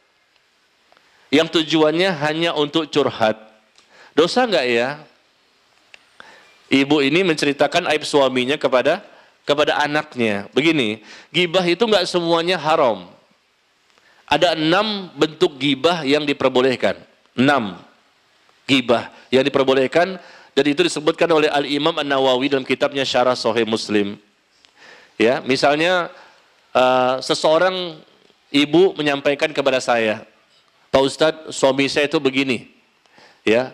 [1.32, 3.40] yang tujuannya hanya untuk curhat.
[4.12, 4.90] Dosa enggak ya?
[6.72, 9.04] Ibu ini menceritakan aib suaminya kepada
[9.48, 10.52] kepada anaknya.
[10.52, 11.02] Begini,
[11.32, 13.08] gibah itu nggak semuanya haram.
[14.28, 17.00] Ada enam bentuk gibah yang diperbolehkan.
[17.36, 17.80] Enam
[18.68, 20.16] gibah yang diperbolehkan
[20.52, 24.20] dan itu disebutkan oleh Al Imam An Nawawi dalam kitabnya Syarah Sahih Muslim.
[25.20, 26.12] Ya, misalnya
[26.72, 28.00] uh, seseorang
[28.52, 30.24] ibu menyampaikan kepada saya,
[30.92, 32.68] Pak Ustadz, suami saya itu begini,
[33.48, 33.72] ya,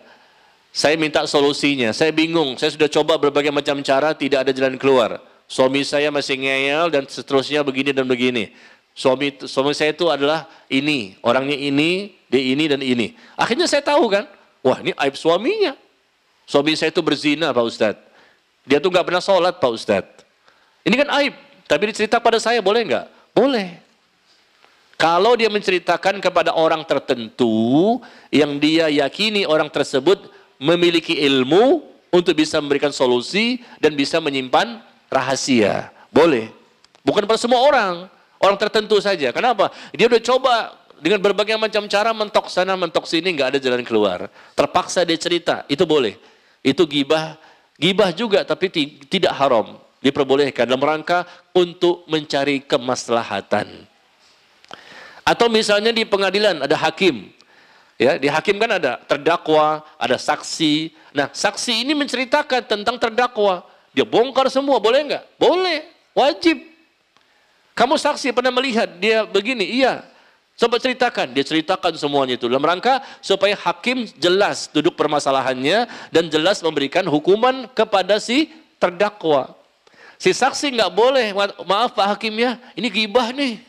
[0.70, 5.18] saya minta solusinya, saya bingung, saya sudah coba berbagai macam cara, tidak ada jalan keluar
[5.48, 8.52] suami saya masih ngeyel dan seterusnya begini dan begini.
[8.94, 13.16] Suami suami saya itu adalah ini, orangnya ini, dia ini dan ini.
[13.40, 14.28] Akhirnya saya tahu kan,
[14.62, 15.74] wah ini aib suaminya.
[16.44, 18.04] Suami saya itu berzina Pak Ustadz.
[18.68, 20.26] Dia tuh nggak pernah sholat Pak Ustadz.
[20.84, 21.34] Ini kan aib,
[21.70, 23.06] tapi dicerita pada saya boleh nggak?
[23.32, 23.87] Boleh.
[24.98, 28.02] Kalau dia menceritakan kepada orang tertentu
[28.34, 30.26] yang dia yakini orang tersebut
[30.58, 35.94] memiliki ilmu untuk bisa memberikan solusi dan bisa menyimpan rahasia.
[36.10, 36.50] Boleh.
[37.06, 38.10] Bukan pada semua orang.
[38.42, 39.30] Orang tertentu saja.
[39.30, 39.70] Kenapa?
[39.94, 40.54] Dia udah coba
[40.98, 44.30] dengan berbagai macam cara mentok sana, mentok sini, nggak ada jalan keluar.
[44.58, 46.18] Terpaksa dia cerita, itu boleh.
[46.66, 47.38] Itu gibah,
[47.78, 48.70] gibah juga tapi
[49.06, 49.78] tidak haram.
[50.02, 53.97] Diperbolehkan dalam rangka untuk mencari kemaslahatan.
[55.28, 57.36] Atau misalnya di pengadilan ada hakim.
[58.00, 60.96] Ya, di hakim kan ada terdakwa, ada saksi.
[61.12, 63.68] Nah, saksi ini menceritakan tentang terdakwa.
[63.92, 65.28] Dia bongkar semua, boleh enggak?
[65.36, 65.84] Boleh,
[66.16, 66.64] wajib.
[67.76, 69.68] Kamu saksi pernah melihat dia begini?
[69.84, 70.06] Iya.
[70.58, 76.66] Coba ceritakan, dia ceritakan semuanya itu dalam rangka supaya hakim jelas duduk permasalahannya dan jelas
[76.66, 78.50] memberikan hukuman kepada si
[78.82, 79.54] terdakwa.
[80.18, 81.30] Si saksi nggak boleh,
[81.62, 83.62] maaf Pak Hakim ya, ini gibah nih.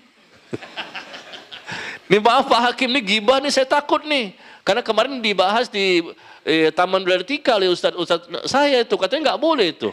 [2.08, 4.32] Ini maaf Pak Hakim, ini gibah nih, saya takut nih.
[4.64, 6.04] Karena kemarin dibahas di
[6.44, 9.92] eh, Taman Dialektika oleh Ustadz Ustadz saya itu, katanya nggak boleh itu.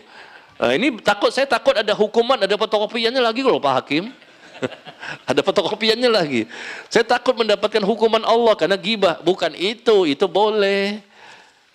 [0.56, 4.12] Nah, ini takut saya takut ada hukuman, ada fotokopiannya lagi loh Pak Hakim.
[5.30, 6.48] ada fotokopiannya lagi.
[6.88, 9.20] Saya takut mendapatkan hukuman Allah karena gibah.
[9.20, 11.04] Bukan itu, itu boleh.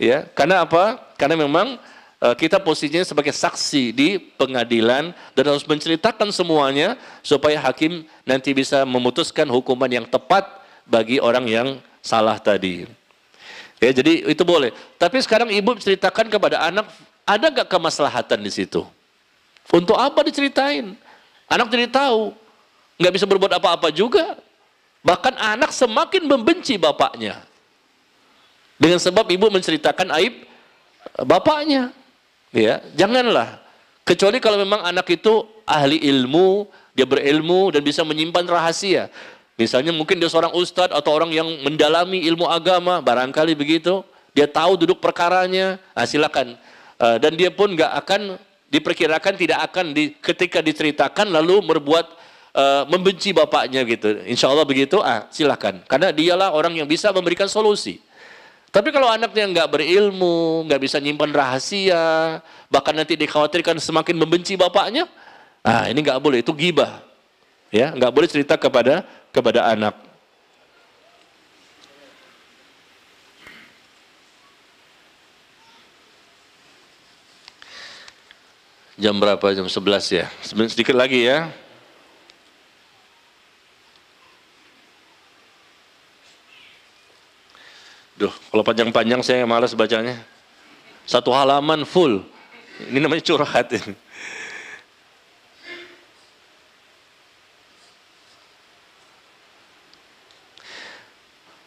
[0.01, 0.97] Ya, karena apa?
[1.21, 1.77] Karena memang
[2.21, 9.49] kita posisinya sebagai saksi di pengadilan dan harus menceritakan semuanya supaya hakim nanti bisa memutuskan
[9.49, 10.45] hukuman yang tepat
[10.85, 11.69] bagi orang yang
[12.05, 12.85] salah tadi.
[13.81, 14.77] Ya, jadi itu boleh.
[15.01, 16.93] Tapi sekarang ibu ceritakan kepada anak
[17.25, 18.85] ada gak kemaslahatan di situ?
[19.73, 20.93] Untuk apa diceritain?
[21.49, 22.37] Anak jadi tahu,
[23.01, 24.37] nggak bisa berbuat apa-apa juga.
[25.01, 27.41] Bahkan anak semakin membenci bapaknya.
[28.77, 30.45] Dengan sebab ibu menceritakan aib
[31.25, 31.95] bapaknya.
[32.51, 33.63] Ya, janganlah.
[34.03, 36.67] Kecuali kalau memang anak itu ahli ilmu,
[36.99, 39.07] dia berilmu dan bisa menyimpan rahasia.
[39.55, 44.03] Misalnya mungkin dia seorang ustadz atau orang yang mendalami ilmu agama, barangkali begitu.
[44.35, 46.59] Dia tahu duduk perkaranya, nah, silakan
[47.01, 48.37] Eh, dan dia pun nggak akan
[48.69, 52.07] diperkirakan tidak akan di, ketika diceritakan lalu berbuat
[52.55, 54.15] uh, membenci bapaknya gitu.
[54.31, 55.83] Insya Allah begitu, ah silakan.
[55.91, 57.99] Karena dialah orang yang bisa memberikan solusi.
[58.71, 62.39] Tapi kalau anaknya nggak berilmu, nggak bisa nyimpan rahasia,
[62.71, 65.11] bahkan nanti dikhawatirkan semakin membenci bapaknya,
[65.67, 67.03] ah ini nggak boleh, itu gibah.
[67.75, 69.03] Ya, nggak boleh cerita kepada
[69.35, 69.95] kepada anak.
[79.01, 79.43] Jam berapa?
[79.57, 80.27] Jam 11 ya.
[80.45, 81.51] Sedikit lagi ya.
[88.21, 90.21] Duh, kalau panjang-panjang saya malas bacanya.
[91.09, 92.21] Satu halaman full.
[92.93, 93.73] Ini namanya curhat.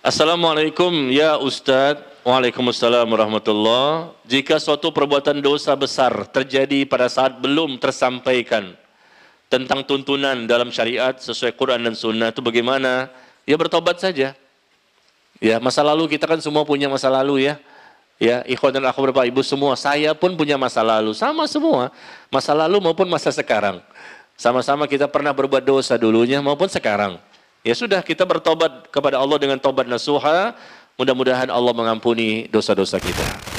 [0.06, 2.22] Assalamualaikum ya Ustadz.
[2.22, 4.14] Waalaikumsalam warahmatullah.
[4.30, 8.78] Jika suatu perbuatan dosa besar terjadi pada saat belum tersampaikan
[9.50, 13.10] tentang tuntunan dalam syariat sesuai Quran dan Sunnah itu bagaimana?
[13.44, 14.38] Ya bertobat saja.
[15.44, 17.60] Ya masa lalu kita kan semua punya masa lalu ya.
[18.16, 19.76] Ya ikhwan dan akhwat bapak ibu semua.
[19.76, 21.12] Saya pun punya masa lalu.
[21.12, 21.92] Sama semua.
[22.32, 23.84] Masa lalu maupun masa sekarang.
[24.40, 27.20] Sama-sama kita pernah berbuat dosa dulunya maupun sekarang.
[27.60, 30.56] Ya sudah kita bertobat kepada Allah dengan tobat nasuha
[30.94, 33.53] Mudah-mudahan Allah mengampuni dosa-dosa kita.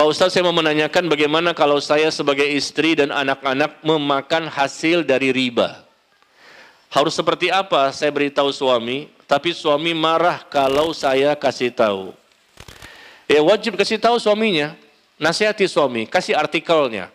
[0.00, 5.28] Pak Ustaz saya mau menanyakan bagaimana kalau saya sebagai istri dan anak-anak memakan hasil dari
[5.28, 5.84] riba.
[6.88, 12.16] Harus seperti apa saya beritahu suami, tapi suami marah kalau saya kasih tahu.
[13.28, 14.72] Ya wajib kasih tahu suaminya,
[15.20, 17.12] nasihati suami, kasih artikelnya.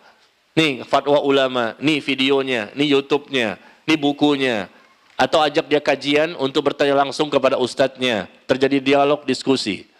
[0.54, 4.70] Nih fatwa ulama, nih videonya, nih YouTube-nya, ini bukunya.
[5.18, 8.30] Atau ajak dia kajian untuk bertanya langsung kepada ustadznya.
[8.46, 9.90] Terjadi dialog, diskusi.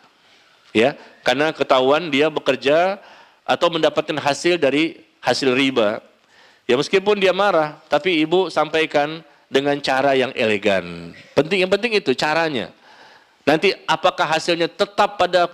[0.76, 0.92] Ya,
[1.24, 3.00] karena ketahuan dia bekerja
[3.48, 6.04] atau mendapatkan hasil dari hasil riba.
[6.68, 11.16] Ya meskipun dia marah, tapi ibu sampaikan dengan cara yang elegan.
[11.32, 12.74] Penting yang penting itu caranya.
[13.46, 15.48] Nanti apakah hasilnya tetap pada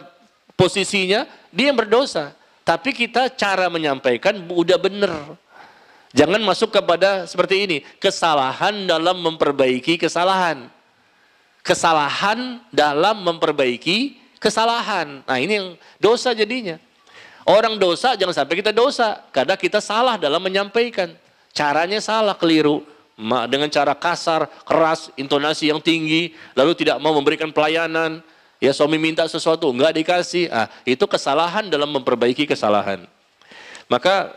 [0.58, 2.32] posisinya, dia yang berdosa.
[2.66, 5.36] Tapi kita cara menyampaikan udah benar.
[6.16, 10.66] Jangan masuk kepada seperti ini, kesalahan dalam memperbaiki kesalahan.
[11.62, 15.22] Kesalahan dalam memperbaiki kesalahan.
[15.22, 15.68] Nah, ini yang
[16.02, 16.82] dosa jadinya.
[17.46, 21.14] Orang dosa jangan sampai kita dosa karena kita salah dalam menyampaikan.
[21.54, 22.82] Caranya salah, keliru.
[23.22, 28.18] Dengan cara kasar, keras, intonasi yang tinggi, lalu tidak mau memberikan pelayanan.
[28.58, 30.50] Ya suami minta sesuatu, enggak dikasih.
[30.50, 33.06] Ah, itu kesalahan dalam memperbaiki kesalahan.
[33.86, 34.32] Maka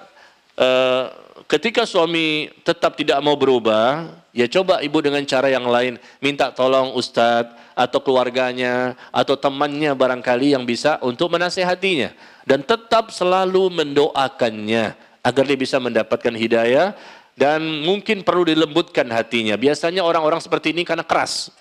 [0.57, 1.05] eh,
[1.49, 6.93] ketika suami tetap tidak mau berubah, ya coba ibu dengan cara yang lain, minta tolong
[6.97, 12.15] ustadz atau keluarganya atau temannya barangkali yang bisa untuk menasehatinya
[12.47, 16.95] dan tetap selalu mendoakannya agar dia bisa mendapatkan hidayah
[17.35, 19.59] dan mungkin perlu dilembutkan hatinya.
[19.59, 21.51] Biasanya orang-orang seperti ini karena keras.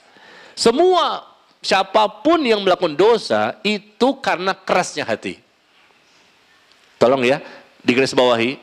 [0.54, 1.26] Semua
[1.58, 5.42] siapa pun yang melakukan dosa itu karena kerasnya hati.
[7.02, 7.42] Tolong ya,
[7.82, 8.62] digaris bawahi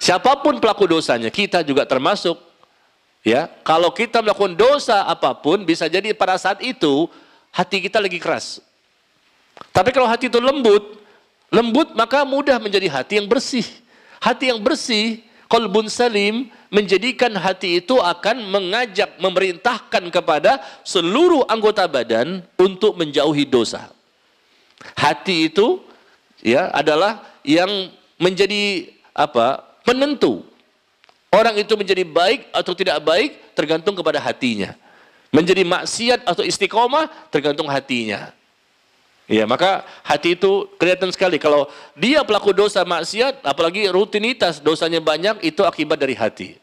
[0.00, 2.49] Siapa pun pelaku dosanya, kita juga termasuk.
[3.20, 7.04] Ya, kalau kita melakukan dosa apa pun, bisa jadi pada saat itu
[7.52, 8.64] hati kita lagi keras.
[9.76, 10.96] Tapi kalau hati itu lembut,
[11.52, 13.66] lembut maka mudah menjadi hati yang bersih.
[14.24, 15.20] Hati yang bersih,
[15.52, 23.92] kolbun salim, menjadikan hati itu akan mengajak, memerintahkan kepada seluruh anggota badan untuk menjauhi dosa.
[24.96, 25.84] Hati itu
[26.40, 30.49] ya adalah yang menjadi apa penentu.
[31.30, 34.74] Orang itu menjadi baik atau tidak baik tergantung kepada hatinya.
[35.30, 38.34] Menjadi maksiat atau istiqomah tergantung hatinya.
[39.30, 45.38] Ya, maka hati itu kelihatan sekali kalau dia pelaku dosa maksiat, apalagi rutinitas dosanya banyak
[45.46, 46.58] itu akibat dari hati.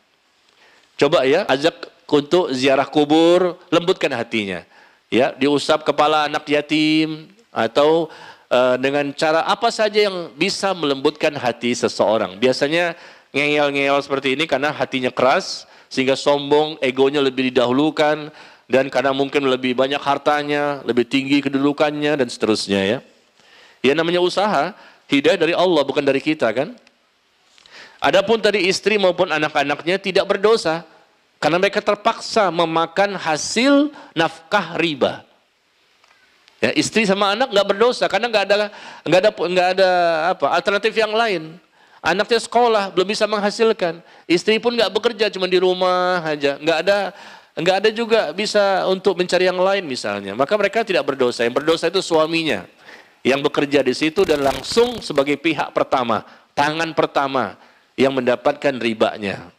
[0.99, 4.67] Coba ya, ajak untuk ziarah kubur, lembutkan hatinya.
[5.07, 8.11] Ya, diusap kepala anak yatim atau
[8.51, 12.35] uh, dengan cara apa saja yang bisa melembutkan hati seseorang.
[12.35, 12.99] Biasanya
[13.35, 18.31] ngeyel-ngeyel seperti ini karena hatinya keras sehingga sombong, egonya lebih didahulukan
[18.67, 22.99] dan karena mungkin lebih banyak hartanya, lebih tinggi kedudukannya dan seterusnya ya.
[23.79, 24.75] Ya namanya usaha,
[25.07, 26.75] hidayah dari Allah bukan dari kita kan.
[27.97, 30.85] Adapun tadi istri maupun anak-anaknya tidak berdosa
[31.41, 35.25] karena mereka terpaksa memakan hasil nafkah riba.
[36.57, 38.55] Ya, istri sama anak nggak berdosa karena nggak ada
[39.05, 39.89] nggak ada nggak ada
[40.33, 41.53] apa alternatif yang lain.
[42.01, 43.99] Anaknya sekolah, belum bisa menghasilkan.
[44.29, 46.55] Istri pun nggak bekerja, cuma di rumah aja.
[46.61, 46.97] Nggak ada
[47.57, 50.37] nggak ada juga bisa untuk mencari yang lain misalnya.
[50.37, 51.41] Maka mereka tidak berdosa.
[51.41, 52.69] Yang berdosa itu suaminya
[53.25, 57.57] yang bekerja di situ dan langsung sebagai pihak pertama, tangan pertama
[57.97, 59.49] yang mendapatkan ribanya.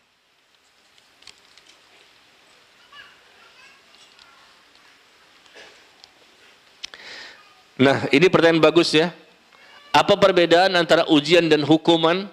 [7.78, 9.14] Nah, ini pertanyaan bagus ya.
[9.98, 12.30] Apa perbedaan antara ujian dan hukuman?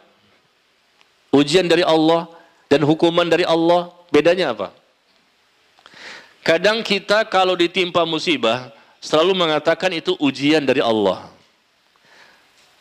[1.34, 2.30] Ujian dari Allah
[2.70, 4.70] dan hukuman dari Allah, bedanya apa?
[6.46, 8.70] Kadang kita kalau ditimpa musibah,
[9.02, 11.26] selalu mengatakan itu ujian dari Allah.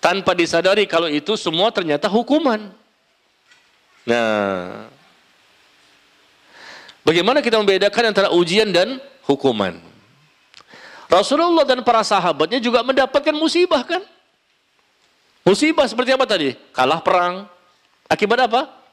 [0.05, 2.69] Tanpa disadari kalau itu semua ternyata hukuman.
[4.05, 4.85] Nah,
[7.01, 9.81] bagaimana kita membedakan antara ujian dan hukuman?
[11.09, 14.05] Rasulullah dan para sahabatnya juga mendapatkan musibah kan?
[15.45, 16.57] Musibah seperti apa tadi?
[16.73, 17.47] Kalah perang,
[18.09, 18.85] Akibat apa?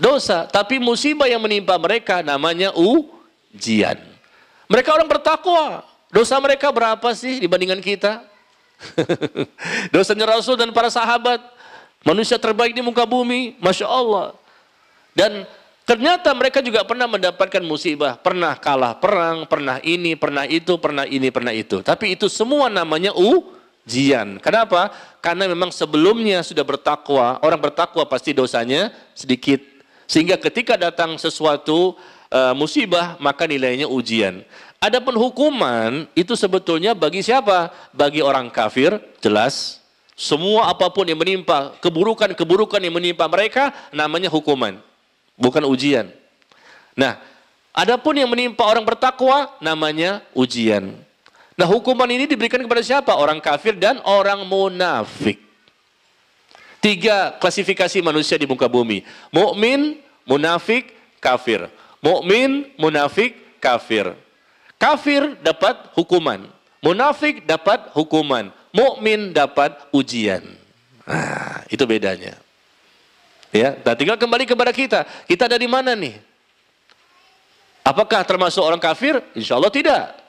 [0.00, 4.00] dosa, tapi musibah yang menimpa mereka namanya ujian.
[4.64, 5.84] Mereka orang bertakwa.
[6.08, 8.24] Dosa mereka berapa sih dibandingkan kita?
[9.94, 11.38] Dosanya Rasul dan para sahabat,
[12.00, 14.32] manusia terbaik di muka bumi, masya Allah.
[15.12, 15.44] Dan
[15.84, 21.28] ternyata mereka juga pernah mendapatkan musibah, pernah kalah perang, pernah ini, pernah itu, pernah ini,
[21.28, 21.84] pernah itu.
[21.84, 23.59] Tapi itu semua namanya ujian.
[24.38, 24.94] Kenapa?
[25.18, 29.58] Karena memang sebelumnya sudah bertakwa, orang bertakwa pasti dosanya sedikit.
[30.06, 31.98] Sehingga ketika datang sesuatu
[32.30, 34.46] uh, musibah, maka nilainya ujian.
[34.80, 37.68] Adapun hukuman itu sebetulnya bagi siapa?
[37.92, 39.82] Bagi orang kafir, jelas.
[40.16, 44.80] Semua apa pun yang menimpa, keburukan-keburukan yang menimpa mereka, namanya hukuman.
[45.36, 46.12] Bukan ujian.
[46.92, 47.16] Nah,
[47.72, 50.96] adapun yang menimpa orang bertakwa, namanya ujian.
[51.60, 53.12] Nah, hukuman ini diberikan kepada siapa?
[53.12, 55.36] Orang kafir dan orang munafik.
[56.80, 59.04] Tiga klasifikasi manusia di muka bumi.
[59.28, 61.68] Mukmin, munafik, kafir.
[62.00, 64.16] Mukmin, munafik, kafir.
[64.80, 66.48] Kafir dapat hukuman.
[66.80, 68.48] Munafik dapat hukuman.
[68.72, 70.40] Mukmin dapat ujian.
[71.04, 72.40] Nah, itu bedanya.
[73.52, 75.04] Ya, dan tinggal kembali kepada kita.
[75.28, 76.16] Kita dari mana nih?
[77.84, 79.20] Apakah termasuk orang kafir?
[79.36, 80.19] Insya Allah tidak.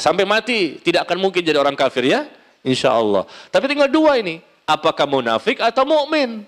[0.00, 2.24] Sampai mati tidak akan mungkin jadi orang kafir ya.
[2.64, 3.28] Insya Allah.
[3.52, 6.44] Tapi tinggal dua ini apakah munafik atau mukmin.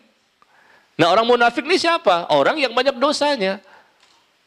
[0.97, 2.28] Nah orang munafik ini siapa?
[2.32, 3.60] Orang yang banyak dosanya.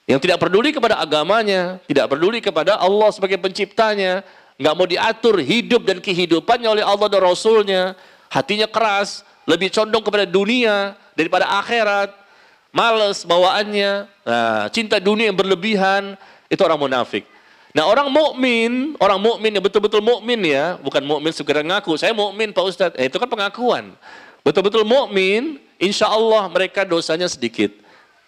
[0.04, 4.20] Yang tidak peduli kepada agamanya, tidak peduli kepada Allah sebagai penciptanya,
[4.60, 7.96] nggak mau diatur hidup dan kehidupannya oleh Allah dan Rasulnya,
[8.28, 12.12] hatinya keras, lebih condong kepada dunia daripada akhirat,
[12.76, 13.92] males bawaannya,
[14.28, 16.20] nah, cinta dunia yang berlebihan,
[16.52, 17.24] itu orang munafik.
[17.74, 22.54] Nah orang mukmin, orang mukmin yang betul-betul mukmin ya, bukan mukmin segera ngaku, saya mukmin
[22.54, 22.98] Pak Ustadz.
[23.02, 23.98] Eh, itu kan pengakuan.
[24.46, 27.74] Betul-betul mukmin, insya Allah mereka dosanya sedikit.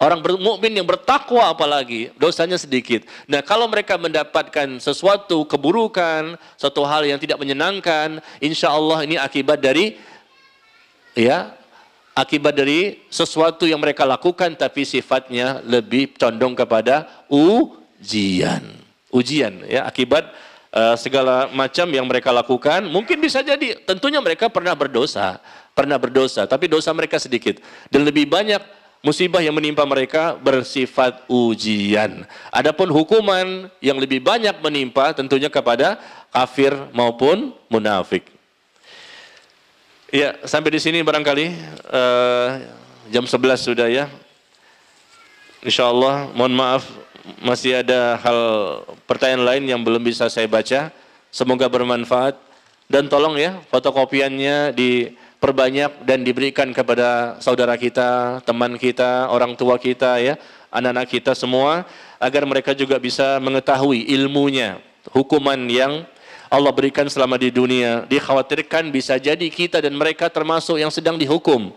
[0.02, 3.06] Orang mukmin yang bertakwa apalagi dosanya sedikit.
[3.30, 9.56] Nah kalau mereka mendapatkan sesuatu keburukan, suatu hal yang tidak menyenangkan, insya Allah ini akibat
[9.56, 9.96] dari
[11.16, 11.54] ya
[12.12, 20.28] akibat dari sesuatu yang mereka lakukan tapi sifatnya lebih condong kepada ujian ujian ya akibat
[20.74, 22.84] uh, segala macam yang mereka lakukan.
[22.88, 25.40] Mungkin bisa jadi tentunya mereka pernah berdosa
[25.76, 27.60] pernah berdosa tapi dosa mereka sedikit.
[27.92, 28.64] Dan lebih banyak
[29.04, 32.24] musibah yang menimpa mereka bersifat ujian.
[32.48, 36.00] Adapun hukuman yang lebih banyak menimpa tentunya kepada
[36.32, 38.24] kafir maupun munafik.
[40.08, 41.46] Ya sampai di sini barangkali
[41.92, 42.48] uh,
[43.12, 44.08] jam 11 sudah ya.
[45.60, 46.88] Insyaallah mohon maaf
[47.42, 48.38] masih ada hal
[49.04, 50.94] pertanyaan lain yang belum bisa saya baca.
[51.30, 52.38] Semoga bermanfaat
[52.86, 60.22] dan tolong ya fotokopiannya diperbanyak dan diberikan kepada saudara kita, teman kita, orang tua kita
[60.22, 60.38] ya,
[60.70, 61.82] anak-anak kita semua
[62.22, 64.78] agar mereka juga bisa mengetahui ilmunya,
[65.10, 66.06] hukuman yang
[66.46, 68.06] Allah berikan selama di dunia.
[68.06, 71.74] Dikhawatirkan bisa jadi kita dan mereka termasuk yang sedang dihukum.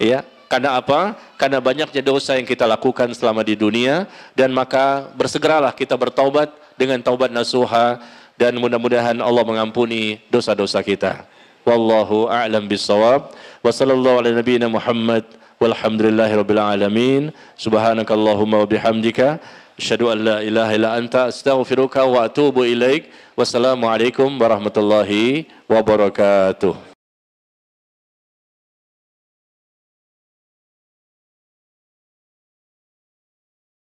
[0.00, 1.18] Ya, karena apa?
[1.34, 4.06] Karena banyaknya dosa yang kita lakukan selama di dunia
[4.38, 7.98] dan maka bersegeralah kita bertaubat dengan taubat nasuha
[8.38, 11.26] dan mudah-mudahan Allah mengampuni dosa-dosa kita.
[11.66, 13.34] Wallahu a'lam bissawab.
[13.66, 15.26] Ala Muhammad
[15.58, 17.22] walhamdulillahi rabbil alamin.
[17.58, 19.42] Subhanakallahumma wa bihamdika
[19.74, 23.10] asyhadu an la ilaha illa anta astaghfiruka wa atubu ilaik.
[23.34, 26.85] Wassalamualaikum warahmatullahi wabarakatuh.